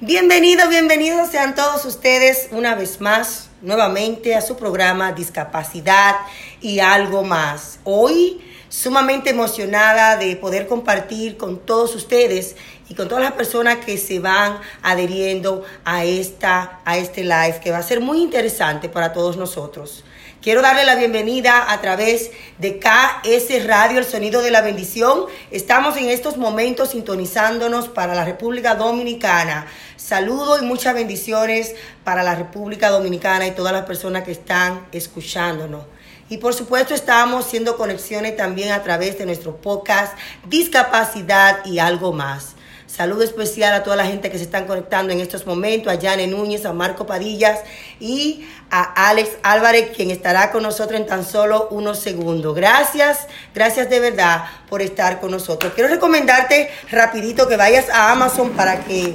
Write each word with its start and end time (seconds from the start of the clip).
Bienvenidos, 0.00 0.68
bienvenidos 0.68 1.28
sean 1.28 1.56
todos 1.56 1.84
ustedes 1.84 2.50
una 2.52 2.76
vez 2.76 3.00
más, 3.00 3.50
nuevamente 3.62 4.36
a 4.36 4.40
su 4.40 4.56
programa 4.56 5.10
Discapacidad 5.10 6.14
y 6.60 6.78
algo 6.78 7.24
más. 7.24 7.80
Hoy 7.82 8.40
sumamente 8.68 9.30
emocionada 9.30 10.16
de 10.16 10.36
poder 10.36 10.68
compartir 10.68 11.36
con 11.36 11.58
todos 11.58 11.96
ustedes 11.96 12.54
y 12.88 12.94
con 12.94 13.08
todas 13.08 13.24
las 13.24 13.32
personas 13.32 13.84
que 13.84 13.98
se 13.98 14.20
van 14.20 14.60
adheriendo 14.82 15.64
a 15.84 16.04
esta 16.04 16.78
a 16.84 16.96
este 16.96 17.24
live 17.24 17.58
que 17.60 17.72
va 17.72 17.78
a 17.78 17.82
ser 17.82 18.00
muy 18.00 18.22
interesante 18.22 18.88
para 18.88 19.12
todos 19.12 19.36
nosotros. 19.36 20.04
Quiero 20.48 20.62
darle 20.62 20.86
la 20.86 20.94
bienvenida 20.94 21.70
a 21.70 21.78
través 21.82 22.30
de 22.56 22.78
KS 22.78 23.66
Radio, 23.66 23.98
el 23.98 24.06
sonido 24.06 24.40
de 24.40 24.50
la 24.50 24.62
bendición. 24.62 25.26
Estamos 25.50 25.98
en 25.98 26.08
estos 26.08 26.38
momentos 26.38 26.92
sintonizándonos 26.92 27.88
para 27.88 28.14
la 28.14 28.24
República 28.24 28.74
Dominicana. 28.74 29.66
Saludo 29.98 30.58
y 30.58 30.64
muchas 30.64 30.94
bendiciones 30.94 31.74
para 32.02 32.22
la 32.22 32.34
República 32.34 32.88
Dominicana 32.88 33.46
y 33.46 33.50
todas 33.50 33.74
las 33.74 33.84
personas 33.84 34.22
que 34.22 34.32
están 34.32 34.86
escuchándonos. 34.90 35.84
Y 36.30 36.38
por 36.38 36.54
supuesto 36.54 36.94
estamos 36.94 37.44
haciendo 37.44 37.76
conexiones 37.76 38.34
también 38.34 38.72
a 38.72 38.82
través 38.82 39.18
de 39.18 39.26
nuestro 39.26 39.56
podcast 39.56 40.16
Discapacidad 40.48 41.62
y 41.66 41.78
algo 41.78 42.14
más. 42.14 42.54
Saludo 42.98 43.22
especial 43.22 43.74
a 43.74 43.84
toda 43.84 43.94
la 43.94 44.06
gente 44.06 44.28
que 44.28 44.38
se 44.38 44.42
están 44.42 44.66
conectando 44.66 45.12
en 45.12 45.20
estos 45.20 45.46
momentos, 45.46 45.92
a 45.92 46.00
Jane 46.00 46.26
Núñez, 46.26 46.64
a 46.64 46.72
Marco 46.72 47.06
Padillas 47.06 47.60
y 48.00 48.44
a 48.72 49.08
Alex 49.08 49.30
Álvarez, 49.44 49.92
quien 49.94 50.10
estará 50.10 50.50
con 50.50 50.64
nosotros 50.64 50.98
en 50.98 51.06
tan 51.06 51.24
solo 51.24 51.68
unos 51.70 52.00
segundos. 52.00 52.56
Gracias, 52.56 53.28
gracias 53.54 53.88
de 53.88 54.00
verdad 54.00 54.46
por 54.68 54.82
estar 54.82 55.20
con 55.20 55.30
nosotros. 55.30 55.74
Quiero 55.74 55.88
recomendarte 55.88 56.70
rapidito 56.90 57.46
que 57.46 57.56
vayas 57.56 57.88
a 57.88 58.10
Amazon 58.10 58.50
para 58.50 58.80
que 58.80 59.14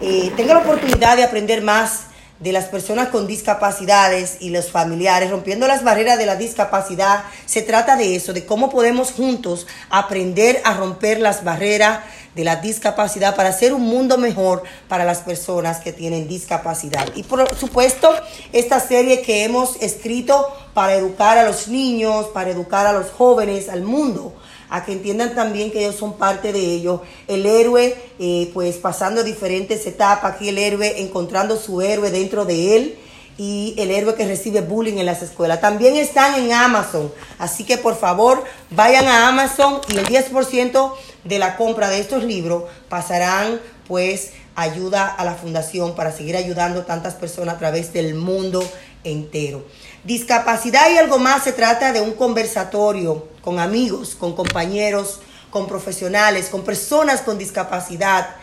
eh, 0.00 0.32
tenga 0.36 0.54
la 0.54 0.60
oportunidad 0.60 1.16
de 1.16 1.24
aprender 1.24 1.62
más 1.62 2.02
de 2.38 2.52
las 2.52 2.66
personas 2.66 3.08
con 3.08 3.26
discapacidades 3.26 4.36
y 4.40 4.50
los 4.50 4.70
familiares, 4.70 5.30
rompiendo 5.30 5.66
las 5.66 5.82
barreras 5.82 6.18
de 6.18 6.26
la 6.26 6.36
discapacidad. 6.36 7.24
Se 7.46 7.62
trata 7.62 7.96
de 7.96 8.14
eso, 8.14 8.32
de 8.32 8.44
cómo 8.44 8.70
podemos 8.70 9.10
juntos 9.10 9.66
aprender 9.90 10.60
a 10.64 10.74
romper 10.74 11.18
las 11.18 11.42
barreras 11.42 12.00
de 12.36 12.44
la 12.44 12.56
discapacidad 12.56 13.34
para 13.34 13.48
hacer 13.48 13.72
un 13.72 13.80
mundo 13.80 14.18
mejor 14.18 14.62
para 14.88 15.06
las 15.06 15.20
personas 15.20 15.80
que 15.80 15.94
tienen 15.94 16.28
discapacidad. 16.28 17.08
Y 17.16 17.22
por 17.22 17.52
supuesto, 17.56 18.10
esta 18.52 18.78
serie 18.78 19.22
que 19.22 19.44
hemos 19.44 19.76
escrito 19.80 20.46
para 20.74 20.94
educar 20.94 21.38
a 21.38 21.44
los 21.44 21.66
niños, 21.68 22.26
para 22.26 22.50
educar 22.50 22.86
a 22.86 22.92
los 22.92 23.10
jóvenes, 23.10 23.70
al 23.70 23.82
mundo 23.82 24.34
a 24.68 24.84
que 24.84 24.92
entiendan 24.92 25.34
también 25.34 25.70
que 25.70 25.78
ellos 25.78 25.94
son 25.94 26.14
parte 26.14 26.52
de 26.52 26.58
ellos. 26.58 27.00
El 27.28 27.46
héroe, 27.46 27.96
eh, 28.18 28.50
pues 28.52 28.76
pasando 28.76 29.22
diferentes 29.22 29.86
etapas, 29.86 30.34
aquí 30.34 30.48
el 30.48 30.58
héroe 30.58 31.00
encontrando 31.00 31.56
su 31.56 31.80
héroe 31.80 32.10
dentro 32.10 32.44
de 32.44 32.76
él 32.76 32.98
y 33.38 33.74
el 33.78 33.90
héroe 33.90 34.14
que 34.14 34.26
recibe 34.26 34.60
bullying 34.60 34.98
en 34.98 35.06
las 35.06 35.22
escuelas. 35.22 35.60
También 35.60 35.96
están 35.96 36.34
en 36.34 36.52
Amazon, 36.52 37.12
así 37.38 37.64
que 37.64 37.78
por 37.78 37.96
favor 37.98 38.44
vayan 38.70 39.06
a 39.06 39.28
Amazon 39.28 39.80
y 39.88 39.98
el 39.98 40.06
10% 40.06 40.92
de 41.24 41.38
la 41.38 41.56
compra 41.56 41.88
de 41.88 42.00
estos 42.00 42.24
libros 42.24 42.64
pasarán 42.88 43.60
pues 43.86 44.30
ayuda 44.54 45.06
a 45.06 45.24
la 45.24 45.34
fundación 45.34 45.94
para 45.94 46.12
seguir 46.12 46.36
ayudando 46.36 46.80
a 46.80 46.86
tantas 46.86 47.14
personas 47.14 47.56
a 47.56 47.58
través 47.58 47.92
del 47.92 48.14
mundo 48.14 48.66
entero. 49.04 49.64
Discapacidad 50.04 50.90
y 50.90 50.96
algo 50.96 51.18
más 51.18 51.44
se 51.44 51.52
trata 51.52 51.92
de 51.92 52.00
un 52.00 52.12
conversatorio 52.12 53.28
con 53.42 53.58
amigos, 53.60 54.14
con 54.14 54.34
compañeros, 54.34 55.20
con 55.50 55.66
profesionales, 55.66 56.48
con 56.48 56.64
personas 56.64 57.20
con 57.20 57.38
discapacidad, 57.38 58.36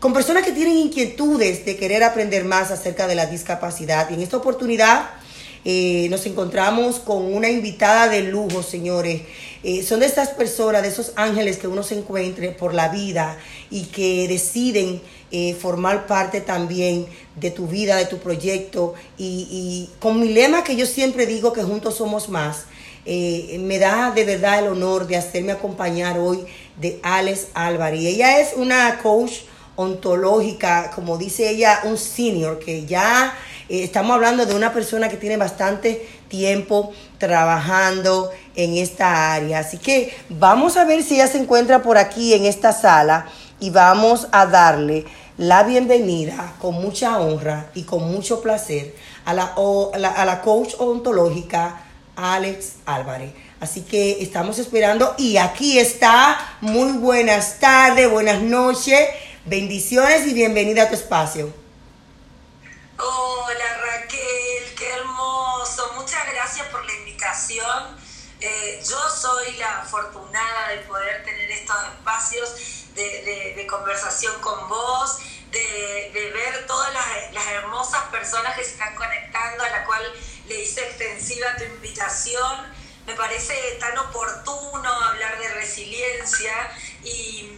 con 0.00 0.14
personas 0.14 0.44
que 0.44 0.52
tienen 0.52 0.78
inquietudes 0.78 1.66
de 1.66 1.76
querer 1.76 2.02
aprender 2.02 2.46
más 2.46 2.70
acerca 2.70 3.06
de 3.06 3.14
la 3.14 3.26
discapacidad. 3.26 4.08
Y 4.10 4.14
en 4.14 4.22
esta 4.22 4.38
oportunidad 4.38 5.10
eh, 5.62 6.06
nos 6.08 6.24
encontramos 6.24 7.00
con 7.00 7.22
una 7.22 7.50
invitada 7.50 8.08
de 8.08 8.22
lujo, 8.22 8.62
señores. 8.62 9.20
Eh, 9.62 9.82
son 9.82 10.00
de 10.00 10.06
estas 10.06 10.30
personas, 10.30 10.80
de 10.80 10.88
esos 10.88 11.12
ángeles 11.16 11.58
que 11.58 11.68
uno 11.68 11.82
se 11.82 11.98
encuentre 11.98 12.48
por 12.52 12.72
la 12.72 12.88
vida 12.88 13.36
y 13.70 13.84
que 13.84 14.26
deciden 14.26 15.02
eh, 15.30 15.52
formar 15.52 16.06
parte 16.06 16.40
también 16.40 17.04
de 17.36 17.50
tu 17.50 17.66
vida, 17.66 17.96
de 17.96 18.06
tu 18.06 18.20
proyecto. 18.20 18.94
Y, 19.18 19.90
con 19.98 20.18
mi 20.18 20.30
lema 20.30 20.64
que 20.64 20.76
yo 20.76 20.86
siempre 20.86 21.26
digo 21.26 21.52
que 21.52 21.62
juntos 21.62 21.96
somos 21.96 22.30
más, 22.30 22.64
me 23.04 23.78
da 23.78 24.12
de 24.12 24.24
verdad 24.24 24.60
el 24.60 24.68
honor 24.68 25.06
de 25.06 25.16
hacerme 25.16 25.52
acompañar 25.52 26.18
hoy 26.18 26.44
de 26.80 27.00
Alex 27.02 27.48
Álvarez. 27.54 28.00
Ella 28.04 28.40
es 28.40 28.52
una 28.56 28.98
coach 29.02 29.40
ontológica, 29.80 30.90
como 30.94 31.18
dice 31.18 31.50
ella, 31.50 31.80
un 31.84 31.96
senior 31.96 32.58
que 32.58 32.86
ya 32.86 33.34
eh, 33.68 33.84
estamos 33.84 34.14
hablando 34.14 34.46
de 34.46 34.54
una 34.54 34.72
persona 34.72 35.08
que 35.08 35.16
tiene 35.16 35.36
bastante 35.36 36.06
tiempo 36.28 36.92
trabajando 37.18 38.30
en 38.54 38.76
esta 38.76 39.34
área. 39.34 39.60
Así 39.60 39.78
que 39.78 40.14
vamos 40.28 40.76
a 40.76 40.84
ver 40.84 41.02
si 41.02 41.14
ella 41.14 41.26
se 41.26 41.38
encuentra 41.38 41.82
por 41.82 41.98
aquí 41.98 42.34
en 42.34 42.44
esta 42.44 42.72
sala 42.72 43.26
y 43.58 43.70
vamos 43.70 44.28
a 44.32 44.46
darle 44.46 45.04
la 45.36 45.62
bienvenida 45.62 46.54
con 46.60 46.74
mucha 46.74 47.18
honra 47.18 47.70
y 47.74 47.84
con 47.84 48.10
mucho 48.10 48.42
placer 48.42 48.94
a 49.24 49.32
la, 49.32 49.54
a 49.54 50.24
la 50.24 50.40
coach 50.42 50.74
ontológica 50.78 51.82
Alex 52.16 52.74
Álvarez. 52.86 53.32
Así 53.60 53.82
que 53.82 54.22
estamos 54.22 54.58
esperando 54.58 55.14
y 55.18 55.36
aquí 55.36 55.78
está. 55.78 56.38
Muy 56.60 56.92
buenas 56.92 57.58
tardes, 57.58 58.10
buenas 58.10 58.40
noches, 58.42 58.98
bendiciones 59.44 60.26
y 60.26 60.34
bienvenida 60.34 60.84
a 60.84 60.88
tu 60.88 60.94
espacio. 60.94 61.52
Hola 62.98 63.78
Raquel, 63.86 64.74
qué 64.76 64.92
hermoso. 64.92 65.92
Muchas 65.96 66.30
gracias 66.32 66.66
por 66.68 66.84
la 66.84 66.92
invitación. 66.94 67.98
Eh, 68.40 68.82
yo 68.88 68.98
soy 69.10 69.52
la 69.56 69.80
afortunada 69.80 70.68
de 70.68 70.78
poder 70.78 71.24
tener 71.24 71.50
estos 71.50 71.76
espacios 71.94 72.54
de, 72.94 73.66
conversación 73.68 74.34
con 74.40 74.68
vos, 74.68 75.18
de, 75.50 76.30
ver 76.32 76.66
todas 76.66 76.92
las, 76.92 77.46
hermosas 77.52 78.02
personas 78.10 78.56
que 78.56 78.64
se 78.64 78.72
están 78.72 78.94
conectando, 78.94 79.64
a 79.64 79.70
la 79.70 79.84
cual 79.84 80.02
le 80.48 80.62
hice 80.62 80.82
extensiva 80.86 81.56
tu 81.56 81.64
invitación. 81.64 82.80
Me 83.06 83.14
parece 83.14 83.54
tan 83.80 83.96
oportuno 83.98 84.90
hablar 84.90 85.38
de 85.38 85.48
resiliencia 85.54 86.52
y 87.02 87.50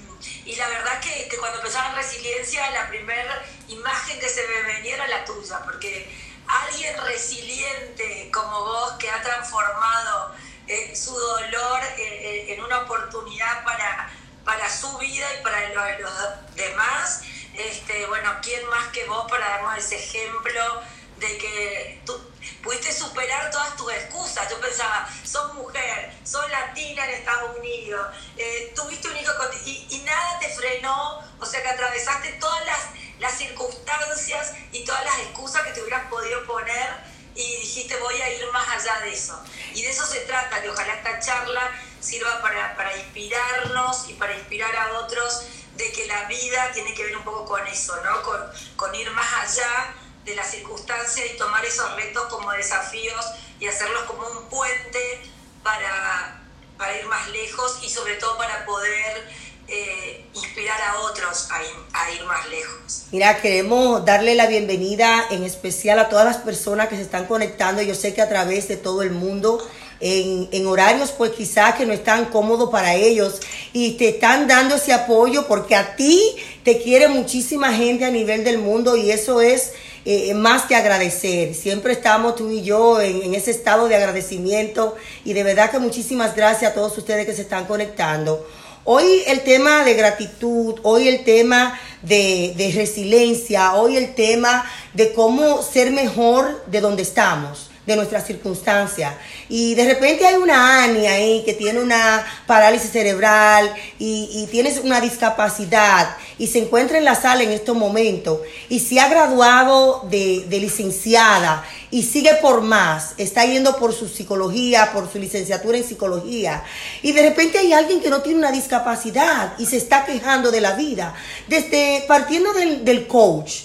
y 0.44 0.56
la 0.56 0.68
verdad 0.68 1.00
que, 1.00 1.28
que 1.28 1.36
cuando 1.38 1.60
pensaba 1.60 1.90
en 1.90 1.96
resiliencia, 1.96 2.70
la 2.70 2.88
primera 2.88 3.44
imagen 3.68 4.20
que 4.20 4.28
se 4.28 4.46
me 4.46 4.74
venía 4.74 4.94
era 4.94 5.08
la 5.08 5.24
tuya, 5.24 5.60
porque 5.64 6.10
alguien 6.46 6.96
resiliente 7.04 8.30
como 8.32 8.64
vos 8.64 8.92
que 8.92 9.10
ha 9.10 9.22
transformado 9.22 10.34
eh, 10.66 10.94
su 10.94 11.12
dolor 11.12 11.80
eh, 11.98 12.46
eh, 12.48 12.54
en 12.54 12.62
una 12.62 12.80
oportunidad 12.80 13.64
para, 13.64 14.10
para 14.44 14.70
su 14.70 14.96
vida 14.98 15.26
y 15.38 15.42
para 15.42 15.68
los, 15.98 16.54
demás, 16.54 17.22
este, 17.54 18.06
bueno, 18.06 18.30
¿quién 18.42 18.64
más 18.68 18.88
que 18.88 19.04
vos 19.04 19.28
para 19.30 19.48
darnos 19.48 19.78
ese 19.78 19.96
ejemplo 19.96 20.82
de 21.18 21.38
que 21.38 22.02
tú 22.06 22.20
pudiste 22.62 22.92
superar 22.92 23.50
todas 23.50 23.76
tus 23.76 23.92
excusas. 23.92 24.48
Yo 24.48 24.60
pensaba, 24.60 25.08
sos 25.24 25.54
mujer, 25.54 26.12
sos 26.24 26.48
latina 26.50 27.04
en 27.06 27.14
Estados 27.14 27.58
Unidos, 27.58 28.06
eh, 28.36 28.72
tuviste 28.74 29.08
un 29.08 29.16
hijo 29.16 29.32
y, 29.64 29.86
y, 29.90 29.98
nada 30.04 30.38
te 30.38 30.48
frenó, 30.48 31.22
o 31.38 31.46
sea 31.46 31.62
que 31.62 31.68
atravesaste 31.68 32.32
todas 32.34 32.64
las, 32.66 32.80
las 33.18 33.32
circunstancias 33.36 34.52
y 34.72 34.84
todas 34.84 35.04
las 35.04 35.18
excusas 35.18 35.62
que 35.62 35.72
te 35.72 35.82
hubieras 35.82 36.08
podido 36.08 36.44
poner 36.46 37.12
y 37.34 37.56
dijiste 37.56 37.96
voy 37.96 38.20
a 38.20 38.30
ir 38.30 38.46
más 38.52 38.68
allá 38.68 39.00
de 39.00 39.12
eso. 39.12 39.38
Y 39.74 39.82
de 39.82 39.90
eso 39.90 40.06
se 40.06 40.20
trata, 40.20 40.60
que 40.62 40.70
ojalá 40.70 40.94
esta 40.94 41.18
charla 41.20 41.70
sirva 42.00 42.40
para, 42.42 42.76
para 42.76 42.96
inspirarnos 42.96 44.08
y 44.08 44.14
para 44.14 44.34
inspirar 44.34 44.74
a 44.76 44.98
otros 44.98 45.44
de 45.76 45.90
que 45.92 46.06
la 46.06 46.24
vida 46.24 46.70
tiene 46.72 46.92
que 46.94 47.04
ver 47.04 47.16
un 47.16 47.24
poco 47.24 47.46
con 47.46 47.66
eso, 47.66 47.96
¿no? 48.04 48.22
Con, 48.22 48.40
con 48.76 48.94
ir 48.94 49.10
más 49.12 49.32
allá 49.42 49.94
de 50.24 50.36
las 50.36 50.50
circunstancias 50.50 51.26
y 51.32 51.36
tomar 51.36 51.64
esos 51.64 51.94
retos 51.96 52.24
como 52.24 52.50
desafíos 52.52 53.24
y 53.58 53.66
hacerlos 53.66 54.02
como 54.04 54.26
un 54.26 54.48
puente 54.48 55.20
para, 55.62 56.40
para 56.76 56.98
ir 56.98 57.06
más 57.06 57.28
lejos 57.30 57.78
y 57.82 57.90
sobre 57.90 58.14
todo 58.16 58.36
para 58.36 58.64
poder 58.64 59.28
eh, 59.68 60.24
inspirar 60.34 60.80
a 60.82 61.00
otros 61.00 61.48
a 61.50 61.62
ir, 61.62 61.70
a 61.92 62.10
ir, 62.10 62.24
más 62.24 62.48
lejos. 62.48 63.04
Mira, 63.12 63.40
queremos 63.40 64.04
darle 64.04 64.34
la 64.34 64.46
bienvenida 64.46 65.24
en 65.30 65.44
especial 65.44 65.98
a 65.98 66.08
todas 66.08 66.24
las 66.24 66.38
personas 66.38 66.88
que 66.88 66.96
se 66.96 67.02
están 67.02 67.26
conectando. 67.26 67.80
Yo 67.80 67.94
sé 67.94 68.12
que 68.12 68.22
a 68.22 68.28
través 68.28 68.68
de 68.68 68.76
todo 68.76 69.02
el 69.02 69.12
mundo 69.12 69.66
en, 70.02 70.48
en, 70.50 70.66
horarios 70.66 71.12
pues 71.12 71.30
quizás 71.30 71.76
que 71.76 71.86
no 71.86 71.92
están 71.92 72.26
cómodos 72.26 72.70
para 72.70 72.94
ellos 72.96 73.40
y 73.72 73.92
te 73.92 74.08
están 74.08 74.48
dando 74.48 74.74
ese 74.74 74.92
apoyo 74.92 75.46
porque 75.46 75.76
a 75.76 75.94
ti 75.94 76.20
te 76.64 76.82
quiere 76.82 77.06
muchísima 77.06 77.72
gente 77.72 78.04
a 78.04 78.10
nivel 78.10 78.42
del 78.42 78.58
mundo 78.58 78.96
y 78.96 79.12
eso 79.12 79.40
es 79.40 79.72
eh, 80.04 80.34
más 80.34 80.64
que 80.64 80.74
agradecer. 80.74 81.54
Siempre 81.54 81.92
estamos 81.92 82.34
tú 82.34 82.50
y 82.50 82.62
yo 82.62 83.00
en, 83.00 83.34
ese 83.34 83.52
estado 83.52 83.86
de 83.86 83.94
agradecimiento 83.94 84.96
y 85.24 85.32
de 85.34 85.44
verdad 85.44 85.70
que 85.70 85.78
muchísimas 85.78 86.34
gracias 86.34 86.72
a 86.72 86.74
todos 86.74 86.98
ustedes 86.98 87.24
que 87.24 87.34
se 87.34 87.42
están 87.42 87.66
conectando. 87.66 88.44
Hoy 88.84 89.22
el 89.28 89.42
tema 89.42 89.84
de 89.84 89.94
gratitud, 89.94 90.80
hoy 90.82 91.06
el 91.06 91.22
tema 91.22 91.78
de, 92.02 92.52
de 92.56 92.72
resiliencia, 92.72 93.74
hoy 93.74 93.96
el 93.96 94.16
tema 94.16 94.68
de 94.94 95.12
cómo 95.12 95.62
ser 95.62 95.92
mejor 95.92 96.64
de 96.66 96.80
donde 96.80 97.02
estamos 97.02 97.71
de 97.86 97.96
nuestras 97.96 98.26
circunstancias. 98.26 99.14
Y 99.48 99.74
de 99.74 99.84
repente 99.84 100.26
hay 100.26 100.36
una 100.36 100.84
Ani 100.84 101.06
ahí 101.06 101.42
que 101.44 101.52
tiene 101.52 101.80
una 101.80 102.24
parálisis 102.46 102.90
cerebral 102.90 103.74
y, 103.98 104.28
y 104.32 104.46
tienes 104.50 104.78
una 104.78 105.00
discapacidad 105.00 106.16
y 106.38 106.46
se 106.46 106.60
encuentra 106.60 106.98
en 106.98 107.04
la 107.04 107.14
sala 107.14 107.42
en 107.42 107.50
estos 107.50 107.76
momentos 107.76 108.40
y 108.68 108.80
se 108.80 109.00
ha 109.00 109.08
graduado 109.08 110.06
de, 110.08 110.44
de 110.48 110.60
licenciada 110.60 111.64
y 111.90 112.04
sigue 112.04 112.34
por 112.40 112.62
más, 112.62 113.12
está 113.18 113.44
yendo 113.44 113.76
por 113.76 113.92
su 113.92 114.08
psicología, 114.08 114.92
por 114.92 115.12
su 115.12 115.18
licenciatura 115.18 115.76
en 115.76 115.84
psicología. 115.84 116.64
Y 117.02 117.12
de 117.12 117.22
repente 117.22 117.58
hay 117.58 117.74
alguien 117.74 118.00
que 118.00 118.08
no 118.08 118.22
tiene 118.22 118.38
una 118.38 118.50
discapacidad 118.50 119.54
y 119.58 119.66
se 119.66 119.76
está 119.76 120.06
quejando 120.06 120.50
de 120.50 120.62
la 120.62 120.74
vida. 120.74 121.14
Desde 121.48 122.04
partiendo 122.08 122.54
del, 122.54 122.84
del 122.84 123.06
coach, 123.06 123.64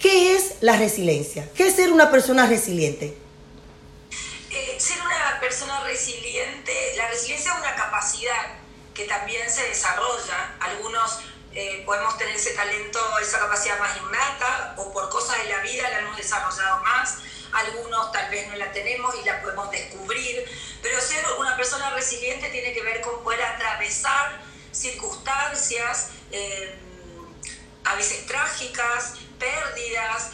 ¿qué 0.00 0.34
es 0.34 0.54
la 0.62 0.76
resiliencia? 0.76 1.48
¿Qué 1.54 1.68
es 1.68 1.76
ser 1.76 1.92
una 1.92 2.10
persona 2.10 2.46
resiliente? 2.46 3.16
Eh, 4.50 4.74
ser 4.78 4.98
una 5.00 5.40
persona 5.40 5.84
resiliente, 6.34 6.94
la 6.96 7.08
resiliencia 7.08 7.52
es 7.52 7.58
una 7.58 7.74
capacidad 7.76 8.56
que 8.92 9.04
también 9.04 9.48
se 9.50 9.68
desarrolla. 9.68 10.56
Algunos 10.60 11.20
eh, 11.52 11.82
podemos 11.86 12.16
tener 12.18 12.34
ese 12.34 12.54
talento, 12.54 13.00
esa 13.18 13.38
capacidad 13.38 13.78
más 13.78 13.96
innata 13.98 14.74
o 14.76 14.92
por 14.92 15.08
cosas 15.08 15.38
de 15.42 15.48
la 15.48 15.58
vida 15.60 15.88
la 15.90 16.00
hemos 16.00 16.16
desarrollado 16.16 16.82
más. 16.82 17.18
Algunos 17.52 18.10
tal 18.10 18.30
vez 18.30 18.48
no 18.48 18.56
la 18.56 18.72
tenemos 18.72 19.14
y 19.14 19.24
la 19.24 19.40
podemos 19.42 19.70
descubrir. 19.70 20.44
Pero 20.82 21.00
ser 21.00 21.24
una 21.38 21.56
persona 21.56 21.90
resiliente 21.90 22.48
tiene 22.50 22.72
que 22.72 22.82
ver 22.82 23.00
con 23.00 23.22
poder 23.22 23.42
atravesar 23.42 24.40
circunstancias, 24.72 26.10
eh, 26.32 26.74
a 27.84 27.94
veces 27.94 28.26
trágicas, 28.26 29.14
pérdidas, 29.38 30.30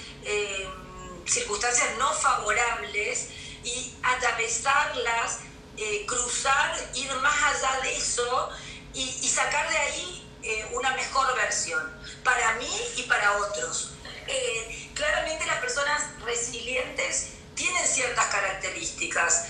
circunstancias 1.26 1.88
no 1.98 2.12
favorables 2.12 3.28
y 3.64 3.94
atravesarlas, 4.02 5.40
eh, 5.80 6.04
cruzar, 6.06 6.76
ir 6.94 7.10
más 7.14 7.42
allá 7.42 7.80
de 7.80 7.96
eso 7.96 8.50
y, 8.92 9.28
sacar 9.28 9.66
de 9.70 9.78
ahí 9.78 10.28
eh, 10.42 10.68
una 10.72 10.90
mejor 10.94 11.34
versión, 11.36 11.82
para 12.22 12.54
mí 12.54 12.70
y 12.96 13.02
para 13.04 13.38
otros. 13.38 13.92
Eh, 14.26 14.90
claramente 14.94 15.46
las 15.46 15.58
personas 15.60 16.02
resilientes 16.22 17.30
tienen 17.54 17.86
ciertas 17.86 18.26
características, 18.26 19.46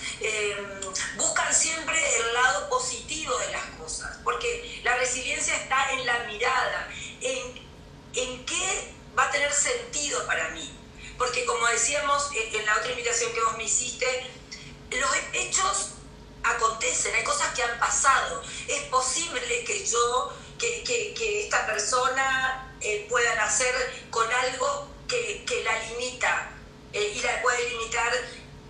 buscan 1.17 1.53
siempre 1.53 1.97
el 2.17 2.33
lado 2.33 2.69
positivo 2.69 3.37
de 3.37 3.51
las 3.51 3.65
cosas, 3.77 4.17
porque 4.23 4.81
la 4.83 4.95
resiliencia 4.97 5.55
está 5.55 5.91
en 5.91 6.05
la 6.05 6.19
mirada, 6.19 6.89
en, 7.21 7.67
en 8.15 8.45
qué 8.45 8.93
va 9.17 9.25
a 9.25 9.31
tener 9.31 9.51
sentido 9.53 10.25
para 10.25 10.49
mí 10.49 10.77
porque 11.21 11.45
como 11.45 11.67
decíamos 11.67 12.31
en 12.33 12.65
la 12.65 12.77
otra 12.77 12.89
invitación 12.89 13.31
que 13.31 13.41
vos 13.41 13.55
me 13.55 13.65
hiciste, 13.65 14.07
los 14.89 15.11
hechos 15.33 15.91
acontecen, 16.43 17.15
hay 17.15 17.23
cosas 17.23 17.53
que 17.53 17.63
han 17.63 17.79
pasado. 17.79 18.41
Es 18.67 18.83
posible 18.83 19.63
que 19.63 19.85
yo, 19.85 20.33
que, 20.57 20.83
que, 20.83 21.43
esta 21.43 21.65
persona 21.65 22.75
eh, 22.81 23.05
pueda 23.09 23.35
nacer 23.35 23.73
con 24.09 24.31
algo 24.31 24.87
que, 25.07 25.43
que 25.45 25.63
la 25.63 25.77
limita 25.83 26.51
eh, 26.93 27.13
y 27.15 27.19
la 27.21 27.41
puede 27.41 27.69
limitar 27.69 28.11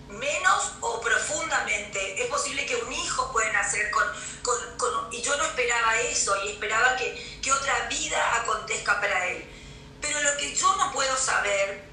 menos 0.08 0.72
o 0.80 1.00
profundamente. 1.00 2.22
Es 2.22 2.28
posible 2.28 2.66
que 2.66 2.76
un 2.76 2.92
hijo 2.92 3.32
pueda 3.32 3.52
nacer 3.52 3.90
con, 3.90 4.04
con, 4.42 4.76
con, 4.76 5.12
y 5.12 5.22
yo 5.22 5.36
no 5.36 5.44
esperaba 5.44 6.00
eso 6.00 6.34
y 6.44 6.50
esperaba 6.50 6.96
que, 6.96 7.40
que 7.42 7.52
otra 7.52 7.88
vida 7.88 8.42
acontezca 8.42 9.00
para 9.00 9.26
él. 9.28 9.44
Pero 10.00 10.20
lo 10.20 10.36
que 10.36 10.54
yo 10.54 10.74
no 10.76 10.92
puedo 10.92 11.16
saber 11.16 11.91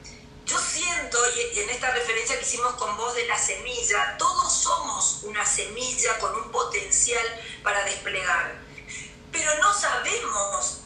yo 0.49 0.57
siento, 0.57 1.17
y 1.53 1.59
en 1.59 1.69
esta 1.69 1.91
referencia 1.91 2.37
que 2.37 2.45
hicimos 2.45 2.73
con 2.73 2.97
vos 2.97 3.13
de 3.13 3.27
la 3.27 3.37
semilla, 3.37 4.15
todos 4.17 4.51
somos 4.51 5.21
una 5.23 5.45
semilla 5.45 6.17
con 6.19 6.35
un 6.35 6.51
potencial 6.51 7.23
para 7.63 7.83
desplegar, 7.83 8.55
pero 9.31 9.51
no 9.61 9.71
sabemos 9.73 10.79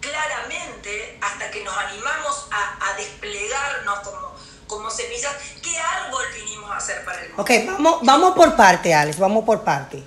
claramente, 0.00 1.18
hasta 1.20 1.50
que 1.50 1.64
nos 1.64 1.76
animamos 1.76 2.46
a, 2.52 2.96
desplegarnos 2.96 3.98
como, 4.00 4.32
como 4.66 4.90
semillas, 4.90 5.34
qué 5.62 5.76
árbol 5.76 6.22
vinimos 6.34 6.70
a 6.70 6.76
hacer 6.76 7.04
para 7.04 7.22
el 7.22 7.28
mundo. 7.28 7.42
Ok, 7.42 7.50
vamos, 7.66 8.00
vamos 8.02 8.34
por 8.34 8.56
parte, 8.56 8.94
Alex, 8.94 9.18
vamos 9.18 9.44
por 9.44 9.64
parte. 9.64 9.98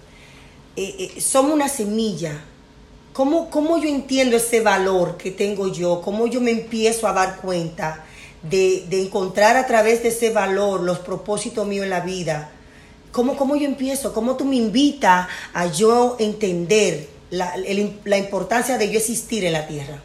Eh, 0.76 1.14
eh, 1.16 1.22
somos 1.22 1.52
una 1.52 1.68
semilla. 1.68 2.44
¿Cómo, 3.12 3.50
¿Cómo 3.52 3.78
yo 3.78 3.88
entiendo 3.88 4.38
ese 4.38 4.62
valor 4.62 5.18
que 5.18 5.30
tengo 5.30 5.68
yo? 5.68 6.02
¿Cómo 6.02 6.26
yo 6.26 6.42
me 6.42 6.52
empiezo 6.52 7.08
a 7.08 7.14
dar 7.14 7.38
cuenta? 7.38 8.06
De, 8.44 8.86
encontrar 9.02 9.56
a 9.56 9.66
través 9.66 10.04
de 10.04 10.10
ese 10.10 10.30
valor 10.30 10.82
los 10.82 11.00
propósitos 11.00 11.66
míos 11.66 11.86
en 11.86 11.90
la 11.90 12.02
vida. 12.02 12.52
¿Cómo, 13.12 13.38
¿Cómo 13.38 13.56
yo 13.56 13.66
empiezo? 13.66 14.14
¿Cómo 14.14 14.36
tú 14.36 14.46
me 14.46 14.56
invitas 14.56 15.28
a 15.54 15.68
yo 15.68 16.18
entender 16.20 17.10
la, 17.30 17.56
la 18.04 18.18
importancia 18.18 18.78
de 18.78 18.92
yo 18.92 19.00
existir 19.00 19.46
en 19.46 19.54
la 19.54 19.68
tierra? 19.68 20.02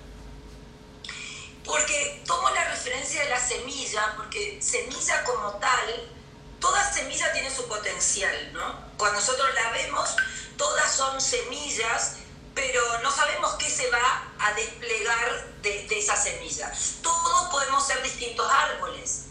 Porque 1.64 2.22
tomo 2.26 2.48
la 2.50 2.64
referencia 2.70 3.22
de 3.24 3.30
la 3.30 3.40
semilla, 3.40 4.14
porque 4.16 4.58
semilla 4.60 5.24
como 5.24 5.50
tal, 5.58 6.08
toda 6.60 6.92
semilla 6.92 7.32
tiene 7.32 7.50
su 7.50 7.66
potencial, 7.66 8.34
¿no? 8.52 8.88
Cuando 8.96 9.20
nosotros 9.20 9.48
la 9.54 9.72
vemos, 9.72 10.16
todas 10.56 10.92
son 10.92 11.20
semillas 11.20 12.16
pero 12.58 12.98
no 13.04 13.12
sabemos 13.12 13.54
qué 13.54 13.70
se 13.70 13.88
va 13.88 14.28
a 14.40 14.52
desplegar 14.54 15.46
de, 15.62 15.86
esa 15.96 16.16
semilla. 16.16 16.72
Todos 17.02 17.50
podemos 17.50 17.86
ser 17.86 18.02
distintos 18.02 18.50
árboles. 18.50 19.26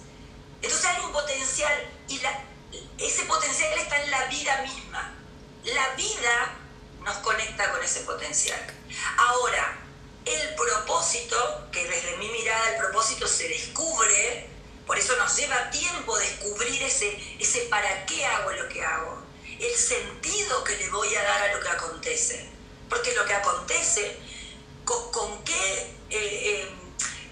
Entonces 0.62 0.86
hay 0.86 1.04
un 1.04 1.12
potencial 1.12 1.92
y 2.08 2.22
ese 2.98 3.24
potencial 3.24 3.78
está 3.80 4.02
en 4.02 4.12
la 4.12 4.26
vida 4.28 4.62
misma. 4.62 5.14
La 5.66 5.90
vida 5.96 6.56
nos 7.04 7.18
conecta 7.18 7.70
con 7.74 7.84
ese 7.84 8.00
potencial. 8.02 8.62
Ahora, 9.18 9.78
el 10.24 10.56
propósito, 10.56 11.68
que 11.74 11.84
desde 11.86 12.16
mi 12.18 12.30
mirada 12.30 12.70
el 12.70 12.78
propósito 12.78 13.28
se 13.28 13.50
descubre, 13.50 14.50
por 14.86 14.98
eso 14.98 15.18
nos 15.18 15.36
lleva 15.36 15.70
tiempo 15.70 16.18
descubrir 16.18 16.82
ese, 16.82 17.38
ese 17.42 17.64
para 17.64 18.06
qué 18.06 18.26
hago 18.26 18.52
lo 18.52 18.70
que 18.70 18.82
hago, 18.86 19.22
el 19.60 19.76
sentido 19.76 20.64
que 20.64 20.78
le 20.78 20.90
voy 20.92 21.14
a 21.14 21.24
dar 21.24 21.42
a 21.42 21.54
lo 21.56 21.62
que 21.62 21.70
acontece. 21.70 22.57
Porque 22.90 23.14
lo 23.14 23.26
que 23.26 23.34
acontece, 23.34 24.18
con, 24.86 25.44
qué 25.44 25.96
eh, 26.10 26.18
eh, 26.20 26.72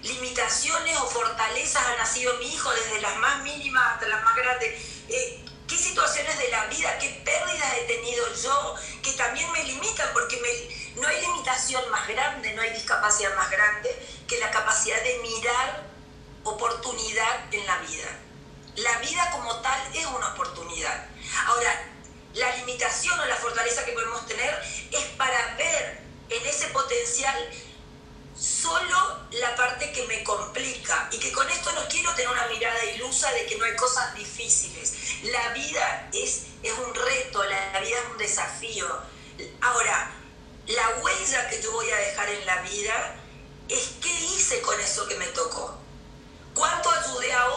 limitaciones 0.02 0.96
o 0.98 1.06
fortalezas 1.06 1.84
ha 1.86 1.96
nacido 1.96 2.34
mi 2.34 2.52
hijo, 2.54 2.70
desde 2.70 3.00
las 3.00 3.16
más 3.16 3.42
mínimas 3.42 3.94
hasta 3.94 4.08
las 4.08 4.22
más 4.22 4.36
grandes, 4.36 4.68
eh, 5.08 5.44
qué 5.66 5.76
situaciones 5.76 6.38
de 6.38 6.48
la 6.50 6.66
vida, 6.66 6.98
qué 6.98 7.22
pérdidas 7.24 7.74
he 7.78 7.84
tenido 7.86 8.24
yo, 8.34 8.74
que 9.02 9.12
también 9.12 9.50
me 9.52 9.64
limitan, 9.64 10.08
porque 10.12 10.40
no 10.96 11.08
hay 11.08 11.20
limitación 11.20 11.88
más 11.90 12.06
grande, 12.06 12.52
no 12.52 12.62
hay 12.62 12.70
discapacidad 12.70 13.34
más 13.36 13.50
grande 13.50 13.90
que 14.28 14.38
la 14.38 14.50
capacidad 14.50 15.02
de 15.02 15.18
mirar 15.18 15.86
oportunidad 16.44 17.52
en 17.52 17.66
la 17.66 17.78
vida. 17.78 18.08
La 18.76 18.98
vida 18.98 19.30
como 19.30 19.56
tal 19.60 19.80
es 19.94 20.06
una 20.06 20.34
oportunidad. 20.34 21.06
Ahora, 21.46 21.95
la 22.36 22.54
limitación 22.56 23.18
o 23.18 23.24
la 23.26 23.36
fortaleza 23.36 23.84
que 23.84 23.92
podemos 23.92 24.26
tener 24.26 24.62
es 24.92 25.04
para 25.16 25.54
ver 25.56 26.00
en 26.28 26.46
ese 26.46 26.68
potencial 26.68 27.50
solo 28.38 29.26
la 29.30 29.56
parte 29.56 29.90
que 29.92 30.06
me 30.06 30.22
complica 30.22 31.08
y 31.10 31.18
que 31.18 31.32
con 31.32 31.48
esto 31.48 31.72
no 31.72 31.88
quiero 31.88 32.14
tener 32.14 32.30
una 32.30 32.46
mirada 32.48 32.84
ilusa 32.84 33.30
de 33.32 33.46
que 33.46 33.56
no 33.56 33.64
hay 33.64 33.74
cosas 33.76 34.14
difíciles. 34.14 35.22
La 35.24 35.48
vida 35.50 36.10
es, 36.12 36.42
es 36.62 36.72
un 36.72 36.94
reto, 36.94 37.42
la, 37.44 37.80
vida 37.80 37.98
es 37.98 38.10
un 38.10 38.18
desafío. 38.18 38.86
Ahora, 39.62 40.12
la 40.66 40.88
huella 41.02 41.48
que 41.48 41.62
yo 41.62 41.72
voy 41.72 41.90
a 41.90 41.96
dejar 41.96 42.28
en 42.28 42.44
la 42.44 42.60
vida 42.62 43.16
es 43.68 43.92
qué 44.02 44.12
hice 44.12 44.60
con 44.60 44.78
eso 44.78 45.06
que 45.08 45.16
me 45.16 45.26
tocó. 45.28 45.78
¿Cuánto 46.54 46.90
ayudé 46.90 47.32
a 47.32 47.48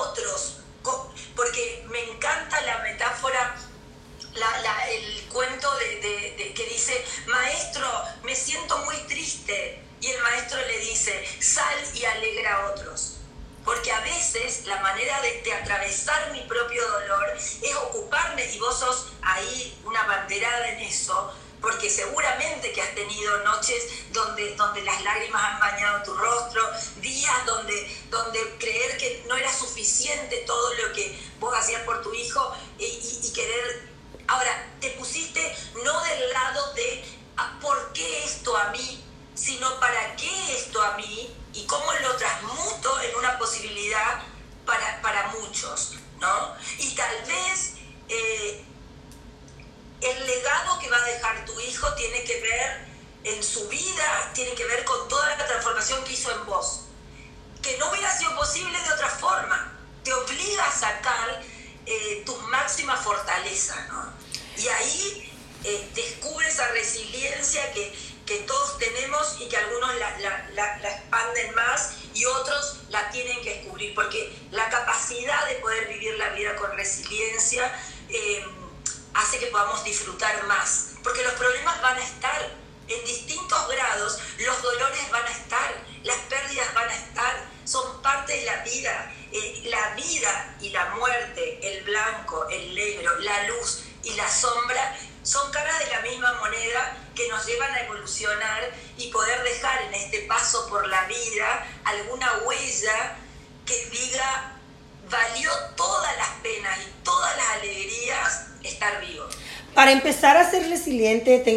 donde 25.10 25.28
las 25.30 25.32
lágrimas 25.32 25.44
han 25.44 25.60
bañado 25.60 26.04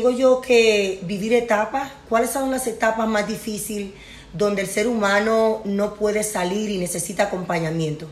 tengo 0.02 0.18
yo 0.18 0.40
que 0.40 0.99
vivir 1.02 1.32
etapas. 1.32 1.92
¿Cuáles 2.09 2.30
son 2.30 2.50
las 2.50 2.66
etapas 2.66 3.06
más 3.06 3.28
difíciles 3.28 3.92
donde 4.32 4.62
el 4.62 4.68
ser 4.68 4.88
humano 4.88 5.62
no 5.64 5.94
puede 5.94 6.25
salir 6.25 6.71
y 6.71 6.78
necesita 6.78 7.25
acompañamiento? 7.25 8.09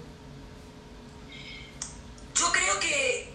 Yo 2.37 2.53
creo 2.53 2.79
que, 2.79 3.35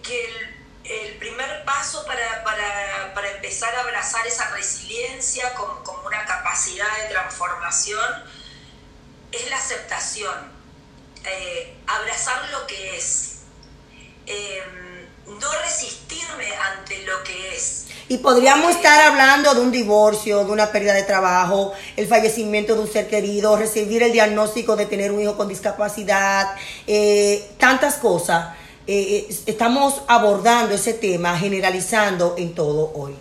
el, 0.84 1.18
primer 1.18 1.64
paso 1.66 2.06
para, 2.06 3.28
empezar 3.34 3.74
a 3.74 3.80
abrazar 3.80 4.26
esa 4.26 4.48
resiliencia 4.54 5.52
como, 5.52 6.00
una 6.06 6.24
capacidad 6.24 6.86
de 7.02 7.10
transformación 7.10 8.24
es 9.32 9.50
la 9.50 9.58
aceptación, 9.58 10.34
eh, 11.24 11.76
abrazar 11.86 12.48
lo 12.52 12.66
que 12.66 12.96
es, 12.96 13.40
eh, 14.24 14.62
no 15.26 15.52
resistirme 15.62 16.46
ante 16.56 17.02
lo 17.04 17.22
que 17.24 17.54
es 17.54 17.86
y 18.08 18.18
podríamos 18.18 18.76
estar 18.76 19.00
hablando 19.00 19.52
de 19.54 19.60
un 19.60 19.72
divorcio, 19.72 20.44
de 20.44 20.52
una 20.52 20.70
pérdida 20.70 20.94
de 20.94 21.02
trabajo, 21.02 21.72
el 21.96 22.06
fallecimiento 22.06 22.74
de 22.74 22.80
un 22.80 22.92
ser 22.92 23.08
querido, 23.08 23.56
recibir 23.56 24.02
el 24.04 24.12
diagnóstico 24.12 24.76
de 24.76 24.86
tener 24.86 25.10
un 25.10 25.20
hijo 25.20 25.36
con 25.36 25.48
discapacidad, 25.48 26.56
eh, 26.86 27.50
tantas 27.58 27.96
cosas. 27.96 28.54
Eh, 28.86 29.26
eh, 29.28 29.36
estamos 29.46 30.02
abordando 30.06 30.76
ese 30.76 30.94
tema, 30.94 31.36
generalizando 31.36 32.36
en 32.38 32.54
todo 32.54 32.92
hoy. 32.94 33.16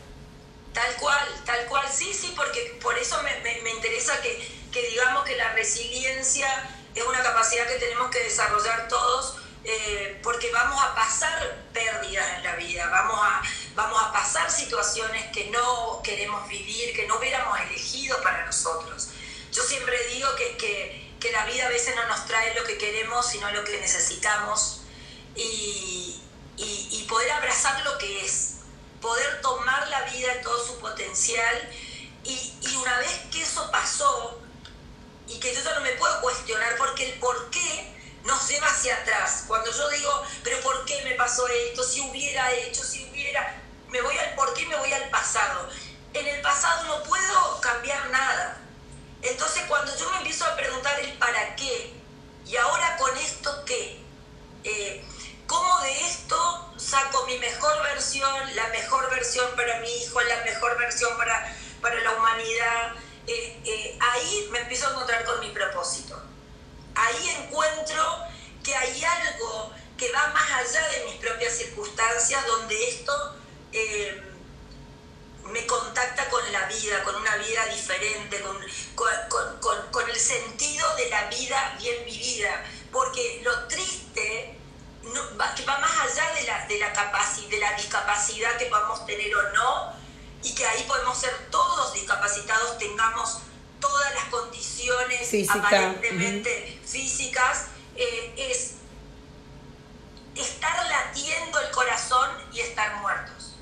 Tal 0.71 0.95
cual, 0.99 1.27
tal 1.45 1.65
cual, 1.65 1.85
sí, 1.91 2.13
sí, 2.13 2.31
porque 2.35 2.77
por 2.79 2.95
eso 2.95 3.15
me, 3.23 3.71
interesa 3.71 4.21
que, 4.21 4.37
que 4.71 4.87
digamos 4.89 5.23
que 5.23 5.35
la 5.35 5.51
resiliencia 5.53 6.47
es 6.93 7.03
una 7.03 7.23
capacidad 7.23 7.65
que 7.65 7.79
tenemos 7.79 8.11
que 8.11 8.19
desarrollar 8.19 8.87
todos 8.87 9.37
eh, 9.67 10.19
porque 10.21 10.51
vamos 10.51 10.79
a 10.83 10.93
pasar 10.93 11.65
pérdidas 11.73 12.37
en 12.37 12.43
la 12.43 12.55
vida, 12.55 12.87
vamos 12.89 13.19
a, 13.19 13.41
vamos 13.73 13.99
a 14.01 14.13
pasar 14.13 14.51
situaciones 14.51 15.25
que 15.31 15.49
no 15.49 16.01
queremos 16.03 16.47
vivir, 16.47 16.95
que 16.95 17.07
no 17.07 17.17
hubiéramos 17.17 17.59
elegido 17.61 18.21
para 18.21 18.45
nosotros. 18.45 19.09
Yo 19.51 19.63
siempre 19.63 19.97
digo 20.09 20.29
que, 20.35 20.55
que, 20.57 21.15
que 21.19 21.31
la 21.31 21.45
vida 21.45 21.65
a 21.65 21.69
veces 21.69 21.95
no 21.95 22.05
nos 22.07 22.27
trae 22.27 22.53
lo 22.53 22.63
que 22.63 22.77
queremos, 22.77 23.25
sino 23.25 23.49
lo 23.51 23.63
que 23.63 23.79
necesitamos, 23.79 24.81
y, 25.35 26.21
y, 26.57 26.87
y 26.91 27.05
poder 27.09 27.31
abrazar 27.31 27.81
lo 27.83 27.97
que 27.97 28.23
es, 28.23 28.57
poder 29.01 29.41
tomar 29.41 29.87
la 29.87 30.01
vida 30.03 30.31
en 30.33 30.43
todo 30.43 30.63
su 30.63 30.77
potencial, 30.79 31.71
y, 32.23 32.53
y 32.61 32.75
una 32.75 32.99
vez 32.99 33.11
que 33.31 33.41
eso 33.41 33.71
pasó, 33.71 34.39
y 35.27 35.39
que 35.39 35.55
yo 35.55 35.61
ya 35.63 35.73
no 35.73 35.81
me 35.81 35.93
puedo 35.93 36.21
cuestionar, 36.21 36.75
porque 36.77 37.13
el 37.13 37.19
por 37.19 37.49
qué 37.49 37.94
nos 38.25 38.47
lleva 38.47 38.67
hacia 38.67 38.95
atrás. 38.95 39.45
Cuando 39.47 39.71
yo 39.71 39.87
digo, 39.89 40.23
pero 40.43 40.59
¿por 40.61 40.83
qué 40.85 41.01
me 41.03 41.15
pasó 41.15 41.47
esto? 41.47 41.83
Si 41.83 42.01
hubiera 42.01 42.51
hecho, 42.51 42.83
si 42.83 43.07
hubiera, 43.09 43.61
me 43.89 44.01
voy 44.01 44.17
al 44.17 44.35
por 44.35 44.53
qué 44.53 44.65
me 44.65 44.75
voy 44.75 44.91
al 44.91 45.09
pasado. 45.09 45.69
En 46.13 46.27
el 46.27 46.41
pasado 46.41 46.83
no 46.85 47.03
puedo 47.03 47.61
cambiar 47.61 48.09
nada. 48.09 48.57
Entonces 49.21 49.63
cuando 49.67 49.95
yo 49.95 50.09
me 50.11 50.17
empiezo 50.17 50.45
a 50.45 50.55
preguntar 50.55 50.99
el 50.99 51.13
para 51.17 51.55
qué, 51.55 51.93
y 52.45 52.55
ahora 52.57 52.97
con 52.97 53.15
esto 53.17 53.63
qué, 53.65 53.99
eh, 54.63 55.05
¿cómo 55.47 55.79
de 55.81 56.07
esto 56.07 56.73
saco 56.77 57.25
mi 57.25 57.37
mejor 57.39 57.81
versión, 57.83 58.55
la 58.55 58.67
mejor 58.67 59.09
versión 59.09 59.47
para 59.55 59.79
mi 59.79 59.89
hijo, 59.89 60.21
la 60.21 60.43
mejor 60.43 60.77
versión 60.77 61.15
para, 61.17 61.55
para 61.81 61.99
la 62.01 62.11
humanidad? 62.13 62.95
Eh, 63.27 63.61
eh, 63.65 63.99
ahí 63.99 64.47
me 64.51 64.59
empiezo 64.59 64.87
a 64.87 64.91
encontrar 64.91 65.25
con 65.25 65.39
mi 65.39 65.49
propósito 65.49 66.21
ahí 66.95 67.29
encuentro 67.41 68.03
que 68.63 68.75
hay 68.75 69.03
algo 69.03 69.71
que 69.97 70.11
va 70.11 70.27
más 70.27 70.51
allá 70.51 70.87
de 70.89 71.05
mis 71.05 71.15
propias 71.15 71.53
circunstancias, 71.53 72.45
donde 72.47 72.89
esto 72.89 73.35
eh, 73.71 74.21
me 75.45 75.65
contacta 75.67 76.27
con 76.29 76.51
la 76.51 76.65
vida, 76.65 77.03
con 77.03 77.15
una 77.15 77.35
vida 77.37 77.65
diferente, 77.67 78.41
con, 78.41 80.09
el 80.09 80.19
sentido 80.19 80.95
de 80.95 81.09
la 81.09 81.25
vida 81.25 81.75
bien 81.79 82.05
vivida. 82.05 82.63
Porque 82.91 83.41
lo 83.43 83.67
triste 83.67 84.57
va, 85.39 85.53
que 85.55 85.65
va 85.65 85.77
más 85.79 85.99
allá 85.99 86.33
de 86.33 86.43
la, 86.43 86.65
de, 86.67 86.79
la 86.79 86.89
de 87.49 87.57
la 87.59 87.73
discapacidad 87.73 88.57
que 88.57 88.65
podamos 88.65 89.05
tener 89.05 89.35
o 89.35 89.53
no, 89.53 89.93
y 90.43 90.53
que 90.53 90.65
ahí 90.65 90.83
podemos 90.83 91.17
ser 91.17 91.33
todos 91.49 91.93
discapacitados, 91.93 92.77
tengamos 92.77 93.39
todas 93.87 94.13
las 94.13 94.25
condiciones 94.25 95.49
aparentemente 95.49 96.79
físicas, 96.85 97.65
eh, 97.95 98.33
es 98.37 98.75
estar 100.35 100.85
latiendo 100.87 101.59
el 101.61 101.71
corazón 101.71 102.29
y 102.51 102.59
estar 102.59 102.95
muertos, 102.97 103.55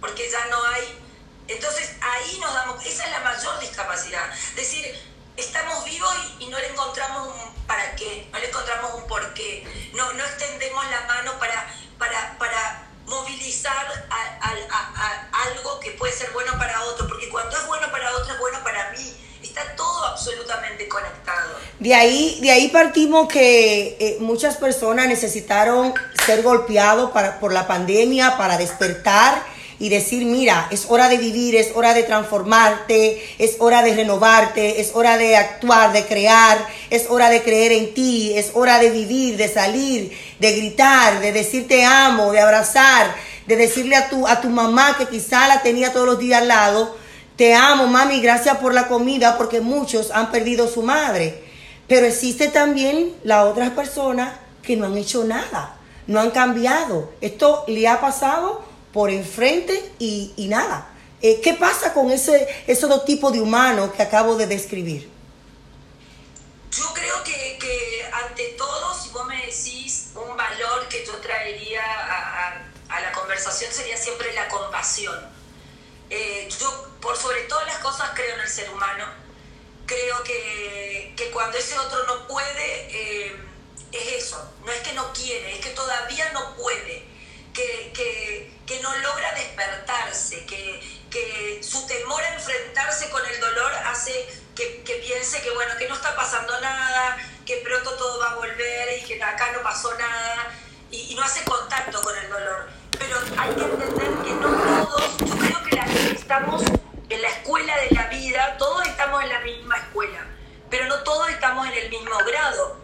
porque 0.00 0.30
ya 0.30 0.46
no 0.46 0.64
hay... 0.66 1.02
Entonces 1.48 1.94
ahí 2.00 2.38
nos 2.40 2.52
damos, 2.52 2.84
esa 2.84 3.04
es 3.04 3.10
la 3.12 3.20
mayor 3.20 3.60
discapacidad, 3.60 4.28
es 4.32 4.56
decir, 4.56 4.98
estamos 5.36 5.84
vivos 5.84 6.12
y, 6.40 6.46
no 6.46 6.58
le 6.58 6.68
encontramos 6.68 7.28
un 7.28 7.66
para 7.66 7.94
qué, 7.94 8.28
no 8.32 8.38
le 8.38 8.48
encontramos 8.48 8.94
un 8.94 9.06
por 9.06 9.34
qué, 9.34 9.90
no, 9.94 10.12
no 10.14 10.24
extendemos 10.24 10.84
la 10.90 11.02
mano 11.02 11.38
para, 11.38 11.72
para, 11.98 12.36
para 12.38 12.85
movilizar 13.06 13.86
algo 15.32 15.80
que 15.80 15.92
puede 15.92 16.12
ser 16.12 16.30
bueno 16.32 16.52
para 16.58 16.82
otro, 16.84 17.06
porque 17.08 17.28
cuando 17.28 17.56
es 17.56 17.66
bueno 17.66 17.90
para 17.90 18.12
otro 18.16 18.32
es 18.32 18.40
bueno 18.40 18.58
para 18.62 18.90
mí 18.92 19.16
está 19.42 19.74
todo 19.76 20.04
absolutamente 20.06 20.88
conectado. 20.88 21.54
De 21.78 21.94
ahí, 21.94 22.38
de 22.40 22.50
ahí 22.50 22.68
partimos 22.68 23.28
que 23.28 23.96
eh, 23.98 24.16
muchas 24.20 24.56
personas 24.56 25.08
necesitaron 25.08 25.94
ser 26.24 26.42
golpeados 26.42 27.10
por 27.40 27.52
la 27.52 27.66
pandemia 27.66 28.36
para 28.36 28.58
despertar 28.58 29.55
y 29.78 29.88
decir, 29.90 30.24
mira, 30.24 30.68
es 30.70 30.86
hora 30.88 31.08
de 31.08 31.18
vivir, 31.18 31.54
es 31.54 31.72
hora 31.74 31.92
de 31.92 32.02
transformarte, 32.02 33.22
es 33.38 33.56
hora 33.58 33.82
de 33.82 33.94
renovarte, 33.94 34.80
es 34.80 34.92
hora 34.94 35.18
de 35.18 35.36
actuar, 35.36 35.92
de 35.92 36.06
crear, 36.06 36.66
es 36.90 37.06
hora 37.10 37.28
de 37.28 37.42
creer 37.42 37.72
en 37.72 37.92
ti, 37.92 38.32
es 38.36 38.52
hora 38.54 38.78
de 38.78 38.90
vivir, 38.90 39.36
de 39.36 39.48
salir, 39.48 40.16
de 40.38 40.52
gritar, 40.52 41.20
de 41.20 41.32
decir 41.32 41.68
te 41.68 41.84
amo, 41.84 42.32
de 42.32 42.40
abrazar, 42.40 43.14
de 43.46 43.56
decirle 43.56 43.96
a 43.96 44.08
tu, 44.08 44.26
a 44.26 44.40
tu 44.40 44.48
mamá 44.48 44.96
que 44.96 45.06
quizá 45.06 45.46
la 45.46 45.62
tenía 45.62 45.92
todos 45.92 46.06
los 46.06 46.18
días 46.18 46.40
al 46.40 46.48
lado, 46.48 46.96
te 47.36 47.54
amo, 47.54 47.86
mami, 47.86 48.20
gracias 48.20 48.56
por 48.56 48.72
la 48.72 48.88
comida, 48.88 49.36
porque 49.36 49.60
muchos 49.60 50.10
han 50.10 50.32
perdido 50.32 50.68
su 50.68 50.82
madre. 50.82 51.44
Pero 51.86 52.06
existe 52.06 52.48
también 52.48 53.12
la 53.22 53.44
otras 53.44 53.70
personas 53.70 54.32
que 54.62 54.74
no 54.74 54.86
han 54.86 54.96
hecho 54.96 55.22
nada, 55.24 55.76
no 56.06 56.18
han 56.18 56.30
cambiado. 56.30 57.12
Esto 57.20 57.64
le 57.68 57.86
ha 57.88 58.00
pasado 58.00 58.64
por 58.96 59.10
enfrente 59.10 59.92
y, 59.98 60.46
nada. 60.48 60.88
Eh, 61.20 61.42
¿Qué 61.42 61.52
pasa 61.52 61.92
con 61.92 62.10
ese, 62.10 62.48
esos 62.66 62.88
dos 62.88 63.04
tipos 63.04 63.30
de 63.30 63.42
humanos 63.42 63.92
que 63.94 64.02
acabo 64.02 64.36
de 64.36 64.46
describir? 64.46 65.10
Yo 66.70 66.94
creo 66.94 67.22
que, 67.22 68.08
ante 68.10 68.54
todo, 68.56 68.98
si 68.98 69.10
vos 69.10 69.26
me 69.26 69.36
decís 69.36 70.12
un 70.14 70.34
valor 70.34 70.88
que 70.88 71.04
yo 71.04 71.12
traería 71.18 71.82
a 72.88 73.00
la 73.02 73.12
conversación, 73.12 73.70
sería 73.70 73.98
siempre 73.98 74.32
la 74.32 74.48
compasión 74.48 75.36
eh, 76.08 76.48
yo 76.60 76.88
por 77.00 77.16
sobre 77.16 77.42
todas 77.42 77.66
las 77.66 77.78
cosas 77.78 78.10
creo 78.14 78.34
en 78.34 78.40
el 78.40 78.48
ser 78.48 78.70
humano. 78.70 79.04
Creo 79.84 80.22
que, 80.24 81.12
que 81.16 81.30
cuando 81.30 81.58
ese 81.58 81.78
otro 81.78 82.02
no 82.06 82.26
puede, 82.26 83.26
eh, 83.28 83.36
es 83.92 84.24
eso. 84.24 84.52
No 84.64 84.72
es 84.72 84.80
que 84.80 84.94
no 84.94 85.12
quiere, 85.12 85.54
es 85.54 85.60
que 85.60 85.70
todavía 85.70 86.32
no 86.32 86.56
puede. 86.56 87.04
Que, 87.52 87.92
que, 87.94 88.55
que 88.66 88.80
no 88.80 88.94
logra 88.96 89.32
despertarse, 89.34 90.44
que, 90.44 91.00
que 91.10 91.62
su 91.62 91.86
temor 91.86 92.20
a 92.20 92.34
enfrentarse 92.34 93.08
con 93.10 93.24
el 93.24 93.40
dolor 93.40 93.72
hace 93.86 94.26
que, 94.54 94.82
que, 94.82 94.94
piense 94.96 95.40
que 95.40 95.50
bueno, 95.50 95.72
que 95.78 95.88
no 95.88 95.94
está 95.94 96.16
pasando 96.16 96.60
nada, 96.60 97.16
que 97.44 97.58
pronto 97.58 97.94
todo 97.94 98.18
va 98.18 98.32
a 98.32 98.34
volver 98.34 98.98
y 98.98 99.04
que 99.04 99.22
acá 99.22 99.52
no 99.52 99.62
pasó 99.62 99.94
nada 99.96 100.52
y, 100.90 101.14
no 101.14 101.22
hace 101.22 101.44
contacto 101.44 102.02
con 102.02 102.16
el 102.16 102.28
dolor. 102.28 102.68
Pero 102.98 103.18
hay 103.38 103.54
que 103.54 103.64
entender 103.64 104.10
que 104.24 104.34
no 104.34 104.84
todos, 104.84 105.16
yo 105.18 105.36
creo 105.38 105.62
que 105.62 106.10
estamos 106.12 106.62
en 107.08 107.22
la 107.22 107.28
escuela 107.28 107.76
de 107.76 107.94
la 107.94 108.08
vida, 108.08 108.56
todos 108.58 108.86
estamos 108.86 109.22
en 109.22 109.28
la 109.28 109.40
misma 109.40 109.76
escuela, 109.76 110.26
pero 110.70 110.86
no 110.86 111.02
todos 111.04 111.28
estamos 111.28 111.66
en 111.68 111.74
el 111.74 111.90
mismo 111.90 112.16
grado. 112.26 112.80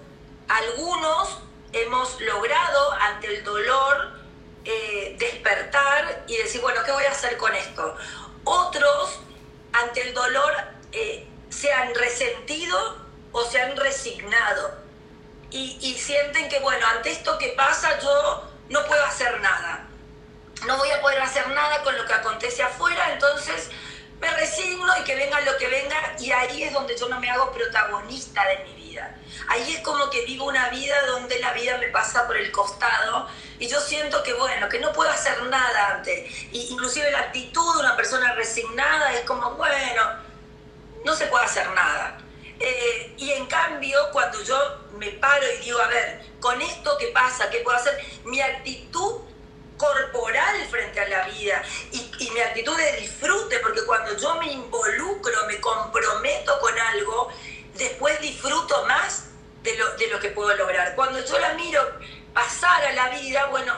Algunos 0.48 1.38
hemos 1.72 2.20
logrado 2.20 2.92
ante 2.92 3.34
el 3.34 3.44
dolor 3.44 4.21
eh, 4.64 5.16
despertar 5.19 6.25
y 6.26 6.37
decir, 6.37 6.61
bueno, 6.61 6.83
¿qué 6.85 6.92
voy 6.92 7.04
a 7.04 7.11
hacer 7.11 7.37
con 7.37 7.54
esto? 7.54 7.97
Otros, 8.45 9.21
ante 9.73 10.02
el 10.02 10.14
dolor, 10.14 10.52
eh, 10.92 11.26
se 11.49 11.73
han 11.73 11.95
resentido 11.95 13.07
o 13.33 13.45
se 13.45 13.61
han 13.61 13.76
resignado 13.76 14.83
y, 15.50 15.78
y, 15.81 15.95
sienten 15.99 16.49
que, 16.49 16.61
bueno, 16.61 16.87
ante 16.87 17.11
esto 17.11 17.38
que 17.38 17.49
pasa 17.49 17.99
yo 18.00 18.50
no 18.69 18.85
puedo 18.87 19.04
hacer 19.04 19.40
nada. 19.40 19.87
No 20.66 20.76
voy 20.78 20.90
a 20.90 21.00
poder 21.00 21.21
hacer 21.21 21.49
nada 21.49 21.83
con 21.83 21.97
lo 21.97 22.07
que 22.07 22.12
acontece 22.12 22.62
afuera, 22.62 23.12
entonces 23.12 23.71
me 24.21 24.31
resigno 24.31 24.87
y 25.00 25.04
que 25.04 25.16
venga 25.16 25.40
lo 25.40 25.57
que 25.59 25.66
venga 25.66 26.14
y 26.19 26.31
ahí 26.31 26.62
es 26.62 26.73
donde 26.73 26.97
yo 26.97 27.09
no 27.09 27.19
me 27.19 27.28
hago 27.28 27.52
protagonista 27.52 28.47
de 28.47 28.64
mi 28.64 28.75
vida. 28.75 28.81
Ahí 29.49 29.75
es 29.75 29.80
como 29.80 30.11
que 30.11 30.25
vivo 30.25 30.46
una 30.46 30.68
vida 30.70 30.94
donde 31.06 31.38
la 31.38 31.52
vida 31.52 31.78
me 31.78 31.88
pasa 31.88 32.26
por 32.26 32.37
el 32.37 32.50
costado 32.52 33.28
y 33.58 33.68
yo 33.68 33.80
siento 33.80 34.22
que 34.22 34.34
bueno, 34.34 34.68
que 34.68 34.78
no 34.78 34.92
puedo 34.92 35.11
hacer 35.11 35.42
nada 35.44 35.96
ante. 35.96 36.26
Y 36.52 36.68
inclusive 36.70 37.11
la 37.11 37.20
actitud 37.20 37.75
de 37.75 37.80
una 37.80 37.96
persona 37.96 38.34
resignada 38.34 39.12
es 39.14 39.20
como, 39.22 39.52
bueno, 39.52 40.02
no 41.04 41.14
se 41.14 41.26
puede 41.26 41.44
hacer 41.44 41.68
nada. 41.70 42.18
Eh, 42.58 43.14
y 43.16 43.32
en 43.32 43.46
cambio, 43.46 43.99
cuando 44.12 44.42
yo 44.42 44.56
me 44.99 45.11
paro 45.12 45.44
y 45.52 45.64
digo, 45.64 45.80
a 45.80 45.88
ver, 45.88 46.25
con 46.40 46.61
esto 46.61 46.96
que 46.99 47.08
pasa, 47.08 47.50
¿qué 47.50 47.58
puedo 47.58 47.76
hacer? 47.76 47.99
Mi 48.25 48.40
actitud 48.40 49.22
corporal 49.76 50.66
frente 50.70 51.00
a 51.00 51.08
la 51.08 51.28
vida 51.28 51.62
y, 51.90 52.30
mi 52.30 52.40
actitud 52.40 52.76
de 52.76 53.00
disfrute, 53.00 53.58
porque 53.58 53.84
cuando 53.84 54.16
yo 54.16 54.37
me 54.37 54.52
involucro, 54.52 55.46
me 55.46 55.61
comprometo 55.61 56.58
con 56.61 56.78
algo, 56.78 57.30
después 57.74 58.20
disfruto 58.20 58.84
más 58.86 59.26
de 59.62 59.76
lo, 59.76 59.96
de 59.96 60.08
lo 60.08 60.20
que 60.20 60.30
puedo 60.30 60.54
lograr. 60.56 60.94
Cuando 60.94 61.24
yo 61.24 61.38
la 61.38 61.54
miro 61.54 61.80
pasar 62.34 62.84
a 62.84 62.92
la 62.92 63.08
vida, 63.10 63.46
bueno, 63.46 63.74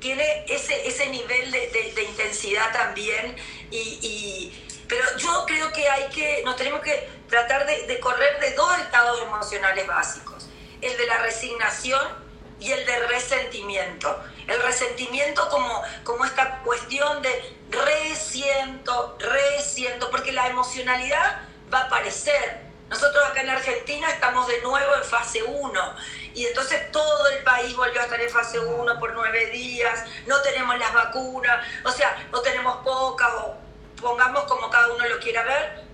tiene 0.00 0.44
ese, 0.48 0.86
ese 0.86 1.08
nivel 1.08 1.50
de, 1.50 2.04
intensidad 2.08 2.72
también 2.72 3.36
y, 3.70 4.52
pero 4.88 5.04
yo 5.18 5.44
creo 5.46 5.72
que 5.72 5.88
hay 5.88 6.08
que, 6.10 6.42
nos 6.44 6.56
tenemos 6.56 6.80
que 6.80 7.08
tratar 7.28 7.66
de, 7.66 7.86
de 7.86 8.00
correr 8.00 8.40
de 8.40 8.52
dos 8.52 8.78
estados 8.78 9.20
emocionales 9.22 9.86
básicos, 9.86 10.48
el 10.80 10.96
de 10.96 11.06
la 11.06 11.18
resignación 11.18 12.28
y 12.60 12.72
el 12.72 12.86
de 12.86 13.06
resentimiento. 13.06 14.22
El 14.46 14.62
resentimiento 14.62 15.48
como, 15.50 15.82
como 16.04 16.24
esta 16.24 16.60
cuestión 16.60 17.20
de 17.22 17.56
resiento, 17.70 19.18
resiento, 19.20 20.10
porque 20.10 20.32
la 20.32 20.48
emocionalidad 20.48 21.42
va 21.72 21.80
a 21.80 21.84
aparecer. 21.84 22.67
Nosotros 22.88 23.22
acá 23.26 23.42
en 23.42 23.50
Argentina 23.50 24.08
estamos 24.10 24.46
de 24.46 24.62
nuevo 24.62 24.94
en 24.94 25.04
fase 25.04 25.42
1 25.42 25.94
y 26.34 26.46
entonces 26.46 26.90
todo 26.90 27.28
el 27.28 27.42
país 27.44 27.76
volvió 27.76 28.00
a 28.00 28.04
estar 28.04 28.20
en 28.20 28.30
fase 28.30 28.58
1 28.58 28.98
por 28.98 29.12
nueve 29.12 29.46
días, 29.46 30.04
no 30.26 30.40
tenemos 30.40 30.78
las 30.78 30.94
vacunas, 30.94 31.66
o 31.84 31.90
sea, 31.90 32.26
no 32.32 32.40
tenemos 32.40 32.76
pocas 32.78 33.28
o 33.34 33.56
pongamos 34.00 34.44
como 34.44 34.70
cada 34.70 34.92
uno 34.92 35.06
lo 35.06 35.18
quiera 35.18 35.42
ver. 35.42 35.84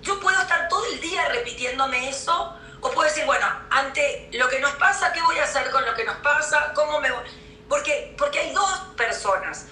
Yo 0.00 0.18
puedo 0.20 0.40
estar 0.40 0.68
todo 0.68 0.86
el 0.86 1.00
día 1.00 1.28
repitiéndome 1.28 2.08
eso 2.08 2.56
o 2.80 2.90
puedo 2.92 3.08
decir, 3.08 3.26
bueno, 3.26 3.46
ante 3.70 4.30
lo 4.32 4.48
que 4.48 4.60
nos 4.60 4.74
pasa, 4.76 5.12
¿qué 5.12 5.20
voy 5.22 5.38
a 5.38 5.44
hacer 5.44 5.70
con 5.70 5.84
lo 5.84 5.94
que 5.94 6.04
nos 6.04 6.16
pasa? 6.18 6.72
¿Cómo 6.74 7.00
me 7.00 7.10
voy? 7.10 7.24
Porque, 7.68 8.14
porque 8.16 8.38
hay 8.38 8.52
dos 8.52 8.78
personas. 8.96 9.66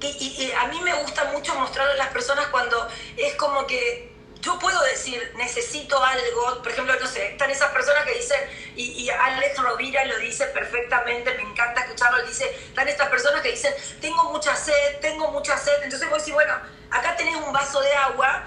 Y, 0.00 0.06
y, 0.06 0.52
a 0.52 0.66
mí 0.66 0.80
me 0.80 0.94
gusta 0.94 1.24
mucho 1.26 1.54
mostrarle 1.54 1.92
a 1.92 1.96
las 1.96 2.08
personas 2.08 2.46
cuando 2.48 2.88
es 3.16 3.34
como 3.36 3.66
que 3.66 4.11
yo 4.42 4.58
puedo 4.58 4.82
decir, 4.82 5.32
necesito 5.36 6.02
algo, 6.02 6.62
por 6.62 6.72
ejemplo, 6.72 6.92
no 7.00 7.06
sé, 7.06 7.28
están 7.28 7.48
esas 7.50 7.70
personas 7.70 8.04
que 8.04 8.14
dicen, 8.14 8.40
y, 8.74 9.04
y 9.04 9.08
Alex 9.08 9.56
Rovira 9.58 10.04
lo 10.04 10.18
dice 10.18 10.46
perfectamente, 10.46 11.32
me 11.34 11.42
encanta 11.42 11.82
escucharlo, 11.82 12.22
dice, 12.26 12.52
están 12.66 12.88
estas 12.88 13.08
personas 13.08 13.40
que 13.42 13.52
dicen, 13.52 13.72
tengo 14.00 14.24
mucha 14.32 14.56
sed, 14.56 14.98
tengo 15.00 15.30
mucha 15.30 15.56
sed, 15.56 15.84
entonces 15.84 16.08
voy 16.08 16.16
a 16.16 16.18
decir, 16.18 16.34
bueno, 16.34 16.54
acá 16.90 17.16
tenés 17.16 17.36
un 17.36 17.52
vaso 17.52 17.80
de 17.80 17.92
agua, 17.94 18.44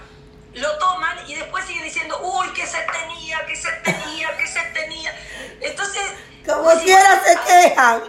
lo 0.53 0.77
toman 0.79 1.29
y 1.29 1.35
después 1.35 1.65
siguen 1.65 1.83
diciendo, 1.83 2.19
uy, 2.21 2.49
qué 2.53 2.67
sed 2.67 2.85
tenía, 2.91 3.45
qué 3.45 3.55
sed 3.55 3.81
tenía, 3.83 4.37
qué 4.37 4.47
sed 4.47 4.73
tenía. 4.73 5.17
Entonces... 5.61 6.03
Como 6.45 6.71
si 6.71 6.85
quiera 6.85 7.23
se 7.23 7.39
quejan. 7.39 8.03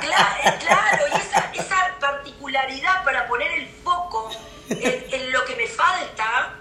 Claro, 0.00 0.58
claro, 0.60 1.04
y 1.12 1.20
esa, 1.20 1.50
esa 1.52 1.96
particularidad 1.98 3.04
para 3.04 3.26
poner 3.26 3.50
el 3.52 3.68
foco 3.82 4.30
en, 4.68 5.06
en, 5.10 5.32
lo 5.32 5.44
que 5.44 5.56
me 5.56 5.66
falta, 5.66 6.56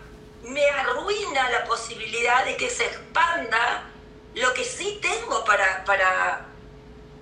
me 0.46 0.70
arruina 0.70 1.50
la 1.50 1.66
posibilidad 1.66 2.46
de 2.46 2.56
que 2.58 2.70
se 2.70 2.86
expanda 2.86 3.90
lo 4.34 4.54
que 4.54 4.64
sí 4.64 5.00
tengo 5.02 5.44
para, 5.46 5.84
para, 5.86 6.46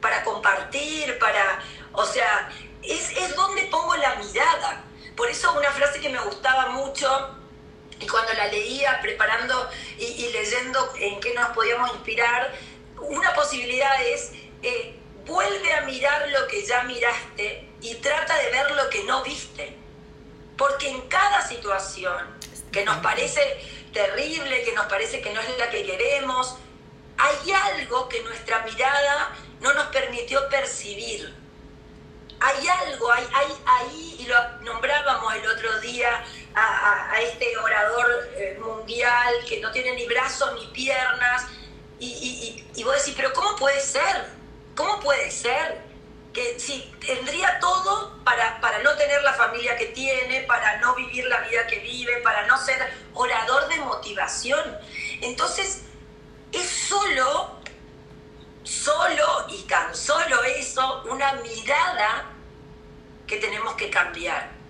para 0.01 0.23
compartir, 0.23 1.17
para... 1.19 1.63
O 1.93 2.05
sea, 2.05 2.49
es, 2.81 3.11
es 3.11 3.35
donde 3.35 3.63
pongo 3.63 3.95
la 3.95 4.15
mirada. 4.15 4.83
Por 5.15 5.29
eso 5.29 5.53
una 5.53 5.71
frase 5.71 5.99
que 5.99 6.09
me 6.09 6.19
gustaba 6.19 6.69
mucho 6.69 7.37
y 7.99 8.07
cuando 8.07 8.33
la 8.33 8.47
leía 8.47 8.99
preparando 9.01 9.69
y, 9.97 10.27
leyendo 10.29 10.91
en 10.97 11.19
qué 11.19 11.33
nos 11.33 11.49
podíamos 11.49 11.93
inspirar, 11.93 12.53
una 12.99 13.33
posibilidad 13.33 14.01
es 14.03 14.31
eh, 14.61 14.95
vuelve 15.25 15.73
a 15.73 15.81
mirar 15.81 16.27
lo 16.29 16.47
que 16.47 16.65
ya 16.65 16.83
miraste 16.83 17.69
y 17.81 17.95
trata 17.95 18.35
de 18.37 18.51
ver 18.51 18.71
lo 18.71 18.89
que 18.89 19.03
no 19.03 19.23
viste. 19.23 19.77
Porque 20.57 20.89
en 20.89 21.01
cada 21.07 21.47
situación 21.47 22.37
que 22.71 22.83
nos 22.85 22.97
parece 22.97 23.41
terrible, 23.93 24.63
que 24.63 24.73
nos 24.73 24.85
parece 24.87 25.21
que 25.21 25.33
no 25.33 25.39
es 25.41 25.57
la 25.57 25.69
que 25.69 25.85
queremos, 25.85 26.57
hay 27.17 27.51
algo 27.51 28.09
que 28.09 28.21
nuestra 28.23 28.63
mirada 28.63 29.31
no 29.61 29.73
nos 29.73 29.87
permitió 29.87 30.47
percibir. 30.49 31.33
Hay 32.39 32.67
algo, 32.67 33.11
hay, 33.11 33.25
hay 33.33 33.57
ahí, 33.65 34.15
y 34.19 34.25
lo 34.25 34.35
nombrábamos 34.61 35.33
el 35.35 35.47
otro 35.47 35.79
día, 35.79 36.25
a, 36.53 36.61
a, 36.61 37.11
a 37.13 37.21
este 37.21 37.57
orador 37.57 38.29
eh, 38.35 38.59
mundial 38.61 39.33
que 39.47 39.61
no 39.61 39.71
tiene 39.71 39.95
ni 39.95 40.05
brazos 40.05 40.53
ni 40.55 40.67
piernas. 40.67 41.47
Y, 41.99 42.07
y, 42.07 42.67
y, 42.75 42.83
vos 42.83 42.95
decís, 42.97 43.13
pero 43.15 43.31
¿cómo 43.31 43.55
puede 43.55 43.79
ser? 43.79 44.27
¿Cómo 44.75 44.99
puede 44.99 45.31
ser? 45.31 45.81
Que 46.33 46.59
si 46.59 46.81
tendría 47.05 47.59
todo 47.59 48.23
para, 48.23 48.59
para 48.59 48.79
no 48.79 48.95
tener 48.95 49.21
la 49.21 49.33
familia 49.33 49.77
que 49.77 49.87
tiene, 49.87 50.41
para 50.41 50.77
no 50.77 50.95
vivir 50.95 51.25
la 51.25 51.41
vida 51.41 51.67
que 51.67 51.79
vive, 51.79 52.17
para 52.17 52.47
no 52.47 52.57
ser 52.57 52.79
orador 53.13 53.67
de 53.67 53.77
motivación. 53.77 54.77
Entonces, 55.21 55.83
es 56.51 56.67
solo, 56.67 57.59
solo 58.63 59.45
y 59.49 59.61
tan 59.63 59.95
solo 59.95 60.43
eso, 60.43 61.03
una 61.09 61.33
mirada 61.33 62.31
que 63.27 63.37
tenemos 63.37 63.75
que 63.75 63.89
cambiar 63.89 64.63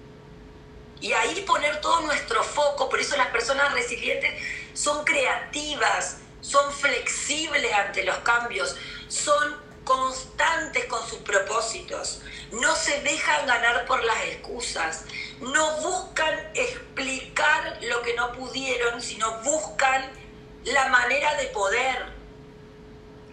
y 1.03 1.11
ahí 1.11 1.41
poner 1.41 1.81
todo 1.81 1.99
nuestro 2.01 2.41
foco. 2.43 2.89
Por 2.89 2.99
eso 2.99 3.17
las 3.17 3.27
personas 3.27 3.73
resilientes 3.73 4.31
son 4.73 5.03
creativas, 5.03 6.19
son 6.39 6.71
flexibles 6.71 7.73
ante 7.73 8.05
los 8.05 8.17
cambios, 8.19 8.75
son 9.09 9.62
constantes 9.83 10.85
con 10.85 11.05
sus 11.07 11.19
propósitos, 11.19 12.21
no 12.51 12.75
se 12.75 13.01
dejan 13.01 13.45
ganar 13.45 13.85
por 13.85 14.03
las 14.03 14.23
excusas, 14.25 15.05
no 15.39 15.81
buscan 15.81 16.51
explicar 16.53 17.79
lo 17.81 18.01
que 18.01 18.13
no 18.13 18.31
pudieron, 18.33 19.01
sino 19.01 19.39
buscan 19.41 20.09
la 20.65 20.87
manera 20.89 21.35
de 21.35 21.47
poder. 21.47 22.13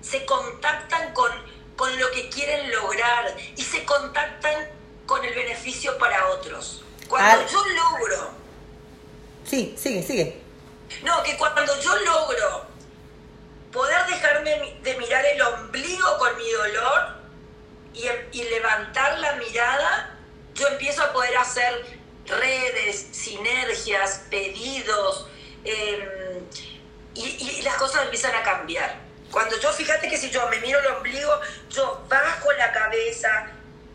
Se 0.02 0.24
contactan 0.24 1.12
con, 1.12 1.30
con 1.76 1.98
lo 1.98 2.10
que 2.10 2.28
quieren 2.30 2.70
lograr 2.70 3.36
y 3.56 3.62
se 3.62 3.84
contactan 3.84 4.68
con 5.06 5.24
el 5.24 5.34
beneficio 5.34 5.96
para 5.98 6.28
otros. 6.28 6.82
Cuando 7.08 7.40
Al... 7.42 7.48
yo 7.48 7.64
logro. 7.64 8.30
Sí, 9.44 9.74
sigue, 9.76 10.02
sigue. 10.02 10.42
No, 11.02 11.22
que 11.22 11.36
cuando 11.36 11.80
yo 11.80 11.96
logro 11.98 12.69
poder 13.72 14.06
dejarme 14.06 14.78
de 14.82 14.96
mirar 14.98 15.24
el 15.26 15.42
ombligo 15.42 16.18
con 16.18 16.36
mi 16.36 16.50
dolor 16.50 17.16
y, 17.94 18.06
y 18.32 18.44
levantar 18.44 19.18
la 19.18 19.34
mirada, 19.34 20.16
yo 20.54 20.68
empiezo 20.68 21.02
a 21.02 21.12
poder 21.12 21.36
hacer 21.36 22.00
redes, 22.26 23.08
sinergias, 23.12 24.22
pedidos, 24.30 25.26
em, 25.64 26.46
y, 27.14 27.62
las 27.62 27.74
cosas 27.74 28.04
empiezan 28.04 28.34
a 28.34 28.42
cambiar. 28.42 28.96
Cuando 29.30 29.58
yo, 29.58 29.72
fíjate 29.72 30.08
que 30.08 30.16
si 30.16 30.30
yo 30.30 30.48
me 30.48 30.58
miro 30.58 30.78
el 30.78 30.86
ombligo, 30.86 31.40
yo 31.70 32.04
bajo 32.08 32.52
la 32.52 32.72
cabeza, 32.72 33.50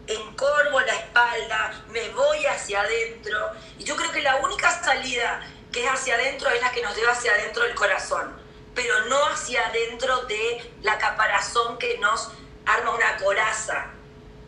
encorvo 0.07 0.79
la 0.81 0.93
espalda, 0.93 1.83
me 1.89 2.09
voy 2.09 2.45
hacia 2.45 2.81
adentro. 2.81 3.51
Y 3.79 3.83
yo 3.83 3.95
creo 3.95 4.11
que 4.11 4.21
la 4.21 4.37
única 4.37 4.71
salida 4.83 5.41
que 5.71 5.83
es 5.83 5.91
hacia 5.91 6.15
adentro 6.15 6.49
es 6.49 6.61
la 6.61 6.71
que 6.71 6.81
nos 6.81 6.95
lleva 6.95 7.11
hacia 7.11 7.33
adentro 7.33 7.63
del 7.63 7.75
corazón, 7.75 8.33
pero 8.75 9.05
no 9.05 9.25
hacia 9.25 9.65
adentro 9.67 10.23
de 10.25 10.73
la 10.81 10.97
caparazón 10.97 11.77
que 11.77 11.97
nos 11.97 12.29
arma 12.65 12.91
una 12.91 13.17
coraza, 13.17 13.87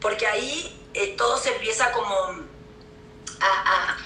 porque 0.01 0.27
ahí 0.27 0.85
eh, 0.93 1.15
todo 1.17 1.37
se 1.37 1.53
empieza 1.55 1.91
como 1.91 2.13
a, 3.39 3.97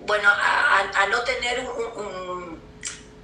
bueno, 0.00 0.28
a, 0.30 1.06
no 1.08 1.22
tener 1.24 1.66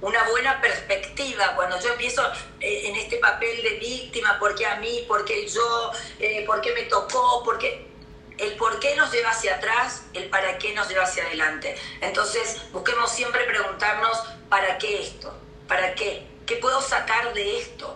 una 0.01 0.23
buena 0.29 0.59
perspectiva. 0.59 1.55
Cuando 1.55 1.79
yo 1.79 1.93
empiezo 1.93 2.23
eh, 2.59 2.87
en 2.87 2.95
este 2.95 3.17
papel 3.17 3.61
de 3.61 3.77
víctima, 3.79 4.37
¿por 4.39 4.55
qué 4.55 4.65
a 4.65 4.77
mí? 4.77 5.05
¿Por 5.07 5.23
qué 5.23 5.47
yo? 5.47 5.91
Eh, 6.19 6.43
¿Por 6.45 6.61
qué 6.61 6.73
me 6.73 6.83
tocó? 6.83 7.43
¿Por? 7.43 7.59
El 7.63 8.55
por 8.55 8.79
qué 8.79 8.95
nos 8.95 9.11
lleva 9.11 9.29
hacia 9.29 9.55
atrás, 9.55 10.05
el 10.13 10.29
para 10.29 10.57
qué 10.57 10.73
nos 10.73 10.89
lleva 10.89 11.03
hacia 11.03 11.23
adelante. 11.23 11.77
Entonces, 12.01 12.59
busquemos 12.71 13.11
siempre 13.11 13.43
preguntarnos, 13.45 14.17
¿para 14.49 14.77
qué 14.79 15.03
esto? 15.03 15.42
¿Para 15.67 15.93
qué? 15.95 16.23
¿Qué 16.45 16.55
puedo 16.57 16.81
sacar 16.81 17.33
de 17.33 17.59
esto? 17.59 17.95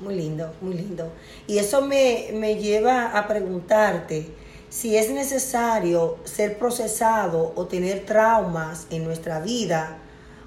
Muy 0.00 0.14
lindo, 0.14 0.52
muy 0.60 0.74
lindo. 0.74 1.10
Y 1.46 1.58
eso 1.58 1.82
me, 1.82 2.30
me 2.34 2.56
lleva 2.56 3.18
a 3.18 3.26
preguntarte 3.26 4.26
si 4.68 4.96
es 4.96 5.10
necesario 5.10 6.18
ser 6.24 6.58
procesado 6.58 7.52
o 7.56 7.66
tener 7.66 8.04
traumas 8.04 8.86
en 8.90 9.04
nuestra 9.04 9.40
vida 9.40 9.98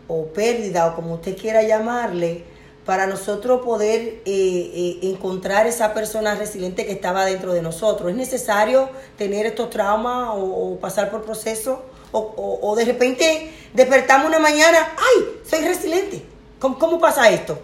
o 0.07 0.27
pérdida 0.27 0.87
o 0.87 0.95
como 0.95 1.15
usted 1.15 1.37
quiera 1.37 1.63
llamarle, 1.63 2.43
para 2.89 3.05
nosotros 3.05 3.61
poder 3.63 4.01
eh, 4.01 4.21
eh, 4.25 4.99
encontrar 5.03 5.67
esa 5.67 5.93
persona 5.93 6.33
resiliente 6.33 6.87
que 6.87 6.91
estaba 6.91 7.23
dentro 7.23 7.53
de 7.53 7.61
nosotros. 7.61 8.09
¿Es 8.09 8.17
necesario 8.17 8.89
tener 9.15 9.45
estos 9.45 9.69
traumas 9.69 10.29
o, 10.33 10.75
pasar 10.81 11.11
por 11.11 11.23
proceso? 11.23 11.83
O, 12.11 12.59
o, 12.61 12.75
de 12.75 12.85
repente 12.85 13.53
despertamos 13.73 14.27
una 14.27 14.39
mañana, 14.39 14.95
¡ay! 14.97 15.41
Soy 15.47 15.61
resiliente. 15.67 16.25
¿Cómo, 16.59 16.99
pasa 16.99 17.29
esto? 17.29 17.61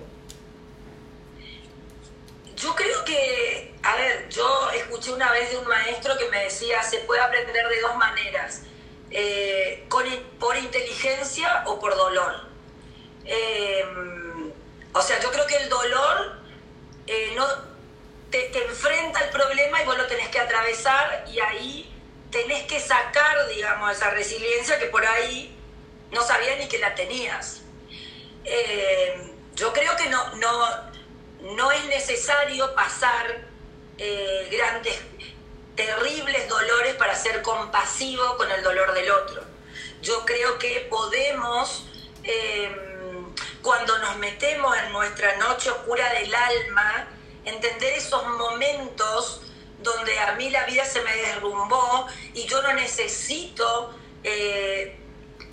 Yo 2.56 2.76
creo 2.76 3.04
que, 3.04 3.76
a 3.84 3.96
ver, 3.96 4.30
yo 4.30 4.70
escuché 4.72 5.12
una 5.12 5.32
vez 5.32 5.52
de 5.52 5.58
un 5.58 5.68
maestro 5.68 6.18
que 6.18 6.30
me 6.30 6.44
decía, 6.44 6.82
se 6.84 7.00
puede 7.00 7.22
aprender 7.22 7.68
de 7.68 7.82
dos 7.82 7.96
maneras, 7.98 8.62
eh, 9.12 9.86
con, 9.90 10.06
por 10.40 10.56
inteligencia 10.58 11.64
o 11.66 11.80
por 11.80 11.96
dolor. 11.96 12.34
Eh, 13.26 13.84
o 14.94 15.02
sea, 15.02 15.20
yo 15.20 15.30
creo 15.32 15.46
que 15.46 15.58
el 15.58 15.68
dolor 15.68 16.40
eh, 17.08 17.34
no 17.36 17.46
te, 18.30 18.64
enfrenta 18.64 19.20
al 19.20 19.30
problema 19.30 19.82
y 19.82 19.86
vos 19.86 19.98
lo 19.98 20.08
tenés 20.08 20.30
que 20.30 20.40
atravesar 20.40 21.26
y 21.28 21.40
ahí 21.40 21.95
tenés 22.36 22.64
que 22.64 22.82
sacar, 22.82 23.48
digamos, 23.48 23.96
esa 23.96 24.10
resiliencia 24.10 24.78
que 24.78 24.88
por 24.88 25.06
ahí 25.06 25.58
no 26.12 26.22
sabías 26.22 26.60
ni 26.60 26.68
que 26.68 26.80
la 26.80 26.94
tenías. 26.94 27.62
Eh, 28.44 29.32
yo 29.56 29.72
creo 29.72 29.96
que 29.96 30.10
no, 30.10 30.36
no, 30.36 30.68
no 31.56 31.72
es 31.72 31.86
necesario 31.86 32.76
pasar 32.76 33.48
eh, 33.98 34.50
grandes, 34.52 35.00
terribles 35.78 36.50
dolores 36.50 36.96
para 36.96 37.16
ser 37.16 37.42
compasivo 37.42 38.36
con 38.36 38.52
el 38.52 38.62
dolor 38.64 38.94
del 38.94 39.12
otro. 39.12 39.42
Yo 40.02 40.26
creo 40.26 40.60
que 40.60 40.88
podemos 40.90 41.86
cuando 43.62 43.98
nos 44.00 44.18
metemos 44.18 44.76
en 44.78 44.92
nuestra 44.92 45.38
noche 45.38 45.70
oscura 45.70 46.12
del 46.14 46.34
alma, 46.34 47.08
entender 47.46 47.94
esos 47.94 48.26
momentos 48.28 49.42
donde 49.80 50.20
a 50.20 50.34
mí 50.34 50.50
la 50.50 50.66
vida 50.66 50.86
se 50.86 51.02
me 51.02 51.16
derrumbó 51.16 52.08
y 52.34 52.46
yo 52.46 52.62
no 52.62 52.74
necesito 52.74 53.94
eh, 54.24 54.98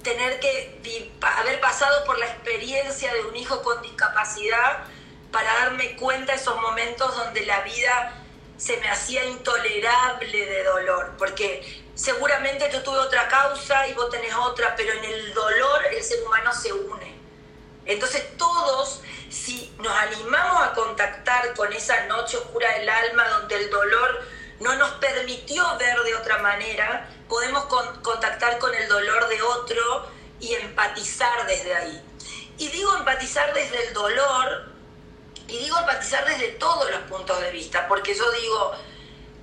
tener 0.02 0.40
que 0.40 0.80
haber 1.20 1.60
pasado 1.60 2.04
por 2.04 2.18
la 2.18 2.26
experiencia 2.26 3.12
de 3.12 3.20
un 3.24 3.36
hijo 3.36 3.62
con 3.62 3.80
discapacidad 3.82 4.84
para 5.30 5.52
darme 5.54 5.96
cuenta 5.96 6.32
de 6.32 6.38
esos 6.38 6.60
momentos 6.60 7.16
donde 7.16 7.46
la 7.46 7.60
vida 7.62 8.18
se 8.56 8.76
me 8.76 8.88
hacía 8.88 9.24
intolerable 9.24 10.46
de 10.46 10.62
dolor, 10.62 11.14
porque 11.18 11.82
seguramente 11.94 12.70
yo 12.72 12.82
tuve 12.82 12.98
otra 12.98 13.26
causa 13.28 13.88
y 13.88 13.94
vos 13.94 14.08
tenés 14.10 14.34
otra, 14.34 14.76
pero 14.76 14.92
en 14.92 15.04
el 15.04 15.34
dolor 15.34 15.84
el 15.90 16.02
ser 16.02 16.22
humano 16.22 16.52
se 16.52 16.72
une. 16.72 17.16
Entonces 17.86 18.36
todos, 18.36 19.00
si 19.32 19.74
nos 19.78 19.92
animamos 19.96 20.62
a 20.62 20.72
contactar 20.74 21.54
con 21.54 21.72
esa 21.72 22.06
noche 22.06 22.36
oscura 22.36 22.70
del 22.78 22.88
alma 22.88 23.26
donde 23.28 23.56
el 23.56 23.70
dolor 23.70 24.22
no 24.60 24.76
nos 24.76 24.90
permitió 24.92 25.64
ver 25.78 25.98
de 26.02 26.14
otra 26.14 26.38
manera, 26.38 27.08
podemos 27.28 27.64
contactar 28.02 28.58
con 28.58 28.74
el 28.74 28.86
dolor 28.88 29.28
de 29.28 29.42
otro 29.42 30.06
y 30.38 30.54
empatizar 30.54 31.46
desde 31.46 31.74
ahí. 31.74 32.02
Y 32.58 32.68
digo 32.68 32.94
empatizar 32.96 33.52
desde 33.54 33.88
el 33.88 33.94
dolor, 33.94 34.70
y 35.48 35.58
digo 35.58 35.78
empatizar 35.78 36.24
desde 36.26 36.48
todos 36.52 36.90
los 36.90 37.00
puntos 37.02 37.40
de 37.40 37.50
vista, 37.50 37.88
porque 37.88 38.14
yo 38.14 38.30
digo, 38.32 38.72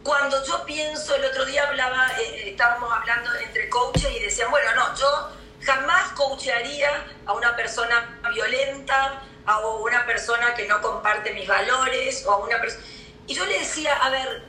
cuando 0.03 0.45
yo 0.45 0.63
pienso, 0.65 1.15
el 1.15 1.25
otro 1.25 1.45
día 1.45 1.67
hablaba, 1.67 2.07
eh, 2.19 2.51
estábamos 2.51 2.93
hablando 2.93 3.33
entre 3.35 3.69
coaches 3.69 4.09
y 4.15 4.19
decían, 4.19 4.51
bueno, 4.51 4.73
no, 4.75 4.95
yo 4.95 5.29
jamás 5.61 6.11
coacharía 6.13 6.89
a 7.25 7.33
una 7.33 7.55
persona 7.55 8.19
violenta, 8.33 9.23
a 9.49 9.67
una 9.67 10.05
persona 10.05 10.53
que 10.53 10.67
no 10.67 10.79
comparte 10.79 11.33
mis 11.33 11.47
valores, 11.47 12.23
o 12.27 12.31
a 12.31 12.37
una 12.37 12.61
persona... 12.61 12.85
Y 13.25 13.33
yo 13.33 13.45
le 13.45 13.59
decía, 13.59 13.95
a 13.95 14.09
ver, 14.11 14.43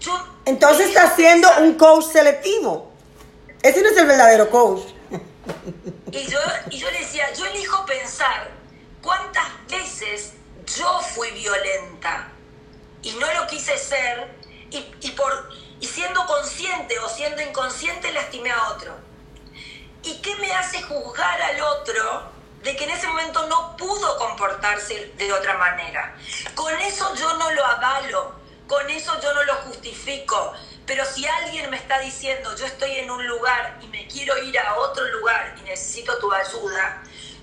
yo... 0.00 0.12
Entonces 0.44 0.88
está 0.88 1.14
siendo 1.16 1.48
un 1.58 1.74
coach 1.74 2.04
selectivo. 2.12 2.92
Ese 3.60 3.82
no 3.82 3.88
es 3.88 3.96
el 3.96 4.06
verdadero 4.06 4.48
coach. 4.48 4.82
Y 6.12 6.26
yo, 6.28 6.38
y 6.70 6.78
yo 6.78 6.90
le 6.92 7.00
decía, 7.00 7.32
yo 7.32 7.44
elijo 7.46 7.84
pensar 7.86 8.50
cuántas 9.02 9.46
veces 9.68 10.34
yo 10.64 11.00
fui 11.00 11.30
violenta 11.32 12.28
y 13.02 13.10
no 13.12 13.32
lo 13.34 13.46
quise 13.48 13.76
ser 13.76 14.32
y, 14.70 14.78
y, 15.00 15.10
por, 15.10 15.50
y 15.80 15.86
siendo 15.86 16.24
consciente 16.26 16.98
o 17.00 17.08
siendo 17.08 17.42
inconsciente 17.42 18.12
lastimé 18.12 18.52
a 18.52 18.68
otro. 18.68 18.94
¿Y 20.04 20.22
qué 20.22 20.36
me 20.36 20.52
hace 20.52 20.80
juzgar 20.82 21.42
al 21.42 21.60
otro 21.60 22.39
de 22.62 22.76
que 22.76 22.84
en 22.84 22.90
ese 22.90 23.06
momento 23.06 23.46
no 23.46 23.76
pudo 23.76 24.18
comportarse 24.18 25.12
de 25.16 25.32
otra 25.32 25.56
manera? 25.56 26.16
Con 26.54 26.78
eso 26.80 27.14
yo 27.14 27.36
no 27.38 27.50
lo 27.52 27.64
avalo, 27.64 28.34
con 28.66 28.88
eso 28.90 29.20
yo 29.20 29.32
no 29.34 29.42
lo 29.44 29.54
justifico. 29.56 30.52
Pero 30.86 31.04
si 31.04 31.26
alguien 31.26 31.70
me 31.70 31.76
está 31.76 32.00
diciendo, 32.00 32.54
yo 32.56 32.66
estoy 32.66 32.92
en 32.96 33.10
un 33.10 33.26
lugar 33.26 33.78
y 33.80 33.86
me 33.88 34.06
quiero 34.08 34.36
ir 34.42 34.58
a 34.58 34.76
otro 34.76 35.04
lugar 35.06 35.54
y 35.58 35.62
necesito 35.62 36.18
tu 36.18 36.32
ayuda, 36.32 37.02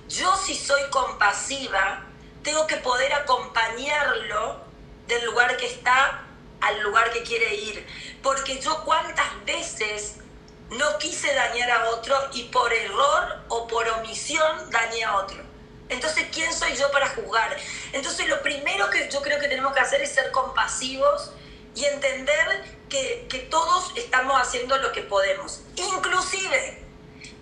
yo 0.09 0.35
si 0.37 0.55
soy 0.55 0.81
compasiva, 0.89 2.03
tengo 2.43 2.67
que 2.67 2.77
poder 2.77 3.13
acompañarlo 3.13 4.61
del 5.07 5.25
lugar 5.25 5.57
que 5.57 5.67
está 5.67 6.23
al 6.61 6.81
lugar 6.81 7.11
que 7.11 7.23
quiere 7.23 7.55
ir. 7.55 7.87
Porque 8.21 8.59
yo 8.59 8.83
cuántas 8.83 9.45
veces 9.45 10.17
no 10.71 10.97
quise 10.97 11.33
dañar 11.33 11.71
a 11.71 11.89
otro 11.89 12.15
y 12.33 12.43
por 12.45 12.71
error 12.73 13.43
o 13.49 13.67
por 13.67 13.87
omisión 13.89 14.69
dañé 14.69 15.03
a 15.03 15.17
otro. 15.17 15.43
Entonces, 15.89 16.25
¿quién 16.33 16.53
soy 16.53 16.75
yo 16.75 16.91
para 16.91 17.07
juzgar? 17.09 17.55
Entonces, 17.93 18.27
lo 18.27 18.41
primero 18.41 18.89
que 18.89 19.09
yo 19.09 19.21
creo 19.21 19.39
que 19.39 19.47
tenemos 19.47 19.73
que 19.73 19.79
hacer 19.79 20.01
es 20.01 20.13
ser 20.13 20.31
compasivos 20.31 21.31
y 21.75 21.85
entender 21.85 22.65
que, 22.89 23.27
que 23.29 23.39
todos 23.39 23.93
estamos 23.95 24.39
haciendo 24.41 24.77
lo 24.77 24.91
que 24.91 25.03
podemos. 25.03 25.61
Inclusive, 25.75 26.83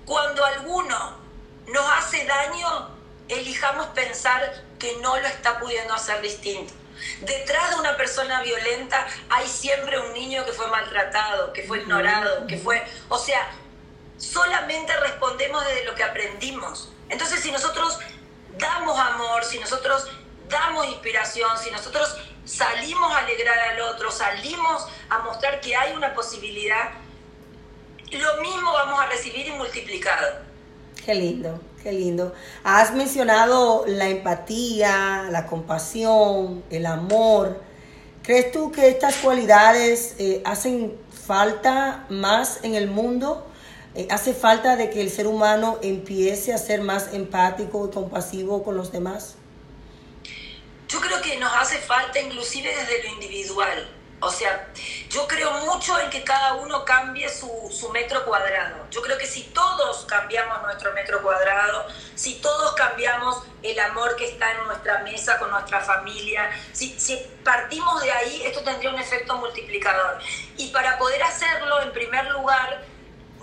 cuando 0.06 0.46
alguno 0.46 1.18
nos 1.68 1.92
hace 1.98 2.26
daño, 2.26 2.90
elijamos 3.28 3.88
pensar 3.88 4.64
que 4.78 4.96
no 4.98 5.18
lo 5.18 5.28
está 5.28 5.60
pudiendo 5.60 5.94
hacer 5.94 6.22
distinto. 6.22 6.74
Detrás 7.22 7.72
de 7.72 7.76
una 7.78 7.98
persona 7.98 8.42
violenta 8.42 9.08
hay 9.30 9.48
siempre 9.48 10.00
un 10.00 10.14
niño 10.14 10.46
que 10.46 10.52
fue 10.52 10.68
maltratado, 10.68 11.54
que 11.54 11.64
fue 11.64 11.80
ignorado, 11.80 12.48
que 12.48 12.58
fue... 12.58 12.84
O 13.10 13.18
sea, 13.18 13.52
solamente 14.18 14.96
respondemos 15.00 15.66
desde 15.66 15.86
lo 15.86 15.96
que 15.96 16.04
aprendimos. 16.04 16.92
Entonces, 17.10 17.42
si 17.42 17.52
nosotros 17.52 18.00
damos 18.58 18.98
amor, 19.00 19.44
si 19.44 19.60
nosotros 19.60 20.08
damos 20.50 20.88
inspiración, 20.88 21.50
si 21.58 21.72
nosotros 21.72 22.18
salimos 22.46 23.12
a 23.12 23.20
alegrar 23.20 23.58
al 23.58 23.82
otro, 23.82 24.12
salimos 24.12 24.88
a 25.10 25.20
mostrar 25.20 25.60
que 25.62 25.76
hay 25.76 25.94
una 25.94 26.14
posibilidad, 26.14 26.92
lo 28.12 28.42
mismo 28.42 28.72
vamos 28.72 29.00
a 29.00 29.08
recibir 29.08 29.48
y 29.48 29.52
multiplicado. 29.52 30.40
Qué 31.04 31.14
lindo. 31.16 31.60
Qué 31.86 31.92
lindo. 31.92 32.34
Has 32.64 32.96
mencionado 32.96 33.84
la 33.86 34.10
empatía, 34.10 35.28
la 35.30 35.46
compasión, 35.46 36.64
el 36.72 36.88
amor. 36.88 37.62
¿Crees 38.24 38.52
tú 38.52 38.72
que 38.72 38.90
estas 38.90 39.18
cualidades 39.18 40.16
eh, 40.18 40.42
hacen 40.46 40.98
falta 41.28 42.08
más 42.10 42.62
en 42.64 42.74
el 42.74 42.88
mundo? 42.88 43.46
Eh, 43.94 44.08
¿Hace 44.10 44.34
falta 44.34 44.78
de 44.78 44.90
que 44.90 45.00
el 45.00 45.12
ser 45.12 45.28
humano 45.28 45.78
empiece 45.84 46.56
a 46.56 46.58
ser 46.58 46.82
más 46.82 47.14
empático 47.14 47.88
y 47.88 47.94
compasivo 47.94 48.64
con 48.64 48.78
los 48.78 48.92
demás? 48.92 49.36
Yo 50.88 51.00
creo 51.00 51.22
que 51.22 51.38
nos 51.38 51.54
hace 51.54 51.78
falta 51.78 52.20
inclusive 52.20 52.68
desde 52.68 53.04
lo 53.04 53.14
individual. 53.14 53.95
O 54.22 54.32
sea, 54.32 54.68
yo 55.10 55.28
creo 55.28 55.52
mucho 55.66 56.00
en 56.00 56.10
que 56.10 56.24
cada 56.24 56.54
uno 56.54 56.86
cambie 56.86 57.28
su, 57.30 57.48
su, 57.72 57.90
metro 57.90 58.24
cuadrado. 58.26 58.88
Yo 58.90 59.02
creo 59.02 59.18
que 59.18 59.28
si 59.28 59.44
todos 59.44 60.06
cambiamos 60.06 60.62
nuestro 60.64 60.94
metro 60.94 61.22
cuadrado, 61.22 61.86
si 62.16 62.36
todos 62.36 62.74
cambiamos 62.74 63.44
el 63.62 63.78
amor 63.80 64.16
que 64.16 64.30
está 64.30 64.52
en 64.52 64.66
nuestra 64.68 65.00
mesa 65.00 65.38
con 65.38 65.52
nuestra 65.52 65.82
familia, 65.82 66.50
si, 66.72 66.98
si 66.98 67.18
partimos 67.44 68.02
de 68.02 68.12
ahí, 68.12 68.42
esto 68.46 68.62
tendría 68.62 68.90
un 68.90 69.00
efecto 69.00 69.36
multiplicador. 69.36 70.20
Y 70.58 70.70
para 70.70 70.98
poder 70.98 71.22
hacerlo, 71.22 71.82
en 71.82 71.92
primer 71.92 72.26
lugar, 72.32 72.84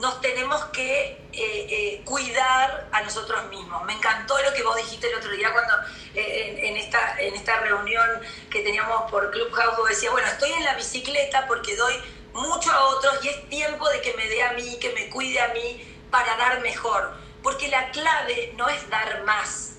nos 0.02 0.20
tenemos 0.20 0.64
que 0.72 1.00
eh, 1.00 1.20
eh, 1.32 2.02
cuidar 2.04 2.88
a 2.90 3.02
nosotros 3.02 3.48
mismos. 3.50 3.84
Me 3.84 3.92
encantó 3.92 4.36
lo 4.42 4.52
que 4.52 4.64
vos 4.64 4.74
dijiste 4.74 5.08
el 5.08 5.14
otro 5.14 5.30
día 5.30 5.52
cuando 5.52 5.74
eh, 6.12 6.58
en, 6.60 6.76
esta, 6.76 7.20
en 7.20 7.36
esta 7.36 7.60
reunión 7.60 8.08
que 8.50 8.62
teníamos 8.62 9.08
por 9.08 9.30
Clubhouse, 9.30 9.76
vos 9.76 9.88
decías, 9.88 10.10
bueno, 10.10 10.26
estoy 10.26 10.50
en 10.54 10.64
la 10.64 10.74
bicicleta 10.74 11.46
porque 11.46 11.76
doy 11.76 11.94
mucho 12.32 12.72
a 12.72 12.84
otros 12.86 13.24
y 13.24 13.28
es 13.28 13.48
tiempo 13.48 13.88
de 13.90 14.00
que 14.00 14.12
me 14.14 14.26
dé 14.26 14.42
a 14.42 14.52
mí, 14.54 14.76
que 14.80 14.92
me 14.92 15.08
cuide 15.08 15.40
a 15.40 15.54
mí 15.54 15.96
para 16.10 16.36
dar 16.36 16.60
mejor. 16.62 17.14
Porque 17.40 17.68
la 17.68 17.92
clave 17.92 18.54
no 18.56 18.68
es 18.68 18.90
dar 18.90 19.22
más, 19.22 19.76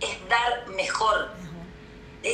es 0.00 0.28
dar 0.28 0.68
mejor. 0.68 1.30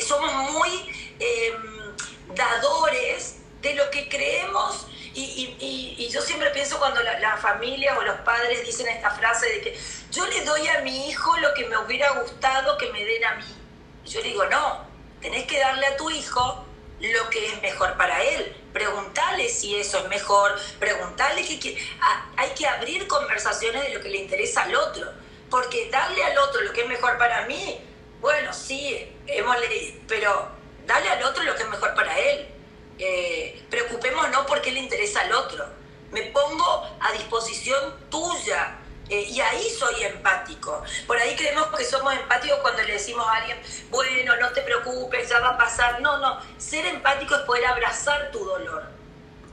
somos 0.05 0.33
muy 0.51 0.93
em, 1.21 1.95
dadores 2.35 3.37
de 3.63 3.75
lo 3.75 3.89
que 3.91 4.09
creemos 4.09 4.89
y, 5.15 6.09
yo 6.11 6.23
siempre 6.23 6.51
pienso 6.51 6.79
cuando 6.79 7.03
la, 7.03 7.37
familia 7.37 7.97
o 7.99 8.03
los 8.03 8.17
padres 8.21 8.65
dicen 8.65 8.89
esta 8.89 9.11
frase 9.11 9.47
de 9.47 9.61
que 9.61 9.79
yo 10.11 10.27
le 10.27 10.45
doy 10.45 10.67
a 10.69 10.81
mi 10.81 11.09
hijo 11.09 11.37
lo 11.39 11.53
que 11.55 11.67
me 11.67 11.77
hubiera 11.77 12.11
gustado 12.21 12.79
que 12.79 12.91
me 12.93 13.05
den 13.05 13.25
a 13.25 13.35
mí. 13.35 13.45
yo 14.07 14.21
le 14.21 14.29
digo, 14.29 14.45
no, 14.47 14.85
tenés 15.21 15.47
que 15.47 15.59
darle 15.59 15.87
a 15.87 15.97
tu 15.97 16.11
hijo 16.11 16.65
lo 17.01 17.31
que 17.31 17.47
es 17.47 17.63
mejor 17.63 17.97
para 17.97 18.23
él. 18.23 18.57
Preguntale 18.73 19.49
si 19.49 19.77
eso 19.77 19.99
es 19.99 20.09
mejor, 20.09 20.59
preguntale 20.79 21.43
que, 21.45 21.79
hay 22.37 22.51
que 22.51 22.67
abrir 22.67 23.07
conversaciones 23.07 23.83
de 23.83 23.95
lo 23.95 24.01
que 24.01 24.09
le 24.09 24.19
interesa 24.19 24.63
al 24.63 24.75
otro. 24.75 25.11
Porque 25.51 25.89
darle 25.91 26.23
al 26.25 26.37
otro 26.39 26.61
lo 26.63 26.73
que 26.73 26.83
es 26.83 26.89
mejor 26.89 27.17
para 27.17 27.47
mí, 27.47 27.81
bueno, 28.21 28.53
sí, 28.53 29.15
hemos 29.27 29.57
pero 30.07 30.49
darle 30.87 31.09
al 31.09 31.23
otro 31.23 31.43
lo 31.43 31.55
que 31.55 31.63
es 31.63 31.69
mejor 31.69 31.95
para 31.95 32.19
él 32.19 32.58
eh, 32.99 33.65
preocupémonos 33.71 34.47
porque 34.47 34.73
le 34.73 34.81
interesa 34.81 35.21
al 35.21 35.33
otro. 35.33 35.65
Me 36.11 36.23
pongo 36.23 36.97
a 37.01 37.13
disposición 37.13 37.95
tuya. 38.11 38.79
Eh, 39.11 39.23
y 39.23 39.41
ahí 39.41 39.71
soy 39.71 40.05
empático. 40.05 40.83
Por 41.07 41.17
ahí 41.17 41.35
creemos 41.35 41.69
que 41.75 41.85
somos 41.85 42.13
empáticos 42.13 42.59
cuando 42.59 42.83
le 42.83 42.93
decimos 42.93 43.27
a 43.27 43.37
alguien, 43.37 43.59
bueno, 43.89 44.37
no 44.37 44.51
te 44.51 44.61
preocupes, 44.61 45.31
ya 45.31 45.41
va 45.41 45.51
a 45.51 45.59
pasar. 45.59 46.03
No, 46.03 46.19
no, 46.19 46.39
ser 46.59 46.85
empático 46.87 47.35
es 47.35 47.41
poder 47.43 47.67
abrazar 47.67 48.31
tu 48.31 48.45
dolor. 48.45 48.85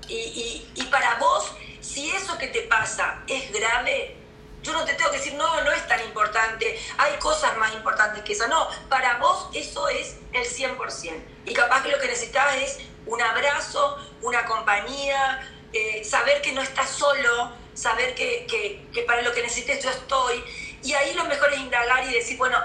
Y, 0.09 0.67
y 0.75 0.83
para 0.83 1.15
vos, 1.15 1.51
si 1.79 2.11
eso 2.11 2.37
que 2.37 2.47
te 2.47 2.63
pasa 2.63 3.23
es 3.27 3.51
grave, 3.51 4.17
yo 4.65 4.73
no 4.73 4.83
te 4.83 4.95
tengo 4.95 5.11
que 5.11 5.17
decir, 5.17 5.35
no, 5.35 5.61
no 5.61 5.71
es 5.71 5.87
tan 5.87 6.01
importante, 6.01 6.79
hay 6.97 7.13
cosas 7.19 7.55
más 7.57 7.71
importantes 7.73 8.23
que 8.23 8.33
eso. 8.33 8.47
No, 8.47 8.67
para 8.89 9.17
vos 9.19 9.47
eso 9.53 9.87
es 9.89 10.17
el 10.33 10.43
100%. 10.43 11.23
Y 11.45 11.53
capaz 11.53 11.83
que 11.83 11.89
lo 11.89 11.99
que 11.99 12.07
necesitas 12.07 12.55
es 12.55 12.79
un 13.05 13.21
abrazo, 13.21 13.97
una 14.21 14.45
compañía, 14.45 15.47
eh, 15.73 16.03
saber 16.03 16.41
que 16.41 16.51
no 16.51 16.61
estás 16.61 16.89
solo, 16.89 17.51
saber 17.73 18.15
que, 18.15 18.47
que, 18.93 19.01
para 19.03 19.21
lo 19.21 19.33
que 19.33 19.41
necesites 19.41 19.83
yo 19.83 19.89
estoy. 19.89 20.43
Y 20.83 20.93
ahí 20.93 21.13
lo 21.13 21.25
mejor 21.25 21.53
es 21.53 21.59
indagar 21.59 22.03
y 22.05 22.13
decir, 22.13 22.37
bueno, 22.37 22.57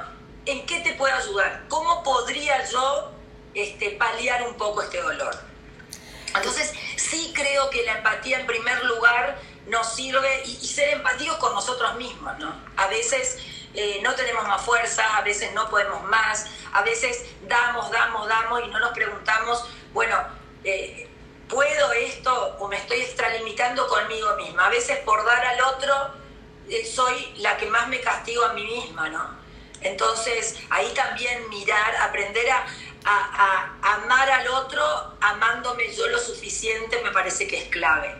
¿en 0.47 0.65
qué 0.67 0.81
te 0.81 0.95
puedo 0.95 1.15
ayudar? 1.15 1.65
¿Cómo 1.69 2.03
podría 2.03 2.65
yo 2.67 3.13
este, 3.55 3.91
paliar 3.93 4.43
un 4.47 4.55
poco 4.55 4.83
este 4.83 5.01
dolor? 5.01 5.35
Entonces, 6.35 6.73
sí 6.97 7.33
creo 7.35 7.71
que 7.71 7.83
la 7.83 7.99
empatía 7.99 8.39
en 8.39 8.47
primer 8.47 8.85
lugar 8.85 9.41
nos 9.67 9.95
sirve 9.95 10.43
y, 10.45 10.67
ser 10.67 10.91
empáticos 10.91 11.37
con 11.39 11.55
nosotros 11.55 11.95
mismos, 11.97 12.39
¿no? 12.39 12.55
A 12.77 12.87
veces 12.87 13.39
eh, 13.75 14.01
no 14.03 14.15
tenemos 14.15 14.47
más 14.47 14.63
fuerza, 14.63 15.17
a 15.17 15.23
veces 15.23 15.53
no 15.53 15.69
podemos 15.69 16.03
más, 16.05 16.47
a 16.73 16.83
veces 16.83 17.25
damos, 17.49 17.91
damos, 17.91 18.29
damos 18.29 18.63
y 18.65 18.69
no 18.69 18.79
nos 18.79 18.93
preguntamos, 18.93 19.65
bueno, 19.93 20.17
eh, 20.65 21.09
¿puedo 21.49 21.93
esto 21.93 22.57
o 22.59 22.69
me 22.69 22.77
estoy 22.77 23.01
extralimitando 23.01 23.87
conmigo 23.89 24.37
misma? 24.37 24.67
A 24.67 24.71
veces 24.71 24.99
por 24.99 25.25
dar 25.25 25.45
al 25.45 25.61
otro 25.75 25.95
eh, 26.69 26.87
soy 26.87 27.33
la 27.39 27.57
que 27.57 27.67
más 27.67 27.89
me 27.89 28.01
castigo 28.01 28.45
a 28.45 28.53
mí 28.53 28.65
misma, 28.65 29.09
¿no? 29.09 29.41
Entonces 29.81 30.57
ahí 30.71 30.93
también 30.95 31.49
mirar, 31.49 31.97
aprender 32.03 32.47
a, 32.51 32.67
amar 33.83 34.31
al 34.31 34.47
otro 34.49 34.83
amándome 35.23 35.91
yo 35.97 36.07
lo 36.09 36.19
suficiente 36.19 37.03
me 37.03 37.11
parece 37.11 37.49
que 37.49 37.57
es 37.57 37.69
clave. 37.69 38.15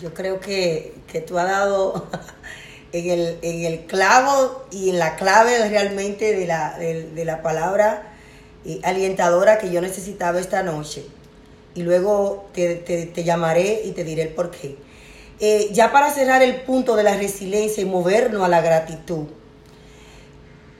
Yo 0.00 0.12
creo 0.14 0.40
que, 0.40 0.94
que 1.06 1.20
tú 1.20 1.38
has 1.38 1.46
dado 1.46 2.08
en 2.92 3.10
el, 3.10 3.38
en 3.42 3.64
el 3.64 3.86
clavo 3.86 4.66
y 4.70 4.90
en 4.90 4.98
la 4.98 5.16
clave 5.16 5.68
realmente 5.68 6.34
de 6.34 6.46
la, 6.46 6.78
de, 6.78 7.24
la 7.24 7.42
palabra 7.42 8.11
eh, 8.64 8.80
alientadora 8.82 9.58
que 9.58 9.70
yo 9.70 9.80
necesitaba 9.80 10.40
esta 10.40 10.62
noche. 10.62 11.04
Y 11.74 11.82
luego 11.82 12.46
te, 12.52 12.76
te, 12.76 13.24
llamaré 13.24 13.82
y 13.84 13.92
te 13.92 14.04
diré 14.04 14.22
el 14.22 14.28
por 14.30 14.50
qué. 14.50 14.76
Eh, 15.40 15.70
ya 15.72 15.90
para 15.90 16.10
cerrar 16.12 16.42
el 16.42 16.62
punto 16.62 16.94
de 16.96 17.02
la 17.02 17.16
resiliencia 17.16 17.82
y 17.82 17.86
movernos 17.86 18.42
a 18.42 18.48
la 18.48 18.60
gratitud, 18.60 19.26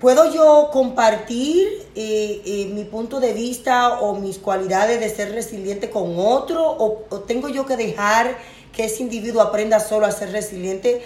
¿puedo 0.00 0.32
yo 0.32 0.68
compartir 0.72 1.66
eh, 1.94 2.70
mi 2.74 2.84
punto 2.84 3.20
de 3.20 3.32
vista 3.32 4.00
o 4.00 4.14
mis 4.16 4.38
cualidades 4.38 5.00
de 5.00 5.08
ser 5.08 5.32
resiliente 5.32 5.88
con 5.88 6.14
otro? 6.18 6.62
¿O, 6.64 7.04
o 7.08 7.20
tengo 7.20 7.48
yo 7.48 7.64
que 7.64 7.76
dejar 7.76 8.36
que 8.72 8.84
ese 8.84 9.02
individuo 9.02 9.40
aprenda 9.40 9.80
solo 9.80 10.06
a 10.06 10.12
ser 10.12 10.30
resiliente? 10.32 11.02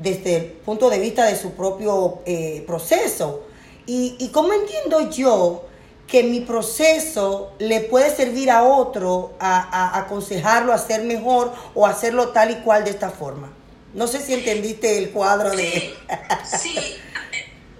desde 0.00 0.36
el 0.36 0.44
punto 0.46 0.88
de 0.90 0.98
vista 0.98 1.26
de 1.26 1.36
su 1.36 1.52
propio 1.52 2.18
eh, 2.24 2.64
proceso. 2.66 3.42
Y, 3.86 4.16
y, 4.18 4.28
cómo 4.28 4.52
entiendo 4.52 5.10
yo 5.10 5.64
que 6.10 6.24
mi 6.24 6.40
proceso 6.40 7.54
le 7.58 7.80
puede 7.80 8.14
servir 8.14 8.50
a 8.50 8.64
otro 8.64 9.34
a, 9.38 9.98
aconsejarlo 9.98 10.72
a 10.72 10.74
hacer 10.74 11.02
mejor 11.02 11.54
o 11.74 11.86
hacerlo 11.86 12.30
tal 12.30 12.50
y 12.50 12.56
cual 12.56 12.84
de 12.84 12.90
esta 12.90 13.10
forma. 13.10 13.52
No 13.94 14.06
sé 14.06 14.20
si 14.20 14.34
entendiste 14.34 14.98
el 14.98 15.10
cuadro 15.10 15.50
de... 15.50 15.96
Sí, 16.44 16.98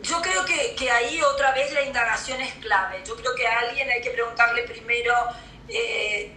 yo 0.03 0.23
creo 0.23 0.45
que, 0.45 0.75
que, 0.77 0.91
ahí 0.91 1.21
otra 1.23 1.53
vez 1.53 1.73
la 1.73 1.83
indagación 1.83 2.41
es 2.41 2.53
clave. 2.55 3.03
Yo 3.07 3.17
creo 3.17 3.35
que 3.35 3.47
a 3.47 3.61
alguien 3.61 3.89
hay 3.91 4.01
que 4.01 4.11
preguntarle 4.11 4.63
primero, 4.63 5.15
eh, 5.69 6.33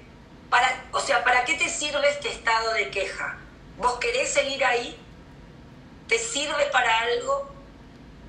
para, 0.50 0.86
o 0.92 1.00
sea, 1.00 1.24
¿para 1.24 1.46
qué 1.46 1.56
te 1.56 1.70
sirve 1.70 2.10
este 2.10 2.30
estado 2.30 2.74
de 2.74 2.90
queja? 2.90 3.38
¿Vos 3.78 3.94
querés 4.00 4.30
seguir 4.30 4.64
ahí? 4.66 4.98
¿Te 6.08 6.20
sirve 6.20 6.66
para 6.72 7.00
algo? 7.00 7.53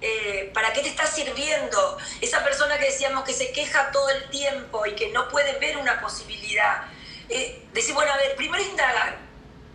Eh, 0.01 0.51
¿Para 0.53 0.73
qué 0.73 0.83
te 0.83 0.89
está 0.89 1.07
sirviendo? 1.07 1.99
Esa 2.21 2.45
persona 2.45 2.79
que 2.79 2.87
decíamos 2.87 3.25
que 3.25 3.33
se 3.33 3.53
queja 3.53 3.91
todo 3.91 4.09
el 4.11 4.29
tiempo 4.31 4.85
y 4.87 4.95
que 4.95 5.11
no 5.13 5.29
puede 5.29 5.59
ver 5.59 5.77
una 5.77 6.01
posibilidad. 6.01 6.83
Eh, 7.29 7.67
decir, 7.73 7.95
bueno, 7.95 8.13
a 8.13 8.17
ver, 8.17 8.37
primero 8.37 8.63
indagar, 8.63 9.17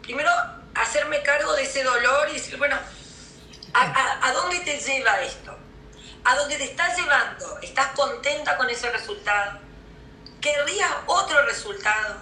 primero 0.03 0.29
hacerme 0.75 1.21
cargo 1.23 1.53
de 1.53 1.63
ese 1.63 1.84
dolor 1.84 2.29
y 2.29 2.34
decir, 2.34 2.58
bueno, 2.58 2.77
¿a, 3.73 4.32
dónde 4.34 4.60
te 4.60 4.77
lleva 4.79 5.21
esto? 5.21 5.58
¿A 6.23 6.36
dónde 6.36 6.58
te 6.58 6.65
está 6.65 6.95
llevando? 6.95 7.60
¿Estás 7.62 7.88
contenta 7.95 8.58
con 8.58 8.69
ese 8.69 8.89
resultado? 8.91 9.60
¿Querrías 10.41 10.91
otro 11.08 11.41
resultado? 11.45 12.17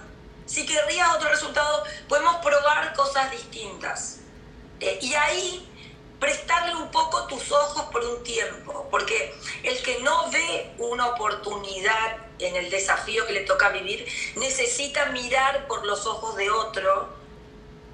Si 0.46 0.64
querrías 0.64 1.10
otro 1.14 1.28
resultado, 1.28 1.84
podemos 2.08 2.36
probar 2.36 2.94
cosas 2.94 3.30
distintas. 3.30 4.20
Eh, 4.80 4.98
y 5.02 5.14
ahí 5.14 5.68
prestarle 6.18 6.74
un 6.74 6.90
poco 6.90 7.26
tus 7.26 7.50
ojos 7.52 7.84
por 7.92 8.04
un 8.04 8.22
tiempo, 8.22 8.88
porque 8.90 9.34
el 9.62 9.80
que 9.82 10.00
no 10.00 10.30
ve 10.30 10.72
una 10.78 11.08
oportunidad 11.08 12.16
en 12.38 12.56
el 12.56 12.70
desafío 12.70 13.26
que 13.26 13.32
le 13.32 13.40
toca 13.40 13.68
vivir, 13.70 14.06
necesita 14.36 15.06
mirar 15.06 15.66
por 15.66 15.86
los 15.86 16.06
ojos 16.06 16.36
de 16.36 16.50
otro 16.50 17.16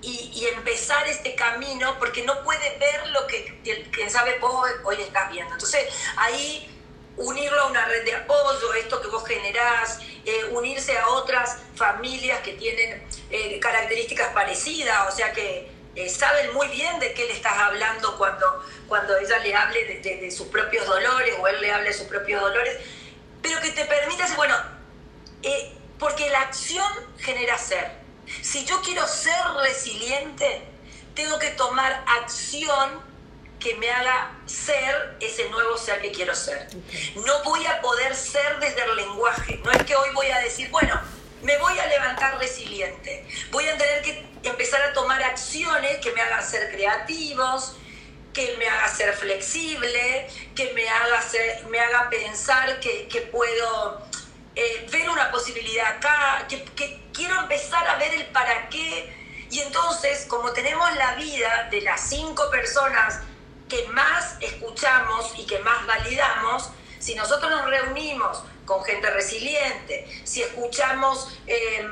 y, 0.02 0.46
empezar 0.54 1.06
este 1.06 1.34
camino, 1.34 1.98
porque 1.98 2.22
no 2.24 2.42
puede 2.44 2.78
ver 2.78 3.08
lo 3.08 3.26
que, 3.26 3.58
quien 3.90 4.10
sabe, 4.10 4.38
vos 4.38 4.68
hoy 4.84 5.00
estás 5.00 5.30
viendo. 5.30 5.54
Entonces, 5.54 5.88
ahí 6.16 6.70
unirlo 7.16 7.60
a 7.62 7.66
una 7.66 7.86
red 7.86 8.04
de 8.04 8.14
apoyo, 8.14 8.74
esto 8.74 9.00
que 9.00 9.08
vos 9.08 9.26
generás, 9.26 10.00
eh, 10.24 10.44
unirse 10.50 10.98
a 10.98 11.08
otras 11.08 11.58
familias 11.74 12.40
que 12.40 12.52
tienen 12.54 13.06
eh, 13.30 13.58
características 13.60 14.32
parecidas, 14.34 15.12
o 15.12 15.16
sea 15.16 15.32
que 15.32 15.73
eh, 15.96 16.08
saben 16.08 16.52
muy 16.52 16.68
bien 16.68 16.98
de 16.98 17.12
qué 17.12 17.26
le 17.26 17.32
estás 17.34 17.56
hablando 17.56 18.16
cuando, 18.18 18.64
cuando 18.88 19.16
ella 19.16 19.38
le 19.38 19.54
hable 19.54 20.00
de, 20.00 20.30
sus 20.30 20.48
propios 20.48 20.86
dolores 20.86 21.34
o 21.38 21.46
él 21.46 21.60
le 21.60 21.72
hable 21.72 21.88
de 21.88 21.94
sus 21.94 22.06
propios 22.06 22.40
dolores, 22.40 22.78
pero 23.42 23.60
que 23.60 23.70
te 23.70 23.84
permita 23.84 24.22
decir, 24.22 24.36
bueno, 24.36 24.56
eh, 25.42 25.72
porque 25.98 26.28
la 26.30 26.40
acción 26.40 26.90
genera 27.18 27.56
ser. 27.58 27.92
Si 28.42 28.64
yo 28.64 28.80
quiero 28.82 29.06
ser 29.06 29.40
resiliente, 29.62 30.62
tengo 31.14 31.38
que 31.38 31.50
tomar 31.50 32.04
acción 32.06 33.02
que 33.60 33.74
me 33.76 33.90
haga 33.90 34.32
ser 34.46 35.16
ese 35.20 35.48
nuevo 35.48 35.78
ser 35.78 36.00
que 36.02 36.12
quiero 36.12 36.34
ser. 36.34 36.68
No 37.14 37.42
voy 37.44 37.64
a 37.66 37.80
poder 37.80 38.14
ser 38.14 38.58
desde 38.58 38.82
el 38.84 38.96
lenguaje. 38.96 39.60
No 39.64 39.70
es 39.70 39.82
que 39.84 39.96
hoy 39.96 40.10
voy 40.14 40.26
a 40.26 40.38
decir, 40.40 40.70
bueno, 40.70 41.00
me 41.44 41.56
voy 41.58 41.78
a 41.78 41.86
levantar 41.86 42.38
resiliente. 42.38 43.26
Voy 43.50 43.68
a 43.68 43.76
tener 43.76 44.02
que 44.02 44.26
empezar 44.42 44.82
a 44.82 44.92
tomar 44.92 45.22
acciones 45.22 45.98
que 45.98 46.10
me 46.12 46.20
hagan 46.20 46.42
ser 46.42 46.70
creativos, 46.70 47.76
que 48.32 48.56
me 48.58 48.66
haga 48.66 48.88
ser 48.88 49.14
flexible, 49.14 50.26
que 50.56 50.72
me 50.72 50.88
haga, 50.88 51.22
ser, 51.22 51.64
me 51.66 51.78
haga 51.78 52.08
pensar 52.10 52.80
que, 52.80 53.28
puedo 53.30 54.02
eh, 54.56 54.88
ver 54.90 55.08
una 55.10 55.30
posibilidad 55.30 55.96
acá, 55.96 56.46
que 56.48 57.04
quiero 57.12 57.38
empezar 57.40 57.86
a 57.88 57.96
ver 57.96 58.14
el 58.14 58.26
para 58.26 58.68
qué. 58.70 59.14
Y 59.50 59.60
entonces, 59.60 60.26
como 60.26 60.52
tenemos 60.52 60.94
la 60.96 61.14
vida 61.14 61.68
de 61.70 61.82
las 61.82 62.08
cinco 62.08 62.50
personas 62.50 63.20
que 63.68 63.86
más 63.88 64.36
escuchamos 64.40 65.32
y 65.38 65.46
que 65.46 65.58
más 65.60 65.86
validamos, 65.86 66.70
si 66.98 67.14
nosotros 67.14 67.50
nos 67.50 67.66
reunimos 67.66 68.42
con 68.64 68.82
gente 68.84 69.10
resiliente, 69.10 70.22
si 70.24 70.42
escuchamos 70.42 71.28
eh, 71.46 71.86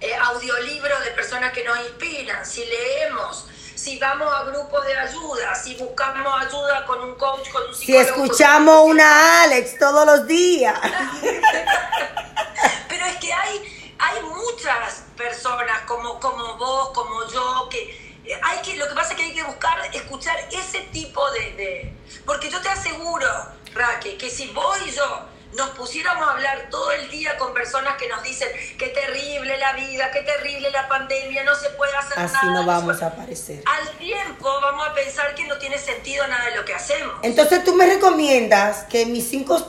eh, 0.00 0.14
audiolibros 0.14 1.04
de 1.04 1.10
personas 1.10 1.52
que 1.52 1.62
nos 1.64 1.78
inspiran, 1.80 2.46
si 2.46 2.64
leemos, 2.64 3.46
si 3.74 3.98
vamos 3.98 4.32
a 4.32 4.44
grupos 4.44 4.86
de 4.86 4.96
ayuda, 4.96 5.54
si 5.54 5.74
buscamos 5.76 6.32
ayuda 6.40 6.86
con 6.86 7.02
un 7.02 7.16
coach, 7.16 7.50
con 7.50 7.68
un 7.68 7.74
psicólogo. 7.74 7.84
Si 7.84 7.96
escuchamos 7.96 8.86
una 8.86 9.42
Alex 9.42 9.78
todos 9.78 10.06
los 10.06 10.26
días. 10.26 10.78
Pero 12.88 13.06
es 13.06 13.16
que 13.16 13.32
hay, 13.32 13.94
hay 13.98 14.22
muchas 14.22 15.04
personas 15.16 15.82
como, 15.86 16.20
como 16.20 16.56
vos, 16.56 16.90
como 16.90 17.26
yo, 17.28 17.68
que 17.70 18.10
hay 18.42 18.58
que, 18.62 18.76
lo 18.76 18.88
que 18.88 18.94
pasa 18.94 19.10
es 19.10 19.16
que 19.16 19.24
hay 19.24 19.34
que 19.34 19.44
buscar 19.44 19.78
escuchar 19.94 20.38
ese 20.52 20.80
tipo 20.92 21.30
de, 21.32 21.52
de 21.52 21.94
porque 22.24 22.50
yo 22.50 22.60
te 22.60 22.68
aseguro, 22.68 23.28
Raque, 23.74 24.16
que 24.16 24.30
si 24.30 24.48
vos 24.48 24.76
y 24.86 24.92
yo 24.92 25.26
nos 25.56 25.70
pusiéramos 25.70 26.28
a 26.28 26.32
hablar 26.32 26.68
todo 26.70 26.92
el 26.92 27.10
día 27.10 27.36
con 27.36 27.52
personas 27.52 27.96
que 27.96 28.08
nos 28.08 28.22
dicen 28.22 28.48
qué 28.78 28.88
terrible 28.88 29.56
la 29.58 29.72
vida, 29.72 30.10
qué 30.12 30.22
terrible 30.22 30.70
la 30.70 30.88
pandemia, 30.88 31.44
no 31.44 31.54
se 31.54 31.70
puede 31.70 31.94
hacer 31.96 32.16
nada. 32.18 32.38
Así 32.38 32.46
no 32.46 32.64
vamos 32.64 33.02
a 33.02 33.06
aparecer. 33.06 33.62
Al 33.66 33.90
tiempo 33.98 34.48
vamos 34.60 34.88
a 34.88 34.94
pensar 34.94 35.34
que 35.34 35.46
no 35.46 35.58
tiene 35.58 35.78
sentido 35.78 36.26
nada 36.28 36.44
de 36.46 36.56
lo 36.56 36.64
que 36.64 36.74
hacemos. 36.74 37.14
Entonces 37.22 37.64
tú 37.64 37.74
me 37.74 37.86
recomiendas 37.86 38.84
que 38.84 39.06
mis 39.06 39.28
cinco, 39.28 39.66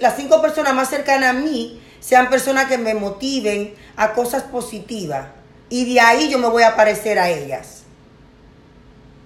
las 0.00 0.16
cinco 0.16 0.40
personas 0.40 0.74
más 0.74 0.88
cercanas 0.88 1.30
a 1.30 1.32
mí 1.34 1.82
sean 2.00 2.30
personas 2.30 2.66
que 2.66 2.78
me 2.78 2.94
motiven 2.94 3.76
a 3.96 4.12
cosas 4.12 4.42
positivas. 4.44 5.28
Y 5.68 5.94
de 5.94 6.00
ahí 6.00 6.30
yo 6.30 6.38
me 6.38 6.48
voy 6.48 6.62
a 6.62 6.76
parecer 6.76 7.18
a 7.18 7.28
ellas. 7.28 7.82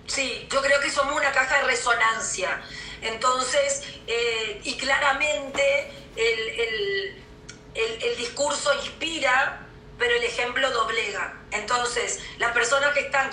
Sí, 0.06 0.46
yo 0.50 0.62
creo 0.62 0.80
que 0.80 0.90
somos 0.90 1.16
una 1.16 1.32
caja 1.32 1.56
de 1.56 1.64
resonancia. 1.64 2.60
Entonces, 3.06 3.82
eh, 4.06 4.60
y 4.64 4.76
claramente 4.76 5.90
el, 6.16 7.22
discurso 8.16 8.74
inspira, 8.82 9.66
pero 9.98 10.14
el 10.14 10.24
ejemplo 10.24 10.70
doblega. 10.70 11.34
Entonces, 11.50 12.20
las 12.38 12.52
personas 12.52 12.92
que 12.94 13.00
están 13.00 13.30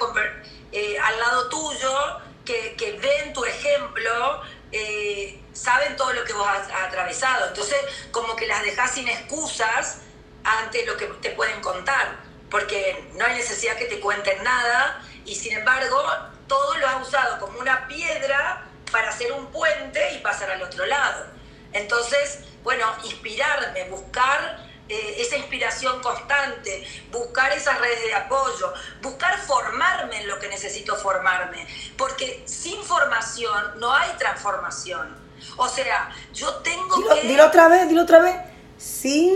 eh, 0.72 0.98
al 1.00 1.20
lado 1.20 1.50
tuyo, 1.50 2.22
que, 2.46 3.00
ven 3.02 3.34
tu 3.34 3.46
ejemplo, 3.46 4.42
eh, 4.72 5.40
saben 5.54 5.96
todo 5.96 6.14
lo 6.14 6.24
que 6.26 6.34
vos 6.34 6.48
has, 6.48 6.70
has, 6.70 6.88
atravesado. 6.88 7.48
Entonces, 7.48 7.78
como 8.12 8.36
que 8.36 8.46
las 8.48 8.64
dejas 8.64 8.94
sin 8.94 9.08
excusas 9.08 10.00
ante 10.44 10.86
lo 10.86 10.98
que 10.98 11.06
te 11.06 11.32
pueden 11.32 11.62
contar, 11.62 12.18
porque 12.50 13.10
no 13.14 13.26
hay 13.26 13.36
necesidad 13.36 13.78
que 13.78 13.86
te 13.86 14.00
cuenten 14.00 14.44
nada 14.44 15.02
y 15.26 15.36
sin 15.36 15.54
embargo, 15.54 16.04
todo 16.48 16.78
lo 16.78 16.88
has 16.88 17.08
usado 17.08 17.40
como 17.40 17.60
una 17.60 17.88
piedra 17.88 18.68
para 18.94 19.10
hacer 19.10 19.32
un 19.34 19.48
puente 19.48 20.14
y 20.14 20.20
pasar 20.20 20.52
al 20.52 20.62
otro 20.62 20.86
lado. 20.86 21.26
Entonces, 21.74 22.42
bueno, 22.64 22.86
inspirarme, 23.04 23.86
buscar 23.90 24.60
eh, 24.88 25.16
esa 25.18 25.36
inspiración 25.36 26.00
constante, 26.02 26.88
buscar 27.12 27.52
esas 27.54 27.80
redes 27.80 28.04
de 28.04 28.14
apoyo, 28.14 28.72
buscar 29.02 29.40
formarme 29.40 30.22
en 30.22 30.28
lo 30.28 30.38
que 30.38 30.48
necesito 30.48 30.96
formarme, 30.96 31.68
porque 31.98 32.44
sin 32.46 32.84
formación 32.84 33.80
no 33.80 33.92
hay 33.92 34.12
transformación. 34.20 35.18
O 35.58 35.68
sea, 35.68 36.12
yo 36.32 36.54
tengo 36.58 37.16
que... 37.16 37.28
Dilo 37.28 37.48
otra 37.48 37.68
vez, 37.68 37.90
dilo 37.90 38.04
otra 38.04 38.20
vez. 38.20 38.36
Sin... 38.78 39.36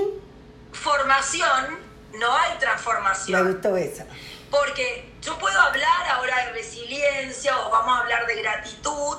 Formación 0.71 1.79
no 2.13 2.37
hay 2.37 2.59
transformación. 2.59 3.43
Me 3.43 3.51
gustó 3.51 3.75
esa. 3.75 4.05
Porque 4.51 5.11
yo 5.23 5.37
puedo 5.39 5.59
hablar 5.59 6.07
ahora 6.11 6.45
de 6.45 6.51
resiliencia 6.53 7.57
o 7.65 7.71
vamos 7.71 7.97
a 7.97 8.01
hablar 8.01 8.27
de 8.27 8.35
gratitud, 8.35 9.17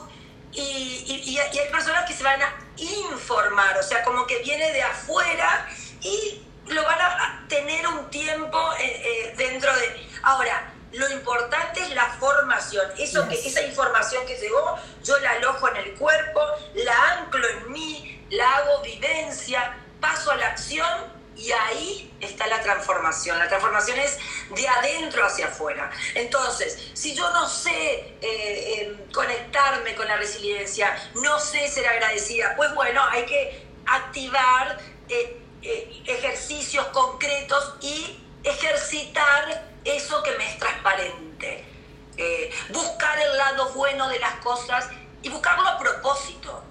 y, 0.52 1.38
hay 1.38 1.68
personas 1.70 2.04
que 2.06 2.14
se 2.14 2.22
van 2.22 2.40
a 2.42 2.54
informar, 2.76 3.76
o 3.78 3.82
sea, 3.82 4.02
como 4.02 4.26
que 4.26 4.38
viene 4.38 4.72
de 4.72 4.82
afuera 4.82 5.68
y 6.00 6.42
lo 6.66 6.82
van 6.84 7.00
a 7.00 7.44
tener 7.48 7.86
un 7.86 8.10
tiempo 8.10 8.58
eh, 8.78 9.02
eh, 9.04 9.34
dentro 9.36 9.74
de... 9.74 10.08
Ahora, 10.22 10.72
lo 10.92 11.08
importante 11.10 11.80
es 11.80 11.90
la 11.94 12.06
formación. 12.18 12.84
Eso 12.98 13.28
que, 13.28 13.34
esa 13.34 13.62
información 13.62 14.26
que 14.26 14.36
llegó, 14.36 14.78
yo 15.04 15.18
la 15.20 15.32
alojo 15.32 15.68
en 15.68 15.76
el 15.76 15.94
cuerpo, 15.94 16.40
la 16.74 17.12
anclo 17.12 17.46
en 17.48 17.72
mí, 17.72 18.26
la 18.30 18.56
hago 18.56 18.82
vivencia, 18.82 19.76
paso 20.00 20.30
a 20.30 20.36
la 20.36 20.48
acción 20.48 21.17
y 21.38 21.52
ahí 21.52 22.12
está 22.20 22.48
la 22.48 22.60
transformación. 22.60 23.38
La 23.38 23.48
transformación 23.48 23.98
es 24.00 24.18
de 24.50 24.68
adentro 24.68 25.24
hacia 25.24 25.46
afuera. 25.46 25.90
Entonces, 26.14 26.90
si 26.94 27.14
yo 27.14 27.30
no 27.30 27.48
sé 27.48 28.16
eh, 28.20 29.06
conectarme 29.12 29.94
con 29.94 30.08
la 30.08 30.16
resiliencia, 30.16 31.10
no 31.14 31.38
sé 31.38 31.68
ser 31.68 31.86
agradecida, 31.86 32.54
pues 32.56 32.74
bueno, 32.74 33.02
hay 33.10 33.24
que 33.24 33.66
activar 33.86 34.78
eh, 35.08 35.40
eh, 35.62 36.02
ejercicios 36.06 36.86
concretos 36.88 37.74
y 37.80 38.18
ejercitar 38.42 39.70
eso 39.84 40.22
que 40.24 40.32
me 40.32 40.50
es 40.50 40.58
transparente. 40.58 41.64
buscar 42.70 43.16
el 43.20 43.36
lado 43.36 43.72
bueno 43.74 44.08
de 44.08 44.18
las 44.18 44.34
cosas 44.40 44.88
y 45.22 45.28
buscarlo 45.28 45.68
a 45.68 45.78
propósito. 45.78 46.64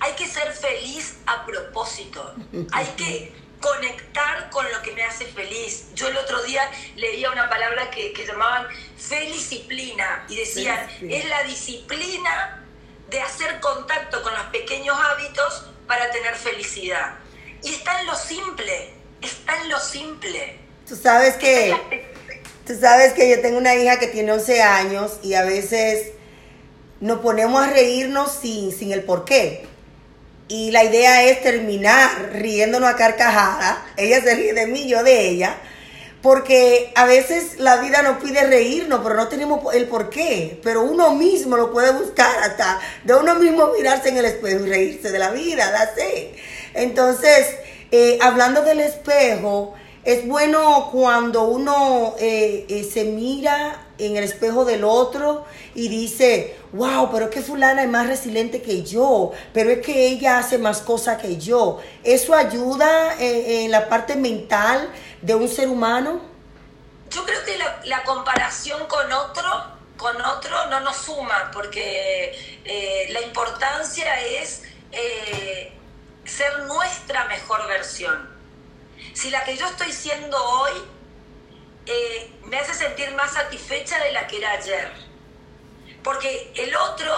Hay 0.00 0.14
que 0.14 0.26
ser 0.26 0.52
feliz 0.52 1.18
a 1.26 1.44
propósito. 1.44 2.34
Hay 2.72 2.86
que 2.96 3.45
conectar 3.60 4.50
con 4.50 4.70
lo 4.70 4.82
que 4.82 4.92
me 4.92 5.02
hace 5.02 5.26
feliz. 5.26 5.86
Yo 5.94 6.08
el 6.08 6.16
otro 6.16 6.42
día 6.42 6.62
leía 6.96 7.30
una 7.30 7.48
palabra 7.48 7.90
que, 7.90 8.12
llamaban 8.26 8.66
felicdisciplina 8.96 10.26
y 10.28 10.36
decían, 10.36 10.88
es 11.08 11.28
la 11.28 11.42
disciplina 11.44 12.64
de 13.10 13.20
hacer 13.20 13.60
contacto 13.60 14.22
con 14.22 14.32
los 14.34 14.44
pequeños 14.46 14.96
hábitos 14.98 15.66
para 15.86 16.10
tener 16.10 16.34
felicidad. 16.34 17.18
Y 17.62 17.74
está 17.74 18.00
en 18.00 18.06
lo 18.06 18.16
simple, 18.16 18.92
está 19.22 19.60
en 19.62 19.70
lo 19.70 19.78
simple. 19.78 20.58
Tú 20.88 20.96
sabes 20.96 21.36
que, 21.36 22.12
tú 22.66 22.78
sabes 22.78 23.12
que 23.12 23.30
yo 23.30 23.40
tengo 23.40 23.58
una 23.58 23.74
hija 23.74 23.98
que 23.98 24.08
tiene 24.08 24.32
11 24.32 24.62
años 24.62 25.18
y 25.22 25.34
a 25.34 25.44
veces 25.44 26.12
nos 27.00 27.20
ponemos 27.20 27.62
a 27.62 27.70
reírnos 27.70 28.32
sin, 28.32 28.72
sin 28.72 28.92
el 28.92 29.04
porqué 29.04 29.66
y 30.48 30.70
la 30.70 30.84
idea 30.84 31.24
es 31.24 31.42
terminar 31.42 32.30
riéndonos 32.32 32.88
a 32.88 32.96
carcajada. 32.96 33.84
Ella 33.96 34.22
se 34.22 34.34
ríe 34.34 34.52
de 34.52 34.66
mí, 34.66 34.86
yo 34.86 35.02
de 35.02 35.28
ella. 35.28 35.56
Porque 36.22 36.92
a 36.94 37.04
veces 37.04 37.58
la 37.58 37.76
vida 37.76 38.02
nos 38.02 38.22
pide 38.22 38.44
reírnos, 38.44 39.00
pero 39.02 39.14
no 39.14 39.28
tenemos 39.28 39.74
el 39.74 39.86
por 39.86 40.08
qué. 40.10 40.60
Pero 40.62 40.82
uno 40.82 41.12
mismo 41.12 41.56
lo 41.56 41.72
puede 41.72 41.92
buscar 41.92 42.42
hasta 42.42 42.80
de 43.04 43.14
uno 43.14 43.34
mismo 43.36 43.70
mirarse 43.76 44.08
en 44.08 44.18
el 44.18 44.24
espejo 44.24 44.64
y 44.64 44.68
reírse 44.68 45.10
de 45.10 45.18
la 45.18 45.30
vida, 45.30 45.70
la 45.70 45.94
sé. 45.94 46.34
Entonces, 46.74 47.46
eh, 47.90 48.18
hablando 48.20 48.62
del 48.62 48.80
espejo, 48.80 49.74
es 50.04 50.26
bueno 50.26 50.90
cuando 50.92 51.44
uno 51.44 52.14
eh, 52.18 52.66
eh, 52.68 52.88
se 52.92 53.04
mira 53.04 53.85
en 53.98 54.16
el 54.16 54.24
espejo 54.24 54.64
del 54.64 54.84
otro 54.84 55.44
y 55.74 55.88
dice, 55.88 56.56
wow, 56.72 57.10
pero 57.10 57.26
es 57.26 57.30
que 57.30 57.42
fulana 57.42 57.82
es 57.82 57.88
más 57.88 58.06
resiliente 58.06 58.62
que 58.62 58.82
yo, 58.82 59.32
pero 59.52 59.70
es 59.70 59.84
que 59.84 60.08
ella 60.08 60.38
hace 60.38 60.58
más 60.58 60.80
cosas 60.80 61.20
que 61.20 61.38
yo. 61.38 61.80
¿Eso 62.04 62.34
ayuda 62.34 63.16
en, 63.18 63.70
la 63.70 63.88
parte 63.88 64.16
mental 64.16 64.90
de 65.22 65.34
un 65.34 65.48
ser 65.48 65.68
humano? 65.68 66.20
Yo 67.10 67.24
creo 67.24 67.44
que 67.44 67.58
la, 67.84 68.02
comparación 68.04 68.86
con 68.86 69.12
otro, 69.12 69.50
con 69.96 70.20
otro 70.20 70.66
no 70.66 70.80
nos 70.80 70.96
suma, 70.96 71.50
porque 71.52 72.58
eh, 72.64 73.06
la 73.10 73.20
importancia 73.22 74.20
es 74.40 74.62
eh, 74.92 75.72
ser 76.24 76.60
nuestra 76.60 77.24
mejor 77.26 77.66
versión. 77.68 78.34
Si 79.14 79.30
la 79.30 79.44
que 79.44 79.56
yo 79.56 79.66
estoy 79.66 79.92
siendo 79.92 80.36
hoy 80.36 80.72
eh, 81.86 82.32
me 82.44 82.58
hace 82.58 82.74
sentir 82.74 83.10
más 83.12 83.32
satisfecha 83.34 83.98
de 84.02 84.12
la 84.12 84.26
que 84.26 84.38
era 84.38 84.52
ayer. 84.52 84.92
Porque 86.02 86.52
el 86.54 86.74
otro 86.76 87.12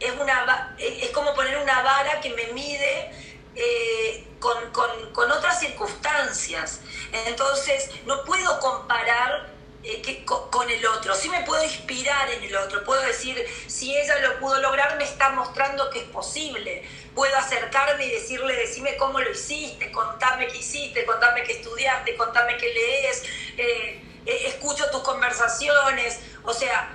es, 0.00 0.12
una, 0.20 0.76
es 0.78 1.10
como 1.10 1.34
poner 1.34 1.56
una 1.58 1.82
vara 1.82 2.20
que 2.20 2.30
me 2.30 2.46
mide 2.48 3.10
eh, 3.56 4.26
con, 4.40 5.12
con, 5.12 5.30
otras 5.30 5.60
circunstancias. 5.60 6.80
Entonces, 7.26 7.90
no 8.04 8.24
puedo 8.24 8.58
comparar 8.60 9.54
eh, 9.82 10.24
con, 10.24 10.70
el 10.70 10.84
otro. 10.86 11.14
Sí 11.14 11.28
me 11.28 11.42
puedo 11.42 11.62
inspirar 11.62 12.30
en 12.30 12.42
el 12.42 12.56
otro. 12.56 12.84
Puedo 12.84 13.00
decir, 13.02 13.36
si 13.66 13.96
ella 13.96 14.18
lo 14.20 14.38
pudo 14.40 14.60
lograr, 14.60 14.96
me 14.96 15.04
está 15.04 15.30
mostrando 15.30 15.88
que 15.90 16.00
es 16.00 16.04
posible. 16.06 16.82
Puedo 17.14 17.36
acercarme 17.36 18.06
y 18.06 18.10
decirle, 18.10 18.54
decime 18.54 18.96
cómo 18.96 19.20
lo 19.20 19.30
hiciste, 19.30 19.92
contame 19.92 20.48
qué 20.48 20.58
hiciste, 20.58 21.04
contame 21.04 21.44
qué 21.44 21.52
estudiaste, 21.52 22.16
contame 22.16 22.56
qué 22.56 22.72
lees, 22.72 23.22
eh, 23.56 23.64
eh, 23.66 24.02
escucho 24.26 24.84
tus 24.90 25.02
conversaciones. 25.02 26.18
O 26.44 26.52
sea, 26.52 26.92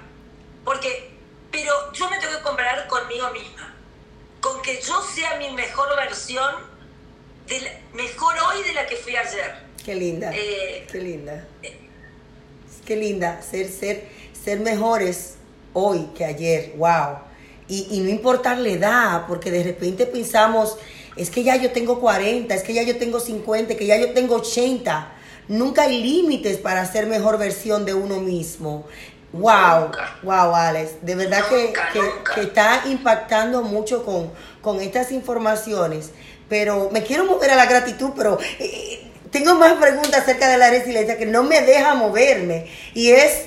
porque, 0.63 1.11
pero 1.51 1.91
yo 1.93 2.09
me 2.09 2.19
tengo 2.19 2.38
que 2.38 2.43
comparar 2.43 2.88
conmigo 2.88 3.30
misma. 3.32 3.75
Con 4.41 4.61
que 4.61 4.82
yo 4.82 5.01
sea 5.01 5.36
mi 5.38 5.51
mejor 5.51 5.95
versión, 5.95 6.55
mejor 7.93 8.36
hoy 8.47 8.63
de 8.63 8.73
la 8.73 8.86
que 8.86 8.95
fui 8.95 9.15
ayer. 9.15 9.67
Qué 9.84 9.95
linda. 9.95 10.32
qué 10.32 10.99
linda 10.99 11.45
qué 12.89 12.95
linda, 12.95 13.39
ser, 13.43 13.69
ser, 13.69 14.07
ser 14.34 14.59
mejores 14.61 15.36
hoy 15.73 16.09
que 16.15 16.25
ayer, 16.25 16.73
wow. 16.75 17.19
Y, 17.67 17.99
no 17.99 18.09
importar 18.09 18.57
la 18.57 18.69
edad, 18.69 19.25
porque 19.27 19.51
de 19.51 19.61
repente 19.61 20.07
pensamos, 20.07 20.75
es 21.15 21.30
que 21.30 21.43
ya 21.43 21.55
yo 21.55 21.71
tengo 21.71 21.99
40, 21.99 22.55
es 22.55 22.63
que 22.63 22.73
ya 22.73 22.82
yo 22.82 22.97
tengo 22.97 23.19
50, 23.19 23.77
que 23.77 23.86
ya 23.86 23.95
yo 23.97 24.11
tengo 24.13 24.38
80. 24.38 25.13
Nunca 25.50 25.82
hay 25.82 26.02
límites 26.02 26.58
para 26.58 26.86
ser 26.86 27.08
mejor 27.08 27.39
versión 27.39 27.84
de 27.84 27.95
uno 27.95 28.20
mismo. 28.20 28.86
Wow, 29.34 29.91
wow, 30.24 30.56
Alex. 30.56 30.91
De 31.02 31.16
verdad 31.16 31.43
que, 31.50 31.74
que, 32.36 32.41
está 32.41 32.84
impactando 32.86 33.64
mucho 33.64 34.06
con, 34.06 34.32
con 34.62 34.80
estas 34.80 35.12
informaciones. 35.12 36.12
Pero 36.47 36.89
me 36.91 37.04
quiero 37.04 37.26
mover 37.26 37.50
a 37.50 37.56
la 37.56 37.66
gratitud, 37.66 38.12
pero 38.16 38.38
eh, 38.60 39.12
tengo 39.32 39.56
más 39.56 39.74
preguntas 39.74 40.22
acerca 40.22 40.47
de 40.50 40.58
la 40.60 40.70
resiliencia 40.70 41.18
que 41.18 41.26
no 41.26 41.41
me 41.41 41.62
deja 41.62 41.95
moverme. 41.95 42.68
Y 42.93 43.10
es 43.10 43.45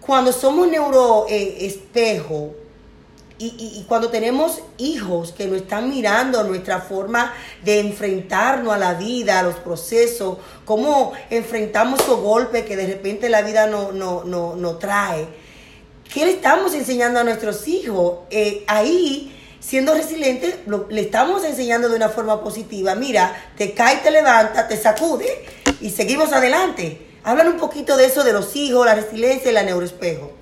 cuando 0.00 0.32
somos 0.32 0.68
neuroespejo 0.68 2.54
y, 3.38 3.84
cuando 3.86 4.10
tenemos 4.10 4.60
hijos 4.78 5.32
que 5.32 5.46
nos 5.46 5.62
están 5.62 5.88
mirando 5.88 6.42
nuestra 6.44 6.80
forma 6.80 7.32
de 7.62 7.80
enfrentarnos 7.80 8.74
a 8.74 8.78
la 8.78 8.94
vida, 8.94 9.38
a 9.38 9.42
los 9.42 9.54
procesos, 9.56 10.38
cómo 10.64 11.12
enfrentamos 11.30 12.00
esos 12.00 12.20
golpes 12.20 12.64
que 12.64 12.76
de 12.76 12.86
repente 12.86 13.28
la 13.28 13.42
vida 13.42 13.66
nos 13.66 13.94
no, 13.94 14.24
no, 14.24 14.56
no 14.56 14.76
trae. 14.76 15.26
¿Qué 16.12 16.24
le 16.24 16.32
estamos 16.32 16.74
enseñando 16.74 17.20
a 17.20 17.24
nuestros 17.24 17.68
hijos? 17.68 18.20
Eh, 18.30 18.64
ahí 18.66 19.34
siendo 19.60 19.94
resiliente, 19.94 20.64
le 20.88 21.00
estamos 21.00 21.44
enseñando 21.44 21.88
de 21.88 21.96
una 21.96 22.08
forma 22.08 22.42
positiva. 22.42 22.94
Mira, 22.94 23.50
te 23.56 23.74
cae, 23.74 23.96
te 23.96 24.10
levanta, 24.10 24.66
te 24.66 24.76
sacude 24.76 25.44
y 25.80 25.90
seguimos 25.90 26.32
adelante. 26.32 27.06
Hablan 27.24 27.48
un 27.48 27.56
poquito 27.58 27.96
de 27.96 28.06
eso, 28.06 28.24
de 28.24 28.32
los 28.32 28.56
hijos, 28.56 28.86
la 28.86 28.94
resiliencia 28.94 29.50
y 29.50 29.54
la 29.54 29.62
neuroespejo. 29.62 30.32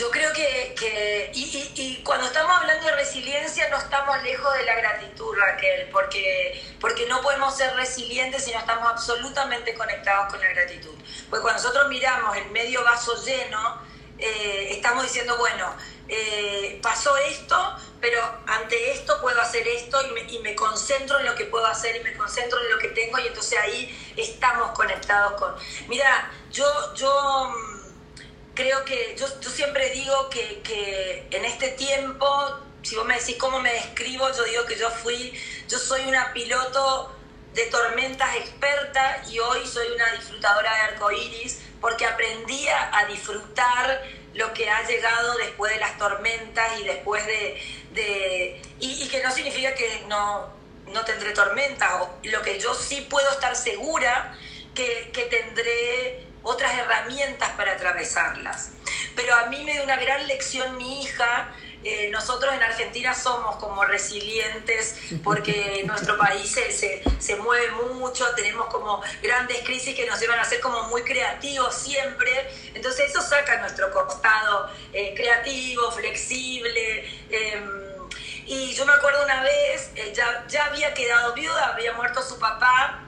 Yo 0.00 0.10
creo 0.10 0.32
que, 0.32 1.30
y, 1.34 2.02
cuando 2.02 2.26
estamos 2.26 2.56
hablando 2.56 2.86
de 2.86 2.92
resiliencia 2.92 3.68
no 3.68 3.76
estamos 3.76 4.22
lejos 4.22 4.50
de 4.54 4.64
la 4.64 4.74
gratitud, 4.76 5.36
Raquel, 5.36 5.90
porque, 5.92 6.58
porque 6.80 7.04
no 7.04 7.20
podemos 7.20 7.54
ser 7.54 7.76
resilientes 7.76 8.44
si 8.44 8.50
no 8.50 8.60
estamos 8.60 8.88
absolutamente 8.88 9.74
conectados 9.74 10.32
con 10.32 10.40
la 10.40 10.48
gratitud. 10.54 10.94
Pues 11.28 11.42
cuando 11.42 11.62
nosotros 11.62 11.90
miramos 11.90 12.34
el 12.34 12.50
medio 12.50 12.82
vaso 12.82 13.14
lleno, 13.22 13.82
eh, 14.16 14.68
estamos 14.70 15.02
diciendo, 15.02 15.36
bueno, 15.36 15.70
eh, 16.08 16.80
pasó 16.82 17.14
esto, 17.18 17.76
pero 18.00 18.22
ante 18.46 18.92
esto 18.92 19.20
puedo 19.20 19.38
hacer 19.38 19.68
esto 19.68 19.98
y 20.30 20.38
me, 20.38 20.54
concentro 20.54 21.18
en 21.18 21.26
lo 21.26 21.34
que 21.34 21.44
puedo 21.44 21.66
hacer 21.66 21.96
y 21.96 22.00
me 22.00 22.16
concentro 22.16 22.58
en 22.58 22.70
lo 22.70 22.78
que 22.78 22.88
tengo 22.88 23.18
y 23.18 23.26
entonces 23.26 23.58
ahí 23.58 24.14
estamos 24.16 24.70
conectados 24.70 25.34
con... 25.34 25.54
Mira, 25.88 26.32
yo, 26.50 26.94
yo 26.94 27.52
mm, 27.54 27.79
creo 28.60 28.84
que, 28.84 29.16
yo, 29.18 29.26
siempre 29.50 29.88
digo 29.90 30.28
que, 30.28 30.60
que 30.62 31.26
en 31.30 31.44
este 31.46 31.68
tiempo, 31.70 32.26
si 32.82 32.94
vos 32.94 33.06
me 33.06 33.18
decís 33.18 33.36
cómo 33.38 33.58
me 33.60 33.72
describo, 33.72 34.30
yo 34.36 34.44
digo 34.44 34.66
que 34.66 34.76
yo 34.76 34.90
fui, 34.90 35.32
yo 35.66 35.78
soy 35.78 36.02
una 36.06 36.32
piloto 36.34 37.16
de 37.54 37.64
tormentas 37.66 38.36
experta 38.36 39.22
y 39.30 39.38
hoy 39.38 39.66
soy 39.66 39.88
una 39.92 40.12
disfrutadora 40.12 40.74
de 40.74 40.80
arcoíris 40.92 41.62
porque 41.80 42.04
aprendí 42.04 42.68
a, 42.68 43.06
disfrutar 43.06 44.02
lo 44.34 44.52
que 44.52 44.68
ha 44.68 44.86
llegado 44.86 45.38
después 45.38 45.72
de 45.72 45.80
las 45.80 45.96
tormentas 45.96 46.78
y 46.78 46.84
después 46.84 47.24
de... 47.26 48.60
y, 48.78 49.08
que 49.08 49.22
no 49.22 49.32
significa 49.32 49.74
que 49.74 50.04
no, 50.06 50.50
no 50.88 51.04
tendré 51.06 51.32
tormentas, 51.32 51.90
lo 52.24 52.42
que 52.42 52.60
yo 52.60 52.74
sí 52.74 53.06
puedo 53.08 53.30
estar 53.30 53.56
segura 53.56 54.38
que, 54.74 55.10
que 55.12 55.22
tendré 55.24 56.29
otras 56.42 56.72
herramientas 56.78 57.50
para 57.50 57.72
atravesarlas. 57.72 58.70
Pero 59.16 59.34
a 59.34 59.46
mí 59.46 59.62
me 59.64 59.72
dio 59.72 59.84
una 59.84 59.96
gran 59.96 60.26
lección 60.26 60.76
mi 60.76 61.02
hija, 61.02 61.52
eh, 61.82 62.10
nosotros 62.10 62.52
en 62.52 62.62
Argentina 62.62 63.14
somos 63.14 63.56
como 63.56 63.82
resilientes 63.86 64.96
porque 65.24 65.82
nuestro 65.86 66.18
país 66.18 66.50
se, 66.50 67.02
se, 67.18 67.36
mueve 67.36 67.70
mucho, 67.94 68.26
tenemos 68.36 68.66
como 68.66 69.00
grandes 69.22 69.62
crisis 69.62 69.94
que 69.94 70.04
nos 70.04 70.20
llevan 70.20 70.38
a 70.38 70.44
ser 70.44 70.60
como 70.60 70.82
muy 70.88 71.02
creativos 71.02 71.74
siempre, 71.74 72.50
entonces 72.74 73.08
eso 73.08 73.22
saca 73.22 73.56
nuestro 73.60 73.90
costado 73.92 74.70
eh, 74.92 75.14
creativo, 75.16 75.90
flexible. 75.90 77.04
Em, 77.30 77.80
y 78.44 78.74
yo 78.74 78.84
me 78.84 78.92
acuerdo 78.92 79.24
una 79.24 79.42
vez, 79.42 79.90
eh, 79.94 80.12
ya, 80.14 80.44
ya 80.48 80.66
había 80.66 80.92
quedado 80.92 81.32
viuda, 81.32 81.68
había 81.68 81.94
muerto 81.94 82.20
su 82.22 82.38
papá 82.38 83.00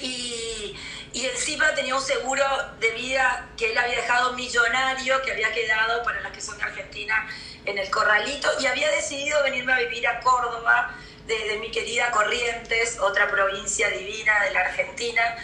y 0.00 0.74
y 1.12 1.26
encima 1.26 1.74
tenía 1.74 1.94
un 1.94 2.02
seguro 2.02 2.44
de 2.80 2.90
vida 2.92 3.48
que 3.56 3.72
él 3.72 3.78
había 3.78 3.96
dejado 3.96 4.32
millonario, 4.32 5.20
que 5.22 5.32
había 5.32 5.52
quedado 5.52 6.02
para 6.02 6.20
las 6.20 6.32
que 6.32 6.40
son 6.40 6.56
de 6.56 6.64
Argentina 6.64 7.28
en 7.64 7.78
el 7.78 7.90
Corralito, 7.90 8.48
y 8.60 8.66
había 8.66 8.90
decidido 8.90 9.42
venirme 9.42 9.72
a 9.72 9.78
vivir 9.78 10.06
a 10.06 10.20
Córdoba, 10.20 10.96
desde 11.26 11.58
mi 11.58 11.70
querida 11.70 12.10
Corrientes, 12.10 12.98
otra 12.98 13.30
provincia 13.30 13.88
divina 13.90 14.42
de 14.44 14.50
la 14.50 14.60
Argentina. 14.60 15.36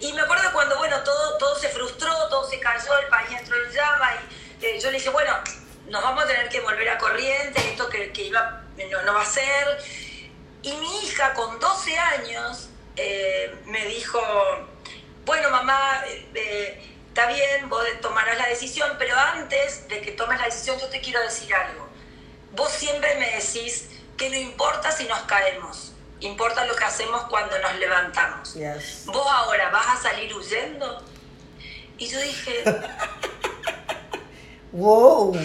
Y 0.00 0.12
me 0.12 0.22
acuerdo 0.22 0.52
cuando, 0.52 0.76
bueno, 0.78 1.02
todo, 1.04 1.38
todo 1.38 1.54
se 1.56 1.68
frustró, 1.68 2.10
todo 2.28 2.48
se 2.48 2.58
cayó, 2.58 2.98
el 2.98 3.06
país 3.08 3.30
entró 3.38 3.56
en 3.64 3.72
llama, 3.72 4.10
y 4.60 4.66
eh, 4.66 4.80
yo 4.80 4.90
le 4.90 4.98
dije, 4.98 5.10
bueno, 5.10 5.38
nos 5.86 6.02
vamos 6.02 6.24
a 6.24 6.26
tener 6.26 6.48
que 6.48 6.60
volver 6.60 6.88
a 6.88 6.98
Corrientes, 6.98 7.64
esto 7.64 7.88
que, 7.88 8.12
que 8.12 8.22
iba, 8.22 8.62
no, 8.90 9.02
no, 9.02 9.14
va 9.14 9.22
a 9.22 9.26
ser. 9.26 9.78
Y 10.62 10.72
mi 10.74 11.04
hija, 11.04 11.34
con 11.34 11.60
12 11.60 11.98
años, 11.98 12.70
eh, 12.96 13.54
me 13.66 13.84
dijo, 13.86 14.20
bueno, 15.24 15.50
mamá, 15.50 16.02
eh, 16.34 16.82
está 17.08 17.26
bien, 17.26 17.68
vos 17.68 17.84
tomarás 18.00 18.38
la 18.38 18.48
decisión, 18.48 18.90
pero 18.98 19.16
antes 19.16 19.88
de 19.88 20.00
que 20.00 20.12
tomes 20.12 20.38
la 20.38 20.46
decisión 20.46 20.78
yo 20.78 20.88
te 20.88 21.00
quiero 21.00 21.20
decir 21.20 21.54
algo. 21.54 21.88
Vos 22.52 22.70
siempre 22.70 23.14
me 23.16 23.30
decís 23.30 23.88
que 24.16 24.30
no 24.30 24.36
importa 24.36 24.90
si 24.90 25.04
nos 25.04 25.20
caemos, 25.20 25.92
importa 26.20 26.64
lo 26.66 26.74
que 26.74 26.84
hacemos 26.84 27.24
cuando 27.24 27.58
nos 27.58 27.74
levantamos. 27.76 28.54
Vos 29.06 29.26
ahora 29.26 29.70
vas 29.70 29.98
a 29.98 30.02
salir 30.02 30.34
huyendo. 30.34 31.02
Y 31.98 32.08
yo 32.08 32.20
dije... 32.20 32.64
wow. 34.72 35.36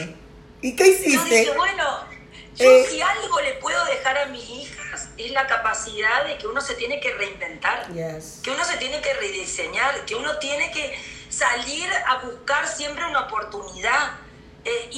¿Y 0.61 0.75
qué 0.75 0.87
hiciste? 0.87 1.13
Yo 1.13 1.23
dije, 1.23 1.51
bueno, 1.51 2.07
yo 2.55 2.65
eh, 2.65 2.87
si 2.89 3.01
algo 3.01 3.41
le 3.41 3.53
puedo 3.55 3.83
dejar 3.85 4.17
a 4.17 4.25
mis 4.27 4.49
hijas 4.49 4.74
es 5.17 5.31
la 5.31 5.47
capacidad 5.47 6.25
de 6.25 6.37
que 6.37 6.47
uno 6.47 6.61
se 6.61 6.75
tiene 6.75 6.99
que 6.99 7.13
reinventar, 7.13 7.87
que 7.87 8.51
uno 8.51 8.63
se 8.65 8.77
tiene 8.77 9.01
que 9.01 9.13
rediseñar, 9.13 10.05
que 10.05 10.15
uno 10.15 10.37
tiene 10.37 10.71
que 10.71 10.97
salir 11.29 11.89
a 12.07 12.17
buscar 12.17 12.67
siempre 12.67 13.05
una 13.05 13.21
oportunidad. 13.21 14.17
Eh, 14.63 14.89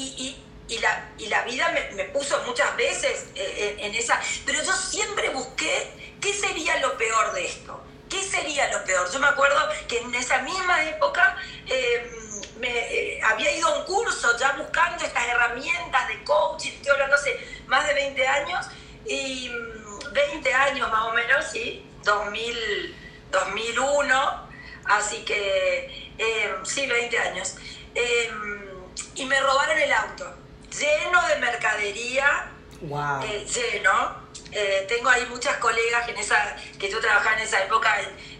y, 0.70 0.80
la, 0.80 1.11
y 1.18 1.28
la 1.28 1.43
vida 1.43 1.72
me, 1.93 2.03
puso 2.05 2.41
muchas 2.43 2.76
veces 2.76 3.28
eh, 3.36 3.78
en, 3.80 3.95
esa, 3.95 4.20
pero 4.45 4.61
yo 4.61 4.74
siempre 4.74 5.30
busqué 5.30 6.15
qué 6.20 6.34
sería 6.34 6.78
lo 6.80 6.97
peor 6.97 7.32
de 7.34 7.45
esto, 7.45 7.82
qué 8.09 8.22
sería 8.22 8.70
lo 8.72 8.84
peor. 8.84 9.09
Yo 9.11 9.20
me 9.20 9.28
acuerdo 9.28 9.57
que 9.88 9.99
en 9.99 10.13
esa 10.13 10.39
misma 10.39 10.84
época 10.84 11.38
me, 12.59 12.70
eh, 12.70 13.22
había 13.24 13.55
ido 13.55 13.68
a 13.68 13.80
un 13.80 13.86
curso 13.86 14.38
ya 14.38 14.53
buscando 14.53 15.05
estas 15.05 15.26
herramientas 15.26 16.07
de 16.07 16.24
coaching, 16.24 16.72
estoy 16.72 16.91
hablando 16.91 17.15
hace 17.15 17.63
más 17.68 17.88
de 17.88 17.93
20 17.93 18.28
años, 18.28 18.65
y 19.05 19.49
20 20.13 20.49
mm, 20.51 20.55
años 20.55 20.91
más 20.91 21.03
o 21.05 21.13
menos, 21.13 21.45
sí, 21.45 21.85
2000, 22.03 22.95
2001, 23.31 24.49
así 24.85 25.23
que 25.25 26.11
em, 26.17 26.65
sí, 26.65 26.87
20 26.87 27.19
años. 27.19 27.55
Em, 27.93 28.67
y 29.15 29.25
me 29.25 29.39
robaron 29.41 29.77
el 29.77 29.91
auto, 29.91 30.35
lleno 30.77 31.27
de 31.27 31.35
mercadería, 31.37 32.51
eh, 32.81 33.45
lleno. 33.45 34.27
Eh, 34.51 34.85
tengo 34.87 35.09
ahí 35.09 35.25
muchas 35.29 35.57
colegas 35.57 36.07
en 36.07 36.17
esa, 36.17 36.55
que 36.79 36.89
yo 36.89 36.99
trabajaba 37.01 37.35
en 37.35 37.43
esa 37.43 37.63
época 37.63 37.93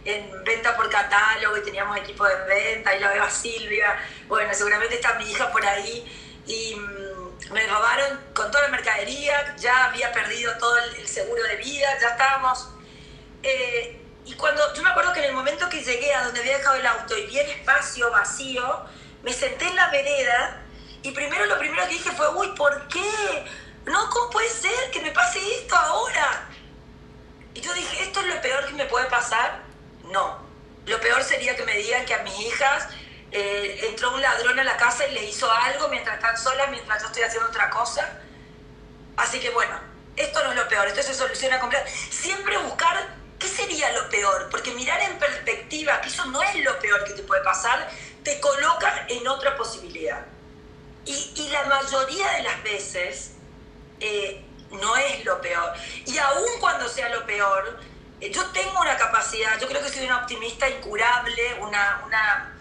en, 0.05 0.43
venta 0.43 0.76
por 0.78 0.89
catálogo 0.89 1.57
y 1.57 1.63
teníamos 1.63 1.97
equipo 1.97 2.26
de 2.26 2.36
venta, 2.45 2.95
y 2.95 2.99
la 2.99 3.09
veo 3.09 3.24
a 3.24 3.30
Silvia, 3.30 3.99
bueno, 4.28 4.53
seguramente 4.53 4.95
está 4.95 5.15
mi 5.15 5.30
hija 5.30 5.51
por 5.51 5.65
ahí, 5.65 6.05
y 6.45 6.76
mm, 6.76 7.07
me 7.52 7.66
robaron 7.68 8.20
con 8.34 8.52
toda 8.52 8.64
la 8.64 8.70
mercadería, 8.70 9.56
ya 9.58 9.86
había 9.86 10.12
perdido 10.12 10.58
todo 10.58 10.78
el, 10.78 11.08
seguro 11.08 11.43
de 11.43 11.56
vida, 11.58 11.88
ya 12.02 12.10
estábamos... 12.10 12.70
Eh, 13.43 14.04
y 14.26 14.34
cuando, 14.34 14.74
yo 14.74 14.84
me 14.84 14.89
acuerdo 14.89 15.14
que 15.14 15.20
en 15.20 15.26
el 15.28 15.34
momento 15.34 15.70
que 15.70 15.82
llegué 15.82 16.14
a 16.14 16.26
donde 16.26 16.41
había 16.41 16.58
dejado 16.58 16.76
el 16.76 16.86
auto 16.86 17.18
y 17.18 17.28
vi 17.28 17.39
el 17.39 17.50
espacio 17.50 18.12
vacío, 18.12 18.86
me 19.24 19.32
senté 19.32 19.68
en 19.68 19.76
la 19.78 19.89
vereda 19.89 20.62
y 21.02 21.12
primero 21.12 21.45
lo 21.45 21.58
primero 21.58 21.84
que 21.84 21.93
dije 21.93 22.12
fue, 22.12 22.28
uy, 22.36 22.50
¿por 22.50 22.88
qué? 22.89 23.45
No, 23.86 24.10
¿cómo 24.10 24.30
puede 24.30 24.50
ser 24.50 24.91
que 24.91 25.00
me 25.00 25.12
pase 25.12 25.39
esto 25.60 25.78
ahora? 25.78 26.50
Y 27.54 27.62
yo 27.62 27.74
dije, 27.74 28.04
¿esto 28.04 28.20
es 28.20 28.28
lo 28.28 28.41
peor 28.41 28.66
que 28.66 28.74
me 28.74 28.86
puede 28.86 29.06
pasar? 29.06 29.62
No. 30.04 30.45
Lo 30.86 31.00
peor 31.00 31.24
sería 31.24 31.56
que 31.56 31.64
me 31.64 31.78
digan 31.78 32.06
que 32.06 32.14
a 32.14 32.24
mis 32.24 32.38
hijas 32.39 32.89
eh, 33.32 33.88
entró 33.90 34.14
un 34.14 34.22
ladrón 34.22 34.60
a 34.60 34.64
la 34.64 34.78
casa 34.78 35.06
y 35.08 35.14
le 35.14 35.26
hizo 35.26 35.52
algo 35.52 35.90
mientras 35.90 36.16
están 36.16 36.38
solas, 36.38 36.70
mientras 36.70 37.02
yo 37.02 37.08
estoy 37.08 37.24
haciendo 37.24 37.50
otra 37.50 37.70
cosa. 37.70 38.20
Así 39.18 39.40
que 39.40 39.50
bueno, 39.50 39.80
esto 40.16 40.44
no 40.44 40.52
es 40.52 40.56
lo 40.56 40.68
peor, 40.68 40.88
esto 40.88 41.04
se 41.04 41.14
soluciona 41.14 41.60
completo. 41.60 41.86
Siempre 42.10 42.58
buscar 42.58 43.16
qué 43.40 43.48
sería 43.48 43.92
lo 43.94 44.10
peor, 44.10 44.50
porque 44.50 44.72
mirar 44.72 45.02
en 45.02 45.20
perspectiva 45.20 46.02
que 46.02 46.10
eso 46.10 46.26
no 46.26 46.42
es 46.42 46.56
lo 46.64 46.80
peor 46.80 47.04
que 47.04 47.14
te 47.14 47.24
puede 47.24 47.44
pasar, 47.44 47.90
te 48.24 48.40
coloca 48.40 49.06
en 49.10 49.28
otra 49.28 49.56
posibilidad. 49.58 50.26
Y, 51.06 51.50
la 51.50 51.64
mayoría 51.64 52.30
de 52.32 52.44
las 52.44 52.64
veces 52.64 53.32
eh, 54.02 54.44
no 54.72 54.98
es 54.98 55.24
lo 55.24 55.40
peor. 55.42 55.74
Y 56.06 56.18
aun 56.18 56.60
cuando 56.60 56.90
sea 56.90 57.08
lo 57.10 57.26
peor, 57.26 57.80
eh, 58.20 58.32
yo 58.32 58.46
tengo 58.48 58.82
una 58.82 58.98
capacidad, 58.98 59.58
yo 59.60 59.68
creo 59.68 59.82
que 59.82 59.90
soy 59.90 60.06
una 60.06 60.18
optimista 60.18 60.68
incurable, 60.68 61.56
una, 61.62 62.02
una 62.06 62.57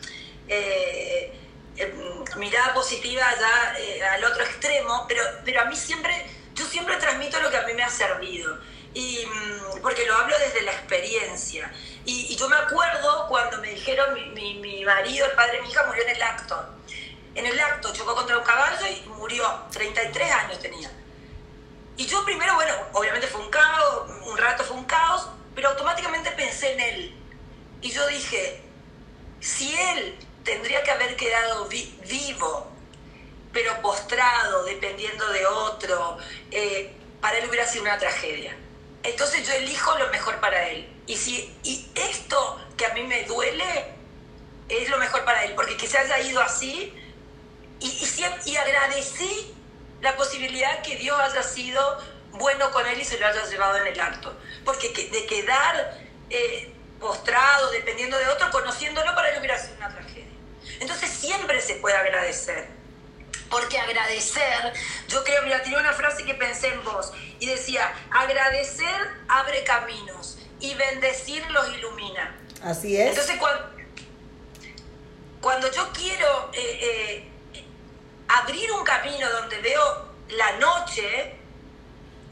eh, 0.49 1.33
em, 1.77 2.25
mirada 2.37 2.75
positiva 2.75 3.25
ya 3.39 4.13
al 4.13 4.25
otro 4.25 4.45
extremo, 4.45 5.05
pero, 5.09 5.23
pero 5.45 5.63
a 5.63 5.65
mí 5.67 5.77
siempre, 5.77 6.27
yo 6.55 6.65
siempre 6.67 6.97
transmito 6.97 7.41
lo 7.41 7.51
que 7.51 7.57
a 7.57 7.63
mí 7.63 7.75
me 7.75 7.83
ha 7.83 7.91
servido. 7.91 8.59
Y, 8.95 9.27
mm, 9.27 9.81
porque 9.83 10.07
lo 10.07 10.15
hablo 10.15 10.39
desde 10.39 10.63
la 10.63 10.73
experiencia. 10.73 11.71
Y, 12.05 12.35
yo 12.37 12.49
me 12.49 12.57
acuerdo 12.57 13.27
cuando 13.29 13.59
me 13.59 13.71
dijeron, 13.71 14.15
mi, 14.35 14.55
mi 14.55 14.85
marido, 14.85 15.27
el 15.27 15.33
padre 15.33 15.59
de 15.59 15.63
mi 15.63 15.71
hija, 15.71 15.85
murió 15.87 16.03
en 16.05 16.11
el 16.11 16.23
acto 16.23 16.77
en 17.37 17.45
el 17.45 17.61
acto 17.61 17.93
chocó 17.93 18.15
contra 18.15 18.39
un 18.39 18.45
caballo 18.45 18.87
y 18.87 19.09
murió. 19.11 19.45
33 19.71 20.33
años 20.33 20.59
tenía. 20.59 20.91
Y 21.97 22.07
yo 22.07 22.25
primero, 22.25 22.55
bueno, 22.55 22.73
obviamente 22.93 23.27
fue 23.27 23.43
un 23.43 23.51
caos, 23.51 24.11
un 24.25 24.37
rato 24.37 24.65
fue 24.65 24.77
un 24.77 24.85
caos, 24.85 25.29
pero 25.55 25.69
automáticamente 25.69 26.31
pensé 26.33 26.73
en 26.73 26.81
él. 26.81 27.15
Y 27.83 27.91
yo 27.91 28.07
dije, 28.07 28.63
si 29.41 29.79
él 29.79 30.17
tendría 30.47 30.83
que 30.83 30.91
haber 30.93 31.17
quedado 31.17 31.69
vivo, 31.69 32.73
pero 33.53 33.83
postrado, 33.83 34.65
dependiendo 34.65 35.29
de 35.31 35.45
otro, 35.45 36.19
eh, 36.53 36.93
para 37.21 37.37
él 37.39 37.49
hubiera 37.49 37.67
sido 37.67 37.83
una 37.83 37.99
tragedia. 37.99 38.57
Entonces 39.03 39.47
yo 39.47 39.53
elijo 39.55 39.99
lo 39.99 40.09
mejor 40.09 40.41
para 40.41 40.69
él. 40.69 40.89
Y, 41.07 41.17
si, 41.17 41.55
y 41.63 41.91
esto 41.95 42.61
que 42.77 42.87
a 42.87 42.95
mí 42.95 43.03
me 43.03 43.25
duele 43.25 43.97
es 44.69 44.89
lo 44.89 44.99
mejor 44.99 45.25
para 45.25 45.45
él, 45.45 45.55
porque 45.55 45.77
que 45.77 45.87
se 45.87 45.99
haya 45.99 46.21
ido 46.21 46.41
así, 46.41 46.95
y, 47.81 48.09
y, 48.47 48.57
agradecí 48.57 49.55
la 50.01 50.17
posibilidad 50.17 50.83
que 50.83 50.97
Dios 50.97 51.19
haya 51.21 51.43
sido 51.43 51.99
bueno 52.33 52.71
con 52.71 52.87
él 52.87 52.99
y 52.99 53.05
se 53.05 53.19
lo 53.19 53.27
haya 53.27 53.45
llevado 53.45 53.77
en 53.79 53.89
el 53.89 54.01
acto. 54.01 54.35
Porque 54.65 54.89
de 54.89 55.27
quedar 55.27 55.99
eh, 56.31 56.73
postrado, 57.01 57.71
dependiendo 57.73 58.17
de 58.17 58.29
otro, 58.29 58.51
conociéndolo, 58.51 59.15
para 59.15 59.31
él 59.31 59.39
hubiera 59.39 59.59
sido 59.59 59.77
una 59.77 59.89
tragedia. 59.91 60.06
Entonces 60.81 61.11
siempre 61.11 61.61
se 61.61 61.77
puede 61.77 61.97
agradecer. 61.97 62.69
Porque 63.51 63.79
agradecer, 63.79 64.73
yo 65.09 65.23
creo, 65.23 65.43
mira, 65.43 65.63
tiré 65.63 65.77
una 65.79 65.93
frase 65.93 66.25
que 66.25 66.35
pensé 66.35 66.69
en 66.69 66.83
vos 66.83 67.13
y 67.39 67.47
decía, 67.47 67.93
agradecer 68.11 68.95
abre 69.29 69.63
caminos 69.63 70.39
y 70.59 70.75
bendecir 70.75 71.49
los 71.51 71.69
ilumina. 71.75 72.37
Así 72.65 72.97
es. 72.97 73.11
Entonces 73.11 73.37
cuando, 73.39 73.71
cuando 75.41 75.71
yo 75.71 75.93
quiero 75.93 76.51
eh, 76.55 77.31
eh, 77.53 77.65
abrir 78.29 78.73
un 78.73 78.85
camino 78.85 79.31
donde 79.31 79.61
veo 79.61 80.07
la 80.31 80.57
noche, 80.59 81.37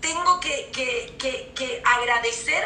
tengo 0.01 0.41
que, 0.41 1.83
agradecer 1.85 2.65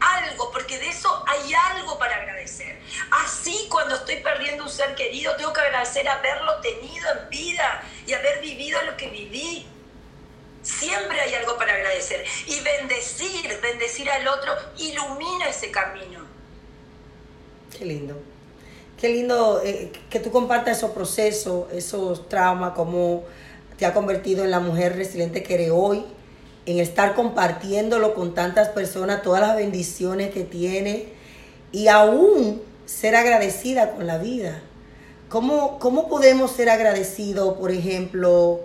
algo, 0.00 0.50
porque 0.50 0.78
de 0.78 0.88
eso 0.88 1.24
hay 1.26 1.52
algo 1.54 1.98
para 1.98 2.16
agradecer. 2.16 2.78
Así 3.10 3.66
cuando 3.70 3.94
estoy 3.94 4.16
perdiendo 4.16 4.64
un 4.64 4.70
ser 4.70 4.94
querido, 4.94 5.34
tengo 5.36 5.52
que 5.52 5.60
agradecer 5.60 6.08
haberlo 6.08 6.60
tenido 6.60 7.06
en 7.10 7.28
vida 7.30 7.82
y 8.06 8.12
haber 8.12 8.40
vivido 8.40 8.80
lo 8.82 8.96
que 8.96 9.08
viví. 9.08 9.66
Siempre 10.62 11.20
hay 11.20 11.34
algo 11.34 11.56
para 11.56 11.74
agradecer. 11.74 12.24
Y 12.46 12.60
bendecir, 12.60 13.60
bendecir 13.60 14.10
al 14.10 14.26
otro, 14.28 14.54
ilumina 14.78 15.48
ese 15.48 15.70
camino. 15.70 16.20
Qué 17.76 17.84
lindo. 17.84 18.16
Qué 18.98 19.08
lindo 19.08 19.60
eh, 19.62 19.92
que 20.08 20.20
tú 20.20 20.30
compartas 20.30 20.78
esos 20.78 20.92
procesos, 20.92 21.70
esos 21.72 22.28
traumas, 22.28 22.72
cómo 22.74 23.24
te 23.76 23.86
ha 23.86 23.92
convertido 23.92 24.44
en 24.44 24.50
la 24.50 24.60
mujer 24.60 24.96
resiliente 24.96 25.42
que 25.42 25.54
eres 25.54 25.70
hoy, 25.72 26.04
en 26.66 26.78
estar 26.78 27.14
compartiéndolo 27.14 28.14
con 28.14 28.34
tantas 28.34 28.68
personas, 28.70 29.22
todas 29.22 29.40
las 29.40 29.56
bendiciones 29.56 30.30
que 30.32 30.44
tiene 30.44 31.08
y 31.72 31.88
aún 31.88 32.62
ser 32.86 33.16
agradecida 33.16 33.92
con 33.92 34.06
la 34.06 34.18
vida. 34.18 34.62
¿Cómo, 35.28 35.78
cómo 35.78 36.08
podemos 36.08 36.52
ser 36.52 36.70
agradecidos, 36.70 37.54
por 37.58 37.70
ejemplo, 37.70 38.60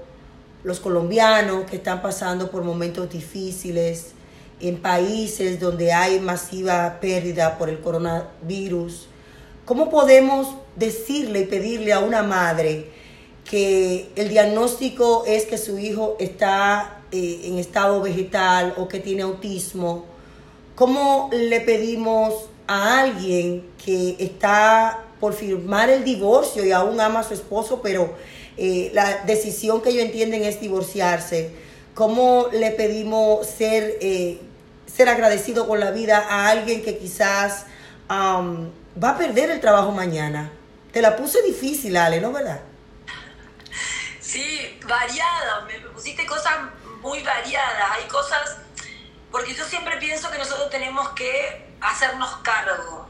los 0.64 0.80
colombianos 0.80 1.66
que 1.70 1.78
están 1.78 2.02
pasando 2.02 2.52
por 2.52 2.64
momentos 2.64 3.10
difíciles 3.10 4.12
en 4.62 4.82
países 4.82 5.60
donde 5.60 5.93
hay 5.93 6.20
masiva 6.20 7.00
pérdida 7.02 7.58
por 7.58 7.70
el 7.70 7.80
coronavirus? 7.80 9.08
¿Cómo 9.66 9.89
podemos 9.89 10.56
decirle 10.76 11.41
y 11.41 11.45
pedirle 11.45 11.93
a 11.93 12.00
una 12.00 12.24
madre 12.24 12.89
que 13.50 14.12
el 14.16 14.30
diagnóstico 14.30 15.24
es 15.26 15.45
que 15.45 15.58
su 15.58 15.80
hijo 15.80 16.16
está 16.20 16.99
eh, 17.12 17.41
en 17.43 17.57
estado 17.57 18.01
vegetal 18.01 18.74
o 18.78 18.88
que 18.88 18.99
tiene 18.99 19.24
autismo? 19.24 20.05
¿Cómo 20.76 21.30
le 21.34 21.62
pedimos 21.62 22.34
a 22.68 23.01
alguien 23.01 23.68
que 23.84 24.16
está 24.20 25.03
por 25.20 25.34
firmar 25.34 25.89
el 25.89 26.03
divorcio 26.03 26.66
y 26.66 26.72
aún 26.72 26.99
ama 27.01 27.20
a 27.20 27.24
su 27.24 27.34
esposo, 27.34 27.82
pero 27.82 28.14
eh, 28.57 28.91
la 28.93 29.24
decisión 29.26 29.82
que 29.82 29.89
ellos 29.89 30.05
entienden 30.05 30.43
es 30.43 30.62
divorciarse? 30.62 31.51
¿Cómo 31.93 32.47
le 32.53 32.72
pedimos 32.72 33.45
ser, 33.45 33.97
eh, 34.01 34.39
ser 34.88 35.10
agradecido 35.10 35.68
con 35.68 35.80
la 35.80 35.91
vida 35.91 36.26
a 36.30 36.49
alguien 36.49 36.82
que 36.82 36.97
quizás 36.97 37.66
va 38.12 39.10
a 39.10 39.18
perder 39.18 39.51
el 39.51 39.60
trabajo 39.60 39.91
mañana. 39.91 40.51
Te 40.91 41.01
la 41.01 41.16
puse 41.16 41.41
difícil, 41.43 41.95
Ale, 41.97 42.20
¿no 42.20 42.32
verdad? 42.32 42.62
Sí, 44.20 44.78
variada. 44.88 45.66
Me 45.68 45.80
pusiste 45.89 46.26
cosas 46.26 46.53
muy 47.00 47.22
variadas. 47.22 47.91
Hay 47.91 48.08
cosas, 48.08 48.58
porque 49.32 49.54
yo 49.54 49.66
siempre 49.66 49.97
pienso 49.97 50.30
que 50.32 50.38
nosotros 50.38 50.70
tenemos 50.70 51.10
que 51.10 51.74
hacernos 51.82 52.38
cargo. 52.38 53.10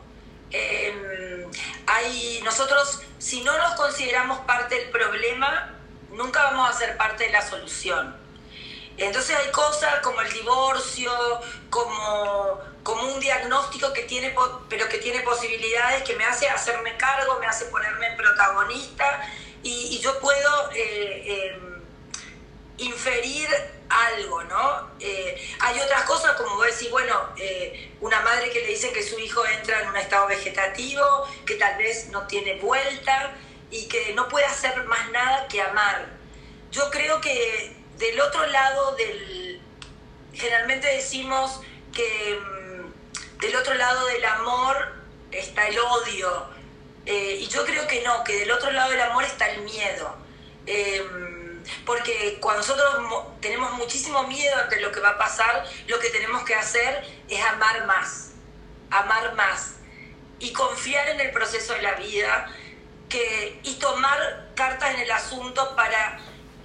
Em, 0.52 1.50
hay, 1.86 2.42
nosotros, 2.44 3.02
si 3.18 3.42
no 3.42 3.58
nos 3.58 3.76
consideramos 3.76 4.40
parte 4.40 4.76
del 4.76 4.90
problema, 4.90 5.76
nunca 6.12 6.44
vamos 6.44 6.70
a 6.70 6.74
ser 6.74 6.98
parte 6.98 7.26
de 7.26 7.32
la 7.32 7.48
solución. 7.48 8.16
Entonces 8.98 9.36
hay 9.36 9.52
cosas 9.52 10.00
como 10.02 10.20
el 10.22 10.32
divorcio, 10.34 11.12
como 11.70 12.70
como 12.84 13.04
un 13.14 13.20
diagnóstico 13.20 13.94
que 13.94 14.04
tiene, 14.04 14.34
pero 14.68 14.88
que 14.90 14.98
tiene 14.98 15.20
posibilidades, 15.22 16.04
que 16.04 16.16
me 16.16 16.26
hace 16.26 16.50
hacerme 16.50 16.98
cargo, 16.98 17.38
me 17.40 17.46
hace 17.46 17.66
ponerme 17.66 18.16
protagonista 18.18 19.22
y, 19.62 20.00
yo 20.00 20.20
puedo 20.20 20.72
eh, 20.74 21.54
em, 21.54 21.84
inferir 22.78 23.48
algo, 23.90 24.44
¿no? 24.44 24.92
Eh, 25.00 25.36
hay 25.60 25.80
otras 25.80 26.04
cosas 26.04 26.34
como 26.34 26.56
vos 26.56 26.68
decís, 26.68 26.90
bueno, 26.92 27.30
eh, 27.38 27.92
una 28.02 28.22
madre 28.22 28.52
que 28.52 28.62
le 28.62 28.68
dice 28.68 28.92
que 28.92 29.04
su 29.04 29.20
hijo 29.20 29.46
entra 29.46 29.82
en 29.82 29.90
un 29.90 29.98
estado 29.98 30.28
vegetativo, 30.28 31.28
que 31.46 31.56
tal 31.56 31.78
vez 31.78 32.08
no 32.10 32.28
tiene 32.28 32.56
vuelta 32.56 33.36
y 33.72 33.88
que 33.88 34.14
no 34.14 34.28
puede 34.30 34.46
hacer 34.46 34.84
más 34.86 35.10
nada 35.12 35.48
que 35.48 35.62
amar. 35.62 36.08
Yo 36.72 36.90
creo 36.92 37.20
que 37.20 37.76
del 37.98 38.20
otro 38.22 38.46
lado 38.48 38.96
del... 38.96 39.62
Generalmente 40.34 40.88
decimos 40.88 41.60
que 41.94 42.34
em, 42.34 42.94
del 43.40 43.56
otro 43.56 43.74
lado 43.74 44.06
del 44.08 44.24
amor 44.26 44.94
está 45.32 45.68
el 45.68 45.80
odio. 45.80 46.48
Eh, 47.06 47.40
y 47.42 47.48
yo 47.48 47.66
creo 47.66 47.88
que 47.88 48.02
no, 48.04 48.24
que 48.24 48.40
del 48.40 48.52
otro 48.52 48.72
lado 48.72 48.92
del 48.92 49.02
amor 49.02 49.24
está 49.24 49.50
el 49.50 49.62
miedo. 49.64 50.16
Porque 51.86 52.38
cuando 52.40 52.62
nosotros 52.62 53.34
tenemos 53.42 53.74
muchísimo 53.74 54.24
miedo 54.24 54.56
ante 54.58 54.80
lo 54.80 54.92
que 54.92 55.00
va 55.00 55.10
a 55.10 55.18
pasar, 55.18 55.66
lo 55.88 56.00
que 56.00 56.10
tenemos 56.10 56.44
que 56.44 56.56
hacer 56.56 57.04
es 57.28 57.44
amar 57.46 57.86
más, 57.86 58.32
amar 58.92 59.34
más 59.36 59.76
y 60.40 60.54
confiar 60.54 61.10
en 61.10 61.20
el 61.20 61.32
proceso 61.32 61.74
de 61.74 61.82
la 61.82 61.94
vida 61.94 62.48
que, 63.08 63.60
y 63.64 63.76
tomar 63.76 64.50
cartas 64.56 64.94
en 64.94 65.02
el 65.02 65.12
asunto 65.12 65.76
para 65.76 66.20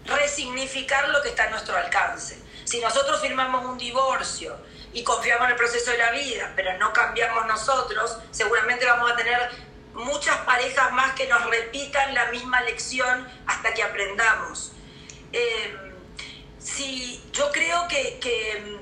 resignificar 0.05 1.09
lo 1.09 1.23
que 1.23 1.31
está 1.31 1.45
a 1.45 1.51
nuestro 1.51 1.77
alcance. 1.77 2.39
Si 2.65 2.81
nosotros 2.81 3.21
firmamos 3.21 3.65
un 3.65 3.79
divorcio, 3.79 4.57
y 4.95 5.03
confiamos 5.03 5.47
en 5.47 5.51
el 5.51 5.57
proceso 5.57 5.91
de 5.91 5.99
la 5.99 6.13
vida, 6.13 6.53
pero 6.55 6.79
no 6.79 6.93
cambiamos 6.93 7.47
nosotros, 7.47 8.17
seguramente 8.31 8.87
vamos 8.87 9.11
a 9.11 9.17
tener 9.17 9.51
muchas 9.93 10.37
parejas 10.39 10.93
más 10.93 11.15
que 11.15 11.27
nos 11.27 11.45
repitan 11.51 12.15
la 12.15 12.27
misma 12.27 12.61
lección 12.63 13.29
hasta 13.47 13.75
que 13.75 13.83
aprendamos. 13.83 14.73
Eh, 15.33 15.77
sí, 16.59 17.23
yo 17.33 17.51
que, 17.89 18.79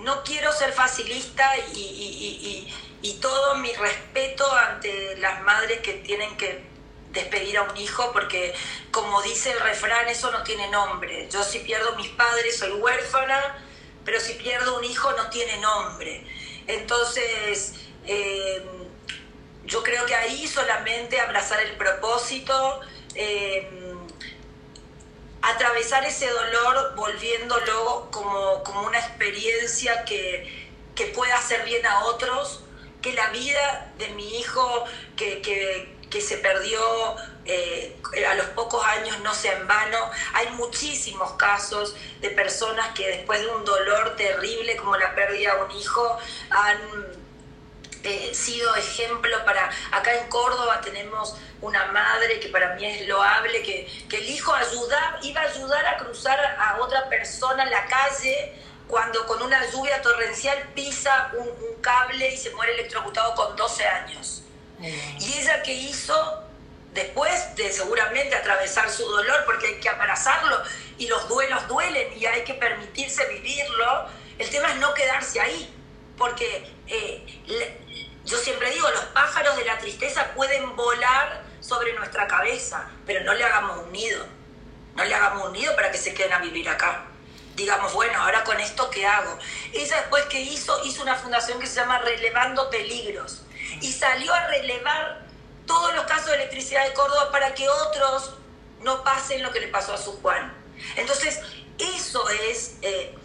no 0.00 0.22
quiero 0.22 0.52
ser 0.52 0.72
facilista 0.72 1.50
y, 1.74 2.70
y, 3.02 3.12
todo 3.20 3.56
mi 3.56 3.72
respeto 3.72 4.50
ante 4.52 5.16
las 5.16 5.42
madres 5.42 5.80
que 5.80 5.94
tienen 5.94 6.36
que 6.36 6.62
despedir 7.10 7.58
a 7.58 7.62
un 7.62 7.76
hijo, 7.76 8.12
porque 8.12 8.54
como 8.92 9.20
dice 9.22 9.50
el 9.50 9.60
refrán, 9.60 10.08
eso 10.08 10.30
no 10.30 10.42
tiene 10.44 10.68
nombre. 10.68 11.28
Yo 11.30 11.42
si 11.42 11.58
pierdo 11.60 11.96
mis 11.96 12.08
padres 12.08 12.58
soy 12.58 12.72
huérfana, 12.72 13.58
pero 14.04 14.20
si 14.20 14.34
pierdo 14.34 14.78
un 14.78 14.84
hijo 14.84 15.12
no 15.12 15.28
tiene 15.30 15.58
nombre. 15.58 16.24
Entonces, 16.66 17.74
eh, 18.06 18.64
yo 19.64 19.82
creo 19.82 20.06
que 20.06 20.14
ahí 20.14 20.46
solamente 20.46 21.20
abrazar 21.20 21.60
el 21.60 21.76
propósito, 21.76 22.80
eh, 23.14 23.87
atravesar 25.42 26.04
ese 26.04 26.28
dolor 26.28 26.94
volviéndolo 26.96 28.08
como, 28.10 28.62
como 28.62 28.82
una 28.82 28.98
experiencia 28.98 30.04
que, 30.04 30.68
que, 30.94 31.06
pueda 31.06 31.36
hacer 31.36 31.64
bien 31.64 31.84
a 31.86 32.04
otros, 32.04 32.62
que 33.02 33.12
la 33.12 33.30
vida 33.30 33.92
de 33.98 34.08
mi 34.10 34.38
hijo 34.38 34.84
que, 35.16 35.40
que, 35.40 36.20
se 36.20 36.38
perdió 36.38 36.80
eh, 37.44 37.96
a 38.28 38.34
los 38.34 38.46
pocos 38.46 38.84
años 38.84 39.20
no 39.20 39.32
sea 39.32 39.56
en 39.56 39.68
vano. 39.68 40.10
Hay 40.34 40.50
muchísimos 40.50 41.32
casos 41.34 41.94
de 42.20 42.30
personas 42.30 42.88
que 42.94 43.06
después 43.06 43.40
de 43.40 43.46
un 43.46 43.64
dolor 43.64 44.16
terrible 44.16 44.76
como 44.76 44.96
la 44.96 45.14
pérdida 45.14 45.54
de 45.54 45.62
un 45.62 45.70
hijo 45.70 46.18
han 46.50 47.17
sido 48.32 48.74
ejemplo 48.76 49.44
para, 49.44 49.70
acá 49.92 50.14
en 50.14 50.28
Córdoba 50.28 50.80
tenemos 50.80 51.36
una 51.60 51.86
madre 51.86 52.40
que 52.40 52.48
para 52.48 52.74
mí 52.74 52.84
es 52.84 53.08
loable, 53.08 53.62
que, 53.62 53.86
que 54.08 54.18
el 54.18 54.28
hijo 54.28 54.54
ayuda, 54.54 55.18
iba 55.22 55.40
a 55.40 55.44
ayudar 55.44 55.86
a 55.86 55.96
cruzar 55.96 56.38
a 56.38 56.78
otra 56.80 57.08
persona 57.08 57.64
en 57.64 57.70
la 57.70 57.86
calle 57.86 58.54
cuando 58.88 59.26
con 59.26 59.42
una 59.42 59.70
lluvia 59.70 60.00
torrencial 60.02 60.58
pisa 60.74 61.30
un, 61.36 61.48
cable 61.80 62.34
y 62.34 62.36
se 62.36 62.50
muere 62.50 62.74
electrocutado 62.74 63.34
con 63.36 63.54
12 63.54 63.86
años. 63.86 64.42
Y 64.80 65.32
ella 65.38 65.62
que 65.62 65.72
hizo, 65.72 66.42
después 66.92 67.54
de 67.54 67.70
seguramente 67.70 68.34
atravesar 68.34 68.90
su 68.90 69.04
dolor, 69.04 69.44
porque 69.46 69.68
hay 69.68 69.74
que 69.80 69.88
abrazarlo 69.88 70.60
y 70.98 71.06
los 71.06 71.28
duelos 71.28 71.68
duelen 71.68 72.18
y 72.18 72.26
hay 72.26 72.42
que 72.42 72.54
permitirse 72.54 73.24
vivirlo, 73.28 74.08
el 74.38 74.50
tema 74.50 74.70
es 74.70 74.76
no 74.76 74.92
quedarse 74.92 75.40
ahí, 75.40 75.72
porque 76.16 76.68
eh, 76.88 77.86
yo 78.28 78.36
siempre 78.36 78.70
digo, 78.70 78.88
los 78.90 79.04
pájaros 79.06 79.56
de 79.56 79.64
la 79.64 79.78
tristeza 79.78 80.32
pueden 80.34 80.76
volar 80.76 81.42
sobre 81.60 81.94
nuestra 81.94 82.28
cabeza, 82.28 82.90
pero 83.06 83.24
no 83.24 83.32
le 83.32 83.42
hagamos 83.42 83.78
un 83.84 83.92
nido. 83.92 84.24
No 84.94 85.04
le 85.04 85.14
hagamos 85.14 85.46
un 85.46 85.52
nido 85.54 85.74
para 85.74 85.90
que 85.90 85.96
se 85.96 86.12
queden 86.12 86.34
a 86.34 86.38
vivir 86.38 86.68
acá. 86.68 87.06
Digamos, 87.56 87.92
bueno, 87.94 88.20
ahora 88.20 88.44
con 88.44 88.60
esto, 88.60 88.90
¿qué 88.90 89.06
hago? 89.06 89.38
Ella 89.72 89.96
después 89.96 90.24
que 90.26 90.40
hizo, 90.40 90.78
hizo 90.84 91.02
una 91.02 91.14
fundación 91.14 91.58
que 91.58 91.66
se 91.66 91.76
llama 91.76 92.00
Relevando 92.00 92.68
Peligros. 92.68 93.42
Y 93.80 93.92
salió 93.92 94.32
a 94.34 94.46
relevar 94.48 95.22
todos 95.66 95.94
los 95.94 96.04
casos 96.04 96.26
de 96.26 96.34
electricidad 96.34 96.86
de 96.86 96.92
Córdoba 96.92 97.30
para 97.32 97.54
que 97.54 97.68
otros 97.68 98.34
no 98.82 99.02
pasen 99.04 99.42
lo 99.42 99.52
que 99.52 99.60
le 99.60 99.68
pasó 99.68 99.94
a 99.94 99.98
su 99.98 100.20
Juan. 100.20 100.52
Entonces, 100.96 101.40
eso 101.78 102.28
es... 102.28 102.76
Eh, 102.82 103.16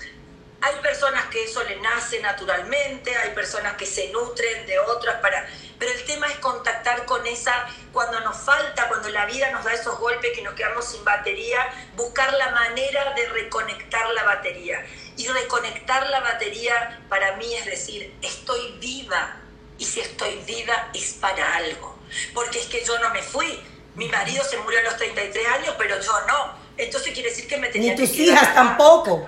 hay 0.64 0.76
personas 0.76 1.26
que 1.26 1.44
eso 1.44 1.62
le 1.64 1.76
nace 1.82 2.22
naturalmente, 2.22 3.14
hay 3.18 3.32
personas 3.32 3.76
que 3.76 3.86
se 3.86 4.08
nutren 4.12 4.66
de 4.66 4.80
otras 4.80 5.18
para... 5.18 5.46
Pero 5.78 5.92
el 5.92 6.06
tema 6.06 6.28
es 6.28 6.38
contactar 6.38 7.06
con 7.06 7.28
esa, 7.28 7.68
cuando 7.92 8.22
nos 8.22 8.38
falta, 8.38 8.88
cuando 8.88 9.10
la 9.10 9.26
vida 9.26 9.52
nos 9.52 9.66
da 9.66 9.74
esos 9.74 10.00
golpes 10.00 10.32
que 10.34 10.42
nos 10.42 10.54
quedamos 10.54 10.86
sin 10.86 11.04
batería, 11.04 11.60
buscar 11.98 12.32
la 12.36 12.52
manera 12.52 13.14
de 13.14 13.28
reconectar 13.28 14.10
la 14.14 14.24
batería. 14.24 14.86
Y 15.18 15.28
reconectar 15.28 16.10
la 16.10 16.22
batería 16.22 17.02
para 17.10 17.36
mí 17.36 17.54
es 17.56 17.66
decir, 17.66 18.16
estoy 18.22 18.78
viva. 18.80 19.36
Y 19.78 19.84
si 19.84 20.00
estoy 20.00 20.42
viva 20.48 20.92
es 20.94 21.16
para 21.16 21.58
algo. 21.58 22.00
Porque 22.34 22.60
es 22.60 22.68
que 22.68 22.86
yo 22.86 22.98
no 23.00 23.10
me 23.10 23.22
fui. 23.22 23.62
Mi 23.96 24.08
marido 24.08 24.46
se 24.46 24.58
murió 24.60 24.80
a 24.80 24.84
los 24.84 24.96
33 24.96 25.46
años, 25.60 25.76
pero 25.78 26.00
yo 26.00 26.22
no. 26.26 26.58
Entonces 26.78 27.12
quiere 27.12 27.32
decir 27.32 27.50
que 27.50 27.58
me 27.58 27.68
tenía 27.68 27.96
Ni 27.96 28.08
tus 28.08 28.16
hijas 28.16 28.56
tampoco 28.56 29.28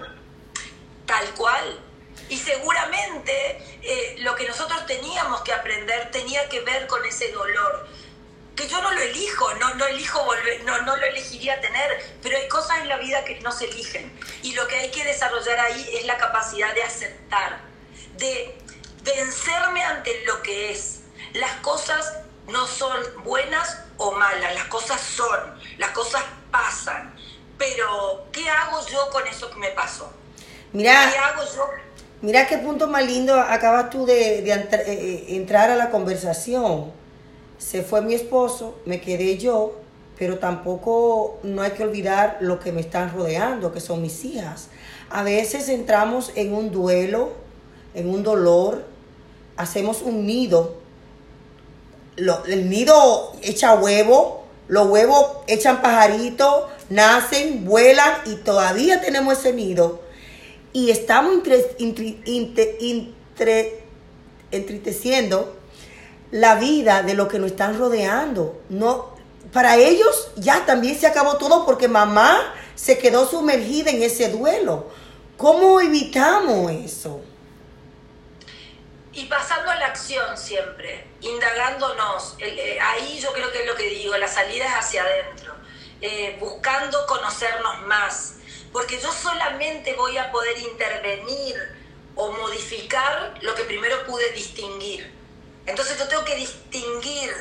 tal 1.06 1.30
cual. 1.34 1.80
Y 2.30 2.38
seguramente 2.38 3.78
eh, 3.82 4.16
lo 4.20 4.36
que 4.36 4.48
nosotros 4.48 4.86
teníamos 4.86 5.42
que 5.42 5.54
aprender 5.54 6.12
tenía 6.12 6.48
que 6.50 6.62
ver 6.62 6.88
con 6.88 7.06
ese 7.06 7.32
dolor. 7.32 7.88
Que 8.56 8.68
yo 8.70 8.82
no 8.82 8.92
lo 8.92 9.02
elijo, 9.02 9.54
no, 9.56 9.76
no 9.76 9.86
elijo 9.86 10.24
volver, 10.24 10.64
no, 10.64 10.82
no 10.84 10.96
lo 10.96 11.06
elegiría 11.06 11.60
tener, 11.60 12.18
pero 12.24 12.38
hay 12.38 12.48
cosas 12.48 12.80
en 12.80 12.88
la 12.88 12.98
vida 12.98 13.26
que 13.26 13.40
no 13.42 13.52
se 13.52 13.66
eligen. 13.66 14.18
Y 14.44 14.54
lo 14.54 14.66
que 14.68 14.78
hay 14.78 14.92
que 14.92 15.04
desarrollar 15.04 15.60
ahí 15.60 15.90
es 15.94 16.06
la 16.06 16.18
capacidad 16.18 16.74
de 16.74 16.84
aceptar, 16.84 17.60
de 18.18 18.58
vencerme 19.04 19.84
ante 19.84 20.24
lo 20.26 20.42
que 20.42 20.72
es. 20.72 21.02
Las 21.34 21.52
cosas 21.58 22.14
no 22.48 22.66
son 22.66 23.24
buenas 23.24 23.82
o 23.98 24.12
malas, 24.14 24.54
las 24.56 24.66
cosas 24.66 25.02
son, 25.02 25.60
las 25.78 25.92
cosas 25.92 26.24
pasan. 26.50 27.14
Pero, 27.58 28.28
¿qué 28.32 28.50
hago 28.50 28.86
yo 28.88 29.10
con 29.10 29.26
eso 29.28 29.50
que 29.50 29.58
me 29.58 29.72
pasó? 29.72 30.12
Mira, 30.76 31.10
Mira 32.22 32.48
qué 32.48 32.58
punto 32.58 32.88
más 32.90 33.06
lindo 33.06 33.34
acabas 33.40 33.90
tú 33.90 34.06
de, 34.06 34.40
eh, 34.40 34.68
eh, 34.88 35.26
entrar 35.30 35.70
a 35.70 35.78
la 35.78 35.90
conversación. 35.90 36.92
Se 37.58 37.82
fue 37.82 38.02
mi 38.02 38.14
esposo, 38.14 38.76
me 38.86 39.00
quedé 39.00 39.38
yo, 39.38 39.80
pero 40.20 40.38
tampoco 40.38 41.40
no 41.44 41.62
hay 41.62 41.72
que 41.72 41.84
olvidar 41.84 42.40
lo 42.42 42.60
que 42.60 42.74
me 42.74 42.82
están 42.82 43.14
rodeando, 43.14 43.72
que 43.72 43.80
son 43.80 44.02
mis 44.02 44.26
hijas. 44.26 44.68
A 45.10 45.24
veces 45.24 45.70
entramos 45.70 46.34
en 46.36 46.54
un 46.54 46.72
duelo, 46.72 47.32
en 47.94 48.10
un 48.10 48.22
dolor, 48.22 48.84
hacemos 49.56 50.02
un 50.02 50.26
nido. 50.26 50.76
el 52.18 52.70
nido 52.70 53.32
echa 53.44 53.76
huevo, 53.76 54.44
los 54.68 54.88
huevos 54.88 55.38
echan 55.48 55.82
pajaritos, 55.82 56.66
nacen, 56.90 57.64
vuelan 57.64 58.12
y 58.26 58.36
todavía 58.36 59.00
tenemos 59.00 59.40
ese 59.40 59.54
nido 59.54 60.05
y 60.76 60.92
estamos 60.92 61.42
entristeciendo 64.52 65.56
la 66.32 66.56
vida 66.56 67.02
de 67.02 67.14
lo 67.14 67.30
que 67.30 67.40
nos 67.40 67.52
están 67.52 67.78
rodeando. 67.78 68.62
No, 68.68 69.16
para 69.54 69.78
ellos 69.78 70.32
ya 70.36 70.66
también 70.66 71.00
se 71.00 71.08
acabó 71.08 71.38
todo 71.38 71.66
porque 71.66 71.88
mamá 71.88 72.54
se 72.76 72.98
quedó 72.98 73.26
sumergida 73.26 73.90
en 73.90 74.04
ese 74.04 74.28
duelo. 74.28 74.92
¿Cómo 75.38 75.80
evitamos 75.80 76.70
eso? 76.74 77.22
Y 79.14 79.28
pasando 79.28 79.72
a 79.72 79.76
la 79.76 79.86
acción 79.86 80.38
siempre, 80.38 81.08
indagándonos. 81.22 82.36
Eh, 82.40 82.78
ahí 82.82 83.18
yo 83.18 83.32
creo 83.32 83.50
que 83.54 83.62
es 83.62 83.66
lo 83.66 83.76
que 83.76 83.92
digo, 83.92 84.18
la 84.18 84.28
salida 84.28 84.66
es 84.66 84.74
hacia 84.74 85.04
adentro, 85.04 85.54
eh, 86.02 86.36
buscando 86.38 87.06
conocernos 87.06 87.84
más, 87.84 88.40
porque 88.76 89.00
yo 89.00 89.10
solamente 89.10 89.94
voy 89.94 90.18
a 90.18 90.30
poder 90.34 90.58
intervenir 90.58 91.56
o 92.14 92.30
modificar 92.34 93.34
lo 93.40 93.56
que 93.56 93.64
primero 93.64 94.06
pude 94.06 94.34
distinguir. 94.34 95.14
Entonces 95.66 95.98
yo 95.98 96.06
tengo 96.10 96.26
que 96.26 96.36
distinguir 96.36 97.32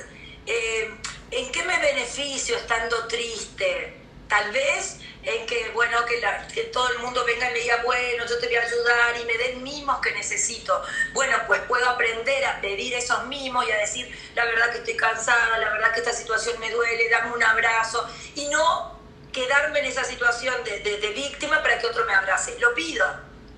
eh, 0.46 0.94
en 1.32 1.50
qué 1.50 1.64
me 1.64 1.76
beneficio 1.80 2.56
estando 2.56 3.08
triste. 3.08 3.96
Tal 4.28 4.52
vez 4.52 5.00
en 5.24 5.44
que, 5.46 5.70
bueno, 5.70 6.06
que, 6.06 6.22
que, 6.54 6.68
todo 6.68 6.88
el 6.90 7.00
mundo 7.00 7.24
venga 7.24 7.50
y 7.50 7.52
me 7.52 7.58
diga, 7.58 7.82
bueno, 7.82 8.24
yo 8.28 8.38
te 8.38 8.46
voy 8.46 8.54
a 8.54 8.62
ayudar 8.62 9.20
y 9.20 9.24
me 9.24 9.36
den 9.36 9.62
mimos 9.64 9.98
que 10.00 10.12
necesito. 10.12 10.84
Bueno, 11.14 11.36
pues 11.48 11.62
puedo 11.62 11.88
aprender 11.90 12.44
a 12.44 12.60
pedir 12.60 12.94
esos 12.94 13.26
mimos 13.26 13.66
y 13.66 13.72
a 13.72 13.78
decir, 13.78 14.08
la 14.36 14.44
verdad 14.44 14.70
que 14.70 14.78
estoy 14.78 14.96
cansada, 14.96 15.58
la 15.58 15.70
verdad 15.70 15.92
que 15.94 15.98
esta 15.98 16.12
situación 16.12 16.60
me 16.60 16.70
duele, 16.70 17.08
dame 17.08 17.34
un 17.34 17.42
abrazo. 17.42 18.08
Y 18.36 18.46
no 18.46 18.93
quedarme 19.34 19.80
en 19.80 19.86
esa 19.86 20.04
situación 20.04 20.54
de, 20.64 20.80
de, 20.80 21.08
víctima 21.10 21.62
para 21.62 21.78
que 21.78 21.86
otro 21.86 22.06
me 22.06 22.14
abrace. 22.14 22.56
Lo 22.60 22.74
pido, 22.74 23.04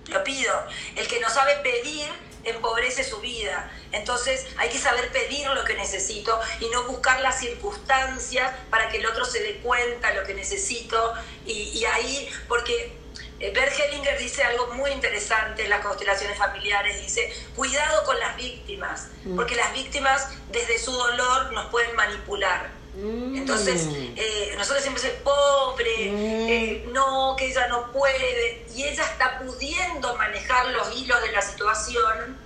lo 0.09 0.25
pido. 0.25 0.53
El 0.97 1.07
que 1.07 1.21
no 1.21 1.31
sabe 1.31 1.57
pedir 1.57 2.09
empobrece 2.43 3.05
su 3.05 3.21
vida. 3.21 3.71
Entonces 3.93 4.47
hay 4.57 4.71
que 4.71 4.79
saber 4.79 5.11
pedir 5.13 5.47
lo 5.49 5.65
que 5.65 5.75
necesito 5.75 6.41
y 6.61 6.69
no 6.71 6.85
buscar 6.85 7.21
las 7.21 7.39
circunstancias 7.39 8.53
para 8.71 8.89
que 8.89 8.99
el 8.99 9.07
otro 9.07 9.25
se 9.25 9.41
dé 9.43 9.59
cuenta 9.59 10.13
lo 10.15 10.25
que 10.25 10.35
necesito. 10.35 11.15
Y, 11.45 11.53
y 11.53 11.85
ahí, 11.85 12.29
porque 12.49 12.97
eh, 13.39 13.53
Bert 13.53 13.79
Hellinger 13.79 14.19
dice 14.19 14.43
algo 14.45 14.69
muy 14.75 14.91
interesante 14.93 15.65
en 15.65 15.71
las 15.71 15.85
constelaciones 15.85 16.39
familiares, 16.39 17.01
dice, 17.03 17.31
cuidado 17.55 18.05
con 18.05 18.19
las 18.19 18.35
víctimas, 18.37 19.09
mm. 19.25 19.37
porque 19.37 19.57
las 19.57 19.73
víctimas 19.75 20.29
desde 20.51 20.79
su 20.79 20.93
dolor 20.93 21.53
nos 21.53 21.67
pueden 21.71 21.95
manipular 21.97 22.76
Mm. 22.97 23.37
Entonces, 23.37 23.89
eh, 24.17 24.55
nosotros 24.57 24.83
siempre 24.83 25.03
decimos, 25.03 25.23
pobre, 25.23 26.11
mm. 26.11 26.49
eh, 26.49 26.89
no, 26.93 27.37
que 27.37 27.47
ella 27.47 27.69
no 27.69 27.93
puede, 27.93 28.67
y 28.75 28.85
ella 28.85 29.05
está 29.05 29.39
pudiendo 29.39 30.17
manejar 30.17 30.69
los 30.69 30.97
hilos 30.97 31.21
de 31.23 31.33
la 31.33 31.43
situación 31.43 32.39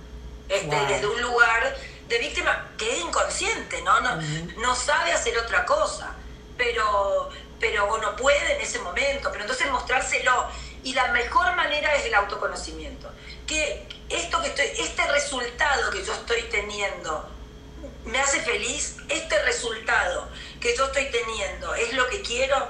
este, 0.49 0.75
desde 0.87 1.07
un 1.07 1.21
lugar 1.21 1.77
de 2.09 2.17
víctima 2.17 2.69
que 2.77 2.91
es 2.91 2.99
inconsciente, 2.99 3.81
¿no? 3.83 4.01
No, 4.01 4.21
no 4.57 4.75
sabe 4.75 5.13
hacer 5.13 5.37
otra 5.37 5.65
cosa, 5.65 6.13
pero, 6.57 7.29
pero 7.59 7.97
no 7.99 8.15
puede 8.17 8.55
en 8.55 8.61
ese 8.61 8.79
momento, 8.79 9.29
pero 9.31 9.43
entonces 9.43 9.71
mostrárselo. 9.71 10.47
Y 10.83 10.93
la 10.93 11.07
mejor 11.13 11.55
manera 11.55 11.95
es 11.95 12.05
el 12.05 12.15
autoconocimiento. 12.15 13.09
Que 13.47 13.87
esto 14.09 14.41
que 14.41 14.47
estoy, 14.47 14.65
este 14.79 15.07
resultado 15.11 15.91
que 15.91 16.03
yo 16.03 16.11
estoy 16.11 16.41
teniendo 16.49 17.29
me 18.05 18.19
hace 18.19 18.41
feliz, 18.41 18.97
este 19.09 19.41
resultado 19.43 20.29
que 20.59 20.75
yo 20.75 20.85
estoy 20.85 21.05
teniendo 21.11 21.73
es 21.75 21.93
lo 21.93 22.07
que 22.09 22.21
quiero. 22.21 22.67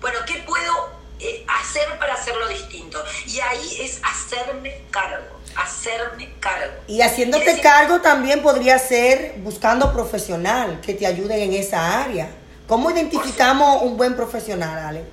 Bueno, 0.00 0.18
¿qué 0.26 0.42
puedo 0.46 0.90
eh, 1.18 1.44
hacer 1.46 1.98
para 1.98 2.14
hacerlo 2.14 2.48
distinto? 2.48 3.02
Y 3.26 3.40
ahí 3.40 3.78
es 3.80 4.00
hacerme 4.02 4.84
cargo 4.90 5.40
hacerme 5.56 6.32
cargo. 6.40 6.74
Y 6.86 7.00
haciéndote 7.00 7.60
cargo 7.60 8.00
también 8.00 8.42
podría 8.42 8.78
ser 8.78 9.34
buscando 9.38 9.92
profesional 9.92 10.80
que 10.80 10.94
te 10.94 11.06
ayuden 11.06 11.40
en 11.40 11.54
esa 11.54 12.02
área. 12.02 12.30
¿Cómo 12.66 12.90
identificamos 12.90 13.82
un 13.82 13.96
buen 13.96 14.14
profesional, 14.14 14.78
Ale? 14.78 15.04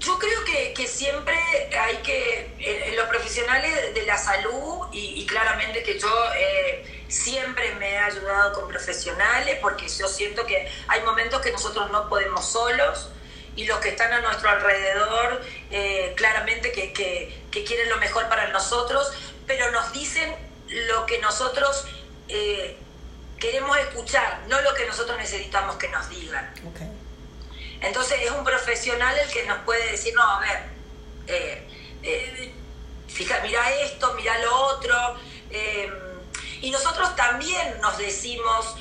Yo 0.00 0.18
creo 0.18 0.44
que, 0.44 0.86
siempre 0.86 1.34
hay 1.76 1.96
que, 1.98 2.54
en, 2.58 2.96
los 2.96 3.08
profesionales 3.08 3.94
de 3.94 4.06
la 4.06 4.16
salud, 4.16 4.86
y, 4.92 5.26
claramente 5.26 5.82
que 5.82 5.98
yo 5.98 6.08
eh, 6.36 6.57
siempre 7.08 7.74
me 7.76 7.92
he 7.92 7.98
ayudado 7.98 8.52
con 8.52 8.68
profesionales, 8.68 9.58
porque 9.60 9.88
yo 9.88 10.06
siento 10.08 10.44
que 10.46 10.70
hay 10.86 11.02
momentos 11.02 11.40
que 11.40 11.50
nosotros 11.50 11.90
no 11.90 12.08
podemos 12.08 12.44
solos, 12.44 13.10
y 13.56 13.64
los 13.64 13.78
que 13.80 13.88
están 13.88 14.12
a 14.12 14.20
nuestro 14.20 14.48
alrededor, 14.50 15.42
eh, 15.72 16.12
claramente 16.16 16.70
que, 16.70 16.92
que, 16.92 17.64
quieren 17.64 17.88
lo 17.88 17.96
mejor 17.96 18.28
para 18.28 18.46
nosotros, 18.50 19.10
pero 19.48 19.72
nos 19.72 19.92
dicen 19.92 20.32
lo 20.68 21.06
que 21.06 21.18
nosotros 21.18 21.86
eh, 22.28 22.76
queremos 23.36 23.76
escuchar, 23.78 24.42
no 24.46 24.60
lo 24.60 24.74
que 24.74 24.86
nosotros 24.86 25.18
necesitamos 25.18 25.74
que 25.74 25.88
nos 25.88 26.08
digan. 26.08 26.54
Entonces 27.80 28.20
es 28.22 28.30
un 28.30 28.44
profesional 28.44 29.18
el 29.18 29.28
que 29.28 29.44
nos 29.44 29.58
puede 29.64 29.90
decir, 29.90 30.14
no, 30.14 30.22
a 30.22 30.38
ver, 30.38 30.62
eh, 31.26 32.54
fija, 33.08 33.40
mira 33.42 33.68
esto, 33.80 34.14
mira 34.14 34.38
lo 34.38 34.54
otro. 34.54 35.16
Y 36.60 36.70
nosotros 36.70 37.14
también 37.16 37.80
nos 37.80 37.98
decimos, 37.98 38.76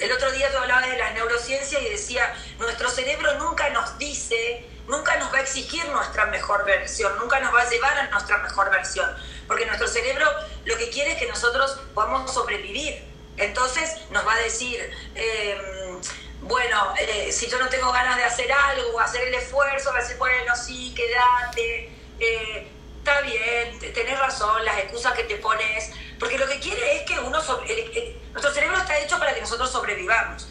el 0.00 0.12
otro 0.12 0.32
día 0.32 0.50
tú 0.50 0.58
hablabas 0.58 0.90
de 0.90 0.98
las 0.98 1.14
neurociencias 1.14 1.82
y 1.82 1.88
decía, 1.88 2.34
nuestro 2.58 2.90
cerebro 2.90 3.34
nunca 3.38 3.70
nos 3.70 3.96
dice, 3.98 4.68
nunca 4.86 5.16
nos 5.16 5.32
va 5.32 5.38
a 5.38 5.42
exigir 5.42 5.86
nuestra 5.88 6.26
mejor 6.26 6.64
versión, 6.64 7.16
nunca 7.18 7.40
nos 7.40 7.54
va 7.54 7.62
a 7.62 7.70
llevar 7.70 7.96
a 7.98 8.08
nuestra 8.08 8.38
mejor 8.38 8.70
versión, 8.70 9.10
porque 9.46 9.66
nuestro 9.66 9.88
cerebro 9.88 10.26
lo 10.64 10.76
que 10.76 10.90
quiere 10.90 11.12
es 11.12 11.18
que 11.18 11.26
nosotros 11.26 11.78
podamos 11.94 12.32
sobrevivir. 12.32 13.02
Entonces 13.36 13.96
nos 14.10 14.26
va 14.26 14.34
a 14.34 14.38
decir, 14.38 14.78
em, 15.14 16.00
bueno, 16.42 16.94
eh, 16.98 17.32
si 17.32 17.48
yo 17.48 17.58
no 17.58 17.68
tengo 17.68 17.90
ganas 17.90 18.16
de 18.16 18.24
hacer 18.24 18.52
algo, 18.52 19.00
hacer 19.00 19.22
el 19.22 19.34
esfuerzo, 19.34 19.90
va 19.90 19.98
a 19.98 20.02
decir, 20.02 20.16
bueno, 20.18 20.54
sí, 20.54 20.94
quédate, 20.94 21.90
eh, 22.20 22.68
está 23.04 23.20
bien, 23.20 23.78
tenés 23.92 24.18
razón, 24.18 24.64
las 24.64 24.78
excusas 24.78 25.12
que 25.12 25.24
te 25.24 25.36
pones, 25.36 25.90
porque 26.18 26.38
lo 26.38 26.48
que 26.48 26.58
quiere 26.58 26.96
es 26.96 27.02
que 27.02 27.18
uno, 27.18 27.42
nuestro 27.42 28.54
cerebro 28.54 28.78
está 28.78 28.98
hecho 28.98 29.18
para 29.18 29.34
que 29.34 29.42
nosotros 29.42 29.70
sobrevivamos. 29.70 30.48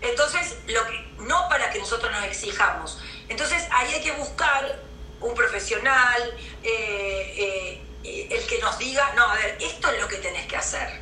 Entonces, 0.00 0.56
lo 0.66 0.80
no 1.24 1.48
para 1.48 1.70
que 1.70 1.78
nosotros 1.78 2.10
nos 2.10 2.24
exijamos. 2.24 2.98
Entonces, 3.28 3.64
ahí 3.70 3.94
hay 3.94 4.02
que 4.02 4.12
buscar 4.12 4.80
un 5.20 5.34
profesional, 5.34 6.36
eh, 6.64 7.80
eh, 8.02 8.28
el 8.30 8.46
que 8.46 8.58
nos 8.58 8.78
diga, 8.78 9.12
no, 9.14 9.30
a 9.30 9.34
ver, 9.34 9.56
esto 9.60 9.88
es 9.88 10.00
lo 10.00 10.08
que 10.08 10.16
tenés 10.16 10.46
que 10.46 10.56
hacer. 10.56 11.00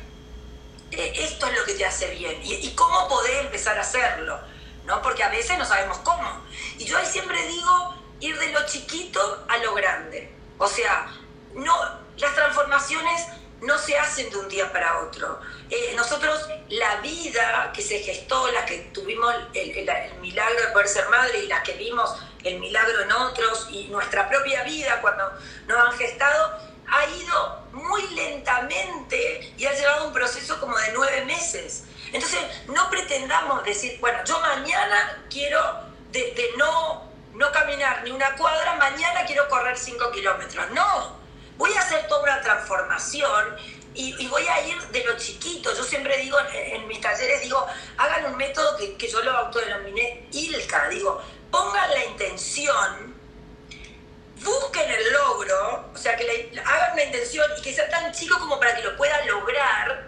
Eh, 0.91 1.13
esto 1.15 1.47
es 1.47 1.57
lo 1.57 1.65
que 1.65 1.73
te 1.73 1.85
hace 1.85 2.11
bien. 2.11 2.41
Y, 2.43 2.53
y 2.53 2.75
cómo 2.75 3.07
podés 3.07 3.39
empezar 3.39 3.77
a 3.77 3.81
hacerlo. 3.81 4.39
¿no? 4.85 5.01
Porque 5.01 5.23
a 5.23 5.29
veces 5.29 5.57
no 5.57 5.65
sabemos 5.65 5.97
cómo. 5.99 6.45
Y 6.77 6.85
yo 6.85 6.97
ahí 6.97 7.07
siempre 7.07 7.41
digo 7.47 7.95
ir 8.19 8.37
de 8.37 8.51
lo 8.51 8.65
chiquito 8.67 9.45
a 9.49 9.57
lo 9.57 9.73
grande. 9.73 10.34
O 10.57 10.67
sea, 10.67 11.07
no, 11.53 11.75
las 12.17 12.35
transformaciones 12.35 13.27
no 13.61 13.77
se 13.77 13.97
hacen 13.97 14.29
de 14.29 14.37
un 14.37 14.47
día 14.49 14.71
para 14.71 14.99
otro. 14.99 15.39
Eh, 15.69 15.93
nosotros, 15.95 16.47
la 16.69 16.97
vida 16.97 17.71
que 17.73 17.81
se 17.81 17.99
gestó, 17.99 18.51
la 18.51 18.65
que 18.65 18.89
tuvimos 18.93 19.33
el, 19.53 19.73
milagro 20.21 20.61
de 20.61 20.67
poder 20.67 20.87
ser 20.87 21.09
madre 21.09 21.39
y 21.39 21.47
las 21.47 21.63
que 21.63 21.73
vimos 21.73 22.15
el 22.43 22.59
milagro 22.59 23.01
en 23.01 23.11
otros 23.11 23.67
y 23.71 23.87
nuestra 23.87 24.29
propia 24.29 24.63
vida 24.63 25.01
cuando 25.01 25.31
nos 25.67 25.87
han 25.87 25.97
gestado, 25.97 26.59
ha 26.87 27.05
ido 27.07 27.63
muy 27.71 28.07
lentamente 28.09 29.53
y 29.57 29.65
ha 29.65 29.73
llevado 29.73 30.07
un 30.07 30.13
proceso 30.13 30.59
como 30.59 30.77
de 30.77 30.91
nueve 30.93 31.25
meses. 31.25 31.85
Entonces, 32.13 32.39
no 32.67 32.89
pretendamos 32.89 33.63
decir, 33.63 33.99
bueno, 33.99 34.19
yo 34.25 34.39
mañana 34.39 35.23
quiero 35.29 35.59
de, 36.11 36.53
no, 36.57 37.11
no 37.35 37.51
caminar 37.51 38.03
ni 38.03 38.11
una 38.11 38.35
cuadra, 38.35 38.75
mañana 38.75 39.25
quiero 39.25 39.47
correr 39.49 39.77
cinco 39.77 40.11
kilómetros. 40.11 40.71
No, 40.71 41.19
voy 41.57 41.73
a 41.73 41.81
hacer 41.81 42.07
toda 42.07 42.23
una 42.23 42.41
transformación 42.41 43.57
y, 43.93 44.27
voy 44.27 44.45
a 44.47 44.61
ir 44.67 44.81
de 44.89 45.03
lo 45.03 45.17
chiquito. 45.17 45.73
Yo 45.73 45.83
siempre 45.83 46.17
digo 46.17 46.37
en, 46.53 46.87
mis 46.87 46.99
talleres, 46.99 47.41
digo, 47.41 47.65
hagan 47.97 48.25
un 48.25 48.37
método 48.37 48.75
que, 48.77 48.95
que 48.97 49.07
yo 49.07 49.21
lo 49.21 49.31
autodenominé 49.31 50.27
ILCA, 50.31 50.89
digo, 50.89 51.21
pongan 51.51 51.89
la 51.91 52.05
intención, 52.05 53.15
busquen 54.43 54.89
el 54.89 55.13
logro, 55.13 55.91
o 55.93 55.97
sea, 55.97 56.15
que 56.15 56.23
le, 56.23 56.59
hagan 56.59 56.93
una 56.93 57.03
intención 57.03 57.45
y 57.57 57.61
que 57.61 57.73
sea 57.73 57.89
tan 57.89 58.11
chico 58.13 58.37
como 58.39 58.59
para 58.59 58.75
que 58.75 58.83
lo 58.83 58.95
pueda 58.97 59.23
lograr. 59.25 60.07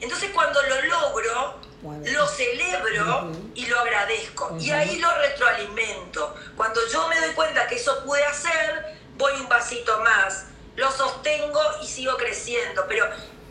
Entonces 0.00 0.30
cuando 0.32 0.60
lo 0.62 0.82
logro, 0.82 1.60
lo 1.82 2.28
celebro 2.28 3.32
y 3.54 3.66
lo 3.66 3.80
agradezco. 3.80 4.56
Y 4.60 4.70
ahí 4.70 4.98
lo 4.98 5.08
retroalimento. 5.18 6.34
Cuando 6.56 6.80
yo 6.92 7.08
me 7.08 7.18
doy 7.20 7.34
cuenta 7.34 7.66
que 7.66 7.76
eso 7.76 8.04
puede 8.04 8.24
hacer, 8.24 8.98
voy 9.16 9.32
un 9.40 9.48
pasito 9.48 10.00
más 10.00 10.46
lo 10.80 10.90
sostengo 10.90 11.60
y 11.82 11.86
sigo 11.86 12.16
creciendo. 12.16 12.84
Pero 12.88 13.04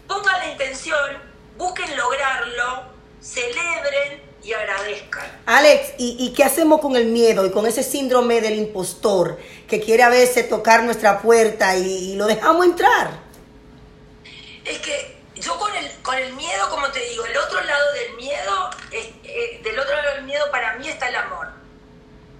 pongan 0.07 0.39
la 0.39 0.51
intención, 0.51 1.17
busquen 1.57 1.95
lograrlo, 1.95 2.83
celebren 3.21 4.21
y 4.43 4.53
agradezcan. 4.53 5.41
Alex, 5.45 5.93
¿y, 5.97 6.33
qué 6.35 6.43
hacemos 6.43 6.81
con 6.81 6.95
el 6.95 7.05
miedo 7.05 7.45
y 7.45 7.51
con 7.51 7.65
ese 7.67 7.83
síndrome 7.83 8.41
del 8.41 8.55
impostor 8.55 9.37
que 9.67 9.79
quiere 9.79 10.03
a 10.03 10.09
veces 10.09 10.49
tocar 10.49 10.83
nuestra 10.83 11.21
puerta 11.21 11.75
y, 11.77 12.15
lo 12.15 12.25
dejamos 12.25 12.65
entrar? 12.65 13.11
Es 14.65 14.79
que 14.79 15.18
yo 15.39 15.57
con 15.57 15.73
el, 15.75 16.01
con 16.01 16.15
el 16.15 16.33
miedo, 16.33 16.69
como 16.69 16.89
te 16.89 16.99
digo, 16.99 17.25
el 17.25 17.37
otro 17.37 17.61
lado 17.61 17.93
del 17.93 18.15
miedo, 18.15 18.69
eh, 18.91 19.59
del 19.63 19.79
otro 19.79 19.95
lado 19.95 20.15
del 20.15 20.25
miedo 20.25 20.49
para 20.51 20.73
mí 20.75 20.87
está 20.87 21.09
el 21.09 21.15
amor. 21.15 21.47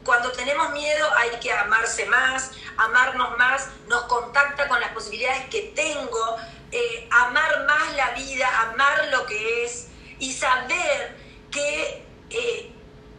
Cuando 0.04 0.32
tenemos 0.32 0.72
miedo 0.72 1.08
hay 1.16 1.30
que 1.40 1.52
amarse 1.52 2.06
más, 2.06 2.52
amarnos 2.78 3.38
más, 3.38 3.68
nos 3.88 4.04
contacta 4.04 4.68
con 4.68 4.80
las 4.80 4.92
posibilidades 4.92 5.46
que 5.50 5.74
tengo, 5.76 6.38
eh, 6.72 7.08
amar 7.12 7.66
más 7.66 7.94
la 7.96 8.12
vida, 8.12 8.48
amar 8.72 9.08
lo 9.10 9.26
que 9.26 9.66
es 9.66 9.88
y 10.20 10.34
saber 10.34 11.16
que 11.52 12.06
eh, 12.30 12.72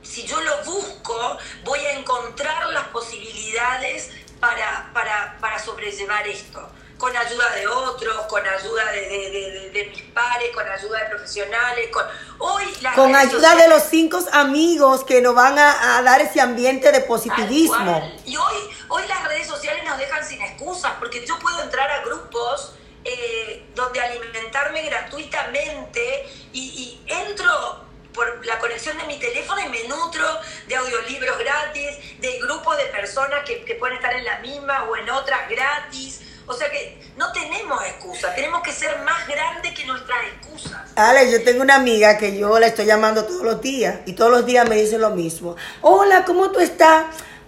si 0.03 0.27
yo 0.27 0.41
lo 0.41 0.65
busco 0.65 1.39
voy 1.65 1.81
a 1.81 1.93
encontrar 1.93 2.67
las 2.69 2.89
posibilidades 2.89 4.11
para, 4.41 4.91
para, 4.93 5.37
para 5.41 5.59
sobrellevar 5.59 6.27
esto 6.27 6.71
con 7.01 7.17
ayuda 7.17 7.51
de 7.55 7.67
otros, 7.67 8.27
con 8.27 8.47
ayuda 8.47 8.93
de, 8.93 9.91
mis 9.91 10.03
pares, 10.13 10.51
con 10.55 10.69
ayuda 10.69 10.99
de 10.99 11.07
profesionales, 11.07 11.89
con 11.91 12.05
hoy 12.39 12.65
con 12.95 13.17
ayuda 13.17 13.57
de 13.57 13.69
los 13.69 13.85
cinco 13.85 14.19
amigos 14.33 15.05
que 15.05 15.23
nos 15.23 15.35
van 15.35 15.59
a, 15.59 16.03
dar 16.03 16.21
ese 16.21 16.41
ambiente 16.41 16.93
de 16.93 17.01
positivismo. 17.01 18.13
Y 18.27 18.37
hoy, 18.37 18.57
hoy 18.89 19.03
las 19.09 19.27
redes 19.27 19.47
sociales 19.47 19.83
nos 19.85 19.97
dejan 19.97 20.25
sin 20.25 20.43
excusas, 20.43 20.93
porque 20.99 21.25
yo 21.27 21.39
puedo 21.39 21.63
entrar 21.63 21.91
a 21.91 22.05
grupos 22.05 22.75
eh, 23.03 23.65
donde 23.75 23.99
alimentarme 23.99 24.83
gratuitamente 24.83 26.29
y, 26.53 26.61
y 26.61 27.05
entro 27.11 27.89
por 28.13 28.45
la 28.45 28.59
conexión 28.59 28.99
de 28.99 29.05
mi 29.05 29.19
teléfono 29.19 29.59
y 29.65 29.69
me 29.71 29.89
nutro 29.89 30.27
de 30.67 30.77
audiolibros 30.77 31.39
gratis, 31.39 32.21
de 32.21 32.39
grupos 32.41 32.77
de 32.77 32.85
personas 32.87 33.43
que, 33.47 33.65
que 33.65 33.77
pueden 33.77 33.97
estar 33.97 34.13
en 34.13 34.25
la 34.25 34.39
misma 34.41 34.85
o 34.85 34.97
en 34.97 35.09
otras 35.09 35.49
gratis 35.49 36.21
o 36.51 36.53
sea 36.53 36.69
que 36.69 36.99
no 37.17 37.31
tenemos 37.33 37.81
excusa, 37.85 38.35
tenemos 38.35 38.61
que 38.63 38.73
ser 38.73 38.99
más 39.03 39.27
grandes 39.29 39.73
que 39.73 39.87
nuestras 39.87 40.19
excusas. 40.35 40.81
Ale, 40.97 41.31
yo 41.31 41.45
tengo 41.45 41.63
una 41.63 41.77
amiga 41.77 42.19
que 42.19 42.37
yo 42.37 42.59
la 42.59 42.67
estoy 42.67 42.87
llamando 42.87 43.25
todos 43.25 43.43
los 43.43 43.61
días 43.61 44.01
y 44.05 44.15
todos 44.15 44.33
los 44.33 44.45
días 44.45 44.69
me 44.69 44.77
dice 44.77 44.99
lo 44.99 45.11
mismo. 45.11 45.55
Hola, 45.81 46.25
¿cómo 46.25 46.51
tú 46.51 46.59
estás? 46.59 47.05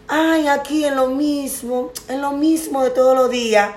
Ay, 0.07 0.47
aquí 0.47 0.85
en 0.85 0.95
lo 0.95 1.09
mismo, 1.09 1.93
en 2.09 2.23
lo 2.23 2.31
mismo 2.33 2.85
de 2.85 2.91
todos 2.91 3.17
los 3.17 3.29
días. 3.29 3.71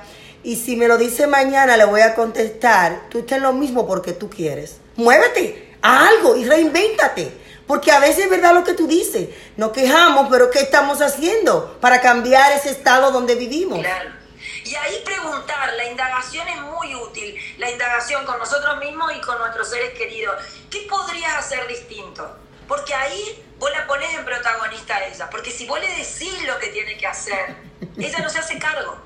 Y 0.43 0.57
si 0.57 0.75
me 0.75 0.87
lo 0.87 0.97
dice 0.97 1.25
mañana, 1.25 1.75
le 1.75 1.85
voy 1.85 2.01
a 2.01 2.13
contestar, 2.13 3.09
tú 3.09 3.19
estás 3.19 3.37
en 3.37 3.43
lo 3.43 3.53
mismo 3.53 3.87
porque 3.87 4.13
tú 4.13 4.29
quieres. 4.29 4.77
Muévete, 4.95 5.75
a 5.81 6.07
algo 6.07 6.35
y 6.35 6.45
reinvéntate. 6.45 7.45
Porque 7.65 7.91
a 7.91 7.99
veces 7.99 8.25
es 8.25 8.29
verdad 8.29 8.53
lo 8.53 8.63
que 8.63 8.73
tú 8.73 8.85
dices, 8.85 9.29
nos 9.57 9.71
quejamos, 9.71 10.27
pero 10.29 10.51
¿qué 10.51 10.59
estamos 10.59 11.01
haciendo 11.01 11.79
para 11.81 11.99
cambiar 11.99 12.51
ese 12.51 12.69
estado 12.69 13.09
donde 13.09 13.33
vivimos? 13.33 13.79
Claro. 13.79 14.24
Y 14.65 14.75
ahí 14.75 15.01
preguntar, 15.05 15.73
la 15.75 15.85
indagación 15.85 16.47
es 16.47 16.59
muy 16.59 16.95
útil, 16.95 17.39
la 17.59 17.69
indagación 17.69 18.25
con 18.25 18.39
nosotros 18.39 18.77
mismos 18.79 19.11
y 19.15 19.21
con 19.21 19.37
nuestros 19.37 19.69
seres 19.69 19.95
queridos. 19.95 20.43
¿Qué 20.71 20.87
podrías 20.89 21.35
hacer 21.35 21.67
distinto? 21.67 22.35
Porque 22.67 22.95
ahí 22.95 23.43
vos 23.59 23.69
la 23.71 23.85
pones 23.85 24.11
en 24.15 24.25
protagonista 24.25 24.95
a 24.95 25.05
ella. 25.05 25.29
Porque 25.29 25.51
si 25.51 25.67
vos 25.67 25.79
le 25.79 25.87
decís 25.89 26.43
lo 26.47 26.57
que 26.57 26.69
tiene 26.69 26.97
que 26.97 27.05
hacer, 27.05 27.55
ella 27.95 28.19
no 28.19 28.29
se 28.29 28.39
hace 28.39 28.57
cargo. 28.57 28.97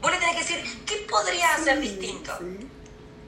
Vos 0.00 0.10
le 0.10 0.18
tenés 0.18 0.34
que 0.34 0.42
decir, 0.42 0.84
¿qué 0.84 1.06
podría 1.08 1.54
hacer 1.54 1.80
distinto? 1.80 2.38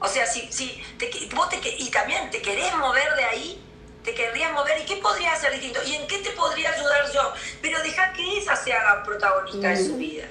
O 0.01 0.07
sea, 0.07 0.27
si, 0.27 0.51
si 0.51 0.81
te, 0.99 1.09
vos 1.33 1.49
te, 1.49 1.57
y 1.67 1.89
también 1.89 2.29
te 2.29 2.43
querés 2.43 2.75
mover 2.75 3.15
de 3.15 3.23
ahí, 3.23 3.65
te 4.03 4.13
querrías 4.13 4.53
mover 4.53 4.79
y 4.81 4.85
qué 4.85 4.97
podría 4.97 5.33
hacer 5.33 5.51
distinto 5.51 5.79
y 5.83 5.95
en 5.95 6.07
qué 6.07 6.19
te 6.19 6.29
podría 6.29 6.71
ayudar 6.73 7.11
yo. 7.11 7.33
Pero 7.59 7.81
deja 7.81 8.13
que 8.13 8.37
ella 8.37 8.55
se 8.55 8.71
haga 8.71 9.03
protagonista 9.03 9.69
de 9.69 9.83
su 9.83 9.97
vida. 9.97 10.27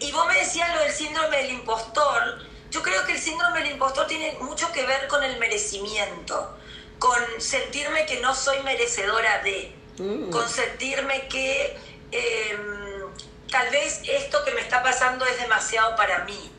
Y 0.00 0.12
vos 0.12 0.26
me 0.26 0.34
decías 0.34 0.74
lo 0.74 0.80
del 0.80 0.92
síndrome 0.92 1.36
del 1.38 1.50
impostor. 1.50 2.42
Yo 2.70 2.82
creo 2.82 3.04
que 3.06 3.12
el 3.12 3.18
síndrome 3.18 3.60
del 3.60 3.72
impostor 3.72 4.06
tiene 4.06 4.36
mucho 4.40 4.70
que 4.72 4.84
ver 4.84 5.06
con 5.08 5.22
el 5.22 5.38
merecimiento 5.38 6.56
con 7.04 7.20
sentirme 7.38 8.06
que 8.06 8.20
no 8.20 8.34
soy 8.34 8.62
merecedora 8.62 9.42
de, 9.42 9.74
mm. 9.98 10.30
con 10.30 10.48
sentirme 10.48 11.28
que 11.28 11.76
em, 12.10 13.04
tal 13.50 13.70
vez 13.70 14.00
esto 14.08 14.42
que 14.42 14.52
me 14.52 14.62
está 14.62 14.82
pasando 14.82 15.26
es 15.26 15.38
demasiado 15.38 15.96
para 15.96 16.24
mí. 16.24 16.50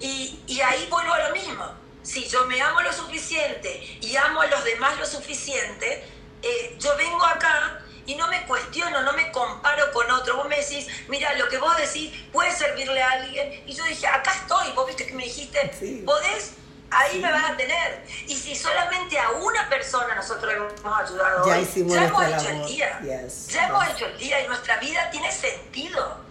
Y, 0.00 0.40
y 0.48 0.60
ahí 0.60 0.88
vuelvo 0.90 1.12
a 1.12 1.28
lo 1.28 1.34
mismo. 1.34 1.64
Si 2.02 2.26
yo 2.28 2.46
me 2.46 2.60
amo 2.60 2.80
lo 2.82 2.92
suficiente 2.92 3.98
y 4.00 4.16
amo 4.16 4.40
a 4.40 4.46
los 4.46 4.64
demás 4.64 4.98
lo 4.98 5.06
suficiente, 5.06 6.04
eh, 6.42 6.76
yo 6.80 6.96
vengo 6.96 7.24
acá 7.24 7.80
y 8.06 8.14
no 8.14 8.28
me 8.28 8.44
cuestiono, 8.46 9.02
no 9.02 9.12
me 9.12 9.30
comparo 9.32 9.92
con 9.92 10.10
otro. 10.10 10.36
Vos 10.36 10.48
me 10.48 10.56
decís, 10.56 10.86
mira, 11.08 11.34
lo 11.34 11.48
que 11.48 11.58
vos 11.58 11.76
decís 11.76 12.12
puede 12.32 12.52
servirle 12.52 13.02
a 13.02 13.10
alguien. 13.10 13.62
Y 13.66 13.72
yo 13.74 13.84
dije, 13.84 14.06
acá 14.06 14.32
estoy. 14.32 14.72
Vos 14.72 14.86
viste 14.86 15.06
que 15.06 15.14
me 15.14 15.24
dijiste, 15.24 16.02
podés 16.04 16.52
ahí 16.90 17.20
me 17.20 17.30
vas 17.30 17.50
a 17.50 17.56
tener. 17.56 18.04
Y 18.26 18.34
si 18.34 18.54
solamente 18.54 19.18
a 19.18 19.30
una 19.32 19.68
persona 19.68 20.14
nosotros 20.14 20.52
hemos 20.52 20.72
ayudado 20.98 21.46
ya, 21.46 21.60
ya 21.60 22.04
hemos 22.04 22.26
hecho 22.26 22.48
el 22.48 22.66
día. 22.66 23.00
ya 23.02 23.66
hemos 23.66 23.88
hecho 23.88 24.06
el 24.06 24.18
día 24.18 24.40
y 24.44 24.48
nuestra 24.48 24.78
vida 24.78 25.10
tiene 25.10 25.30
sentido. 25.32 26.26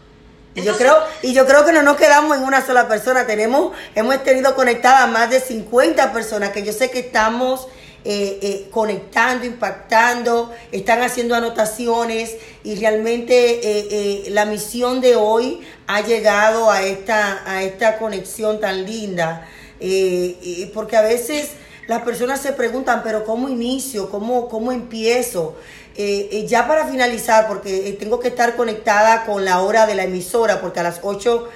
Y 0.56 0.64
yo 0.64 0.78
creo, 0.78 1.04
y 1.22 1.34
yo 1.34 1.46
creo 1.46 1.66
que 1.66 1.74
no 1.74 1.82
nos 1.82 1.98
quedamos 1.98 2.38
en 2.38 2.44
una 2.46 2.66
sola 2.66 2.88
persona, 2.88 3.28
tenemos, 3.28 3.76
hemos 3.94 4.24
tenido 4.24 4.56
conectadas 4.56 5.10
más 5.10 5.30
de 5.30 5.42
50 5.42 6.14
personas 6.14 6.52
que 6.52 6.64
yo 6.64 6.72
sé 6.72 6.90
que 6.90 7.00
estamos 7.00 7.68
eh, 8.06 8.40
eh, 8.42 8.68
conectando, 8.72 9.46
impactando, 9.46 10.54
están 10.72 11.02
haciendo 11.02 11.36
anotaciones 11.36 12.38
y 12.64 12.76
realmente 12.76 13.60
eh, 13.64 14.30
la 14.30 14.46
misión 14.46 15.02
de 15.02 15.16
hoy 15.16 15.62
ha 15.88 16.02
llegado 16.02 16.72
a 16.72 16.84
esta, 16.84 17.42
a 17.46 17.64
esta 17.64 17.98
conexión 17.98 18.60
tan 18.60 18.86
linda 18.86 19.50
eh, 19.80 20.72
porque 20.74 20.96
a 20.96 21.02
veces 21.02 21.52
las 21.88 22.02
personas 22.02 22.42
se 22.42 22.54
preguntan, 22.54 23.02
pero 23.04 23.26
¿cómo 23.26 23.50
inicio? 23.50 24.10
¿Cómo, 24.10 24.48
cómo 24.48 24.72
empiezo? 24.72 25.56
Eh, 25.98 26.30
eh, 26.32 26.48
ya 26.48 26.68
para 26.68 26.88
finalizar, 26.88 27.48
porque 27.48 27.96
tengo 28.00 28.20
que 28.20 28.30
estar 28.30 28.56
conectada 28.56 29.26
con 29.26 29.46
la 29.46 29.62
hora 29.62 29.86
de 29.86 29.96
la 29.96 30.04
emisora, 30.04 30.60
porque 30.60 30.80
a 30.80 30.84
las 30.84 31.00
8 31.04 31.50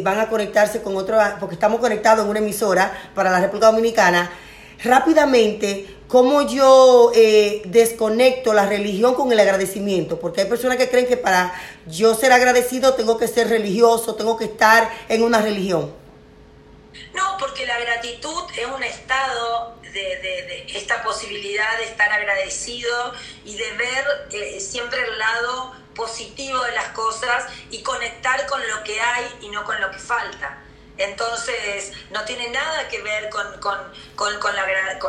van 0.00 0.20
a 0.20 0.28
conectarse 0.28 0.80
con 0.82 0.96
otro, 0.96 1.18
porque 1.40 1.54
estamos 1.54 1.80
conectados 1.80 2.24
en 2.24 2.30
una 2.30 2.38
emisora 2.38 2.92
para 3.14 3.30
la 3.30 3.40
República 3.40 3.66
Dominicana. 3.66 4.30
Rápidamente, 4.84 5.96
¿cómo 6.08 6.42
yo 6.42 7.12
desconecto 7.66 8.52
la 8.52 8.66
religión 8.66 9.14
con 9.14 9.30
el 9.32 9.38
agradecimiento? 9.38 10.18
Porque 10.18 10.42
hay 10.42 10.48
personas 10.48 10.76
que 10.76 10.88
creen 10.88 11.06
que 11.06 11.16
para 11.16 11.54
yo 11.86 12.14
ser 12.14 12.32
agradecido 12.32 12.94
tengo 12.94 13.16
que 13.16 13.28
ser 13.28 13.48
religioso, 13.48 14.16
tengo 14.16 14.36
que 14.36 14.46
estar 14.46 14.90
en 15.08 15.22
una 15.22 15.40
religión. 15.40 15.94
No, 17.14 17.36
porque 17.38 17.66
la 17.66 17.78
gratitud 17.78 18.42
es 18.58 18.66
un 18.66 18.82
estado 18.82 19.76
de, 19.92 20.66
esta 20.74 21.02
posibilidad 21.02 21.78
de 21.78 21.84
estar 21.84 22.10
agradecido 22.12 23.12
y 23.44 23.56
de 23.56 23.72
ver 23.72 24.04
eh, 24.30 24.60
siempre 24.60 25.00
el 25.02 25.18
lado 25.18 25.72
positivo 25.94 26.58
de 26.64 26.72
las 26.72 26.88
cosas 26.88 27.44
y 27.70 27.82
conectar 27.82 28.46
con 28.46 28.60
lo 28.68 28.82
que 28.82 29.00
hay 29.00 29.26
y 29.42 29.48
no 29.50 29.64
con 29.64 29.80
lo 29.80 29.90
que 29.90 29.98
falta. 29.98 30.58
Entonces, 30.98 31.92
no 32.10 32.24
tiene 32.24 32.50
nada 32.50 32.88
que 32.88 33.00
ver 33.02 33.30
con, 33.30 33.44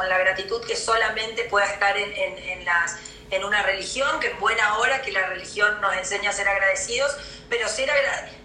la, 0.07 0.17
gratitud 0.17 0.65
que 0.65 0.75
solamente 0.75 1.43
pueda 1.45 1.65
estar 1.65 1.95
en, 1.97 2.65
las, 2.65 2.97
en 3.35 3.43
una 3.43 3.63
religión, 3.63 4.19
que 4.19 4.31
en 4.31 4.39
buena 4.39 4.77
hora 4.77 5.01
que 5.01 5.11
la 5.11 5.27
religión 5.27 5.79
nos 5.81 5.95
enseña 5.95 6.29
a 6.29 6.33
ser 6.33 6.47
agradecidos, 6.47 7.15
pero 7.49 7.67
ser 7.67 7.89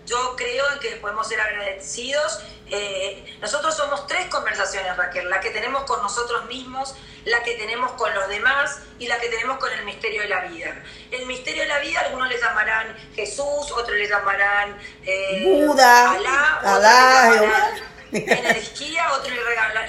yo 0.07 0.36
creo 0.36 0.64
que 0.80 0.97
podemos 0.97 1.28
ser 1.28 1.41
agradecidos 1.41 2.43
eh, 2.70 3.39
nosotros 3.41 3.74
somos 3.74 4.07
tres 4.07 4.26
conversaciones, 4.26 4.97
Raquel, 4.97 5.28
la 5.30 5.41
que 5.41 5.51
tenemos 5.51 5.84
con 5.84 6.03
nosotros 6.03 6.45
mismos, 6.47 6.95
la 7.24 7.43
que 7.43 7.55
tenemos 7.55 7.93
con 7.93 8.12
los 8.14 8.28
demás 8.28 8.80
y 8.99 9.07
la 9.07 9.18
que 9.18 9.28
tenemos 9.28 9.59
con 9.59 9.72
el 9.72 9.84
misterio 9.84 10.22
de 10.22 10.28
la 10.28 10.41
vida. 10.43 10.74
El 11.11 11.26
misterio 11.26 11.62
de 11.62 11.68
la 11.68 11.78
vida, 11.78 12.01
algunos 12.01 12.28
le 12.28 12.39
llamarán 12.39 12.95
Jesús, 13.14 13.72
otros 13.72 13.97
le 13.97 14.07
llamarán 14.07 14.76
eh, 15.05 15.64
Buda, 15.66 16.12
Alá, 16.12 16.61
Alá, 16.62 17.30
otros 17.30 17.82
le 18.12 18.20
llamarán 18.20 18.44
energía, 18.46 19.12
otros 19.12 19.32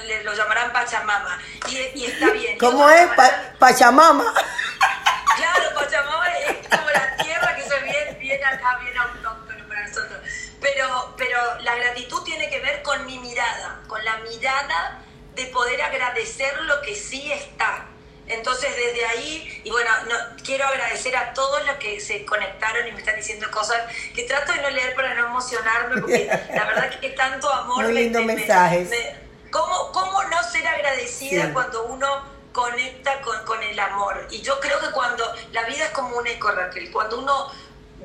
le, 0.05 0.23
lo 0.23 0.33
llamarán 0.33 0.71
Pachamama. 0.73 1.39
Y, 1.67 2.05
está 2.05 2.31
bien. 2.31 2.57
¿Cómo 2.57 2.89
es? 2.89 3.07
Pachamama. 3.57 4.33
Claro, 5.35 5.73
Pachamama 5.75 6.27
es 6.37 6.67
como 6.67 6.89
la 6.89 7.15
tierra 7.17 7.55
que 7.55 7.63
se 7.63 7.79
bien, 7.79 8.19
bien 8.19 8.43
acá, 8.43 8.79
bien 8.81 8.97
autóctono 8.97 9.67
para 9.67 9.87
nosotros. 9.87 10.19
Pero, 10.61 11.13
pero 11.17 11.59
la 11.61 11.75
gratitud 11.75 12.23
tiene 12.23 12.49
que 12.49 12.59
ver 12.59 12.81
con 12.81 13.05
mi 13.05 13.19
mirada, 13.19 13.79
con 13.87 14.03
la 14.03 14.17
mirada 14.17 14.99
de 15.35 15.45
poder 15.45 15.81
agradecer 15.81 16.59
lo 16.63 16.81
que 16.81 16.95
sí 16.95 17.31
está. 17.31 17.85
Entonces 18.29 18.75
desde 18.75 19.05
ahí, 19.05 19.61
y 19.63 19.71
bueno, 19.71 19.89
no, 20.07 20.15
quiero 20.43 20.65
agradecer 20.65 21.15
a 21.15 21.33
todos 21.33 21.65
los 21.65 21.75
que 21.77 21.99
se 21.99 22.25
conectaron 22.25 22.87
y 22.87 22.91
me 22.91 22.99
están 22.99 23.15
diciendo 23.15 23.49
cosas 23.51 23.81
que 24.13 24.23
trato 24.23 24.53
de 24.53 24.61
no 24.61 24.69
leer 24.69 24.95
para 24.95 25.15
no 25.15 25.27
emocionarme, 25.27 25.99
porque 25.99 26.25
la 26.53 26.65
verdad 26.65 26.99
que 26.99 27.09
tanto 27.09 27.51
amor. 27.51 27.85
Muy 27.85 27.93
lindos 27.93 28.23
mensajes. 28.23 28.89
¿cómo, 29.49 29.91
¿cómo, 29.91 30.23
no 30.25 30.43
ser 30.43 30.67
agradecida 30.67 31.51
cuando 31.53 31.85
uno 31.85 32.23
conecta 32.53 33.19
con, 33.21 33.43
con 33.45 33.63
el 33.63 33.79
amor? 33.79 34.27
Y 34.29 34.41
yo 34.41 34.59
creo 34.59 34.79
que 34.79 34.91
cuando 34.91 35.25
la 35.51 35.63
vida 35.63 35.85
es 35.85 35.91
como 35.91 36.17
un 36.17 36.27
eco, 36.27 36.51
Raquel, 36.51 36.91
cuando 36.91 37.19
uno 37.19 37.51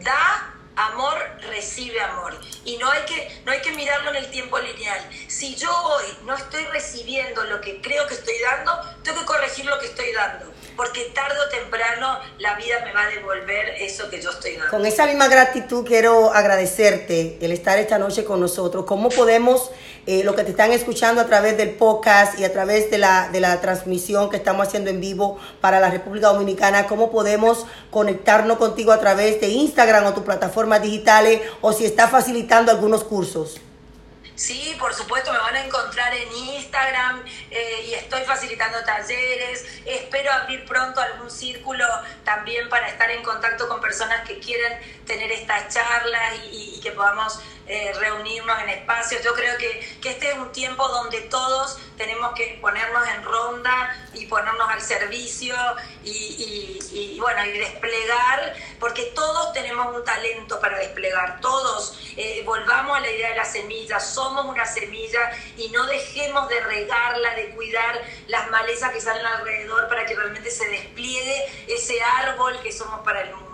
da 0.01 0.54
amor 0.77 1.17
recibe 1.49 2.01
amor 2.01 2.39
y 2.65 2.77
no 2.79 2.91
hay 2.91 3.03
que 3.03 3.43
no 3.45 3.53
hay 3.53 3.61
que 3.61 3.73
mirarlo 3.73 4.11
en 4.11 4.17
el 4.17 4.31
tiempo 4.31 4.59
lineal. 4.59 5.11
Si 5.29 5.55
yo 5.55 5.71
hoy 5.71 6.05
no 6.25 6.35
estoy 6.35 6.65
recibiendo 6.67 7.45
lo 7.45 7.61
que 7.61 7.81
creo 7.81 8.07
que 8.07 8.15
estoy 8.15 8.39
dando, 8.41 8.81
tengo 9.03 9.21
que 9.21 9.27
corregir 9.27 9.67
lo 9.67 9.79
que 9.79 9.87
estoy 9.87 10.13
dando, 10.13 10.53
porque 10.77 11.13
tarde 11.15 11.37
o 11.39 11.49
temprano 11.51 12.19
la 12.39 12.55
vida 12.57 12.81
me 12.85 12.93
va 12.93 13.03
a 13.05 13.09
devolver 13.09 13.75
eso 13.81 14.09
que 14.11 14.21
yo 14.21 14.31
estoy 14.31 14.57
dando. 14.57 14.71
Con 14.71 14.87
esa 14.87 15.07
misma 15.07 15.29
gratitud 15.29 15.87
quiero 15.87 16.33
agradecerte 16.33 17.39
el 17.41 17.53
estar 17.53 17.79
esta 17.79 17.99
noche 17.99 18.25
con 18.25 18.41
nosotros. 18.41 18.85
¿Cómo 18.85 19.09
podemos 19.09 19.71
eh, 20.07 20.23
lo 20.23 20.35
que 20.35 20.45
te 20.45 20.51
están 20.51 20.73
escuchando 20.73 21.23
a 21.23 21.27
través 21.27 21.57
del 21.57 21.71
podcast 21.71 22.39
y 22.39 22.45
a 22.45 22.53
través 22.53 22.91
de 22.91 22.99
la, 22.99 23.31
de 23.33 23.41
la 23.41 23.61
transmisión 23.61 24.29
que 24.29 24.37
estamos 24.37 24.67
haciendo 24.67 24.91
en 24.91 25.01
vivo 25.01 25.39
para 25.61 25.81
la 25.81 25.91
República 25.91 26.29
Dominicana, 26.29 26.87
cómo 26.87 27.11
podemos 27.11 27.67
conectarnos 27.91 28.59
contigo 28.59 28.93
a 28.93 29.01
través 29.01 29.41
de 29.41 29.49
Instagram 29.49 30.05
o 30.07 30.13
tus 30.13 30.25
plataformas 30.25 30.83
digitales 30.83 31.41
o 31.63 31.73
si 31.73 31.87
está 31.87 32.09
facilitando 32.09 32.71
algunos 32.71 33.03
cursos. 33.05 33.61
Sí, 34.37 34.77
por 34.81 34.93
supuesto, 34.93 35.33
me 35.33 35.39
van 35.39 35.55
a 35.55 35.65
encontrar 35.65 36.13
en 36.13 36.33
Instagram 36.33 37.25
eh, 37.51 37.87
y 37.87 37.95
estoy 37.95 38.23
facilitando 38.23 38.83
talleres. 38.85 39.65
Espero 39.87 40.33
abrir 40.33 40.65
pronto 40.65 41.01
algún 41.01 41.31
círculo 41.31 41.87
también 42.25 42.69
para 42.69 42.89
estar 42.89 43.09
en 43.11 43.23
contacto 43.23 43.69
con 43.69 43.81
personas 43.81 44.27
que 44.27 44.41
quieren 44.41 44.77
tener 45.07 45.31
estas 45.31 45.73
charlas 45.73 46.35
y 46.51 46.81
que 46.81 46.91
podamos 46.91 47.39
eh, 47.67 47.93
reunirnos 47.99 48.61
en 48.63 48.69
espacios. 48.69 49.23
Yo 49.23 49.33
creo 49.33 49.57
que, 49.57 49.99
que, 50.03 50.11
este 50.11 50.33
es 50.33 50.37
un 50.37 50.53
tiempo 50.53 50.87
donde 50.87 51.23
todos 51.23 51.79
tenemos 51.97 52.35
que 52.35 52.59
ponernos 52.61 53.07
en 53.09 53.23
ronda 53.23 53.97
y 54.15 54.27
ponernos 54.27 54.69
al 54.69 54.81
servicio 54.81 55.55
y, 56.03 57.19
bueno, 57.21 57.45
y 57.45 57.59
desplegar, 57.59 58.55
porque 58.79 59.13
todos 59.15 59.53
tenemos 59.53 59.95
un 59.95 60.05
talento 60.05 60.61
para 60.61 60.79
desplegar, 60.79 61.41
todos. 61.41 61.99
Eh, 62.17 62.43
volvamos 62.45 62.97
a 62.97 63.01
la 63.01 63.11
idea 63.11 63.31
de 63.31 63.37
la 63.37 63.45
semilla, 63.45 64.01
somos 64.01 64.45
una 64.47 64.67
semilla 64.67 65.33
y 65.57 65.69
no 65.71 65.85
dejemos 65.87 66.49
de 66.49 66.61
regarla, 66.61 67.35
de 67.35 67.51
cuidar 67.51 68.01
las 68.29 68.51
malezas 68.51 68.93
que 68.93 69.01
salen 69.01 69.25
alrededor 69.27 69.89
para 69.89 70.07
que 70.07 70.15
realmente 70.15 70.51
se 70.51 70.69
despliegue 70.69 71.45
ese 71.69 72.03
árbol 72.03 72.61
que 72.63 72.73
somos 72.73 73.01
para 73.01 73.23
el 73.23 73.35
mundo. 73.35 73.54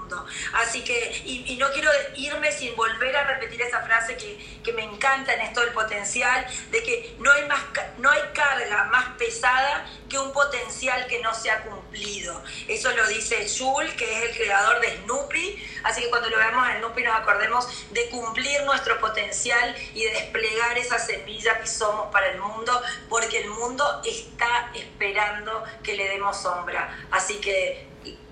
Así 0.52 0.82
que, 0.82 1.22
y, 1.24 1.56
no 1.56 1.70
quiero 1.72 1.90
irme 2.16 2.52
sin 2.52 2.74
volver 2.76 3.16
a 3.16 3.24
repetir 3.24 3.60
esa 3.62 3.82
frase 3.82 4.16
que, 4.16 4.60
que, 4.62 4.72
me 4.72 4.82
encanta 4.82 5.34
en 5.34 5.40
esto 5.42 5.60
del 5.60 5.72
potencial, 5.72 6.46
de 6.70 6.82
que 6.82 7.16
no 7.18 7.30
hay, 7.30 7.46
más, 7.46 7.60
no 7.98 8.10
hay 8.10 8.22
carga 8.32 8.84
más 8.84 9.16
pesada 9.18 9.86
que 10.08 10.18
un 10.18 10.32
potencial 10.32 11.06
que 11.06 11.20
no 11.20 11.34
se 11.34 11.50
ha 11.50 11.62
cumplido. 11.62 12.42
Eso 12.68 12.90
lo 12.92 13.06
dice 13.08 13.46
Jules, 13.48 13.94
que 13.94 14.04
es 14.04 14.30
el 14.30 14.36
creador 14.36 14.80
de 14.80 14.96
Snoopy, 15.02 15.80
así 15.84 16.02
que 16.02 16.10
cuando 16.10 16.30
lo 16.30 16.36
veamos 16.36 16.68
en 16.68 16.78
Snoopy 16.78 17.02
nos 17.02 17.16
acordemos 17.16 17.66
de 17.90 18.08
cumplir 18.08 18.62
nuestro 18.62 18.98
potencial 19.00 19.74
y 19.94 20.04
de 20.04 20.10
desplegar 20.12 20.78
esa 20.78 20.98
semilla 20.98 21.60
que 21.60 21.66
somos 21.66 22.10
para 22.10 22.30
el 22.30 22.40
mundo, 22.40 22.80
porque 23.08 23.40
el 23.40 23.50
mundo 23.50 24.02
está 24.04 24.70
esperando 24.74 25.64
que 25.82 25.94
le 25.94 26.08
demos 26.08 26.40
sombra. 26.40 27.06
Así 27.10 27.40
que 27.40 27.90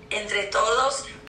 entre 0.09 0.43
todos 0.45 1.05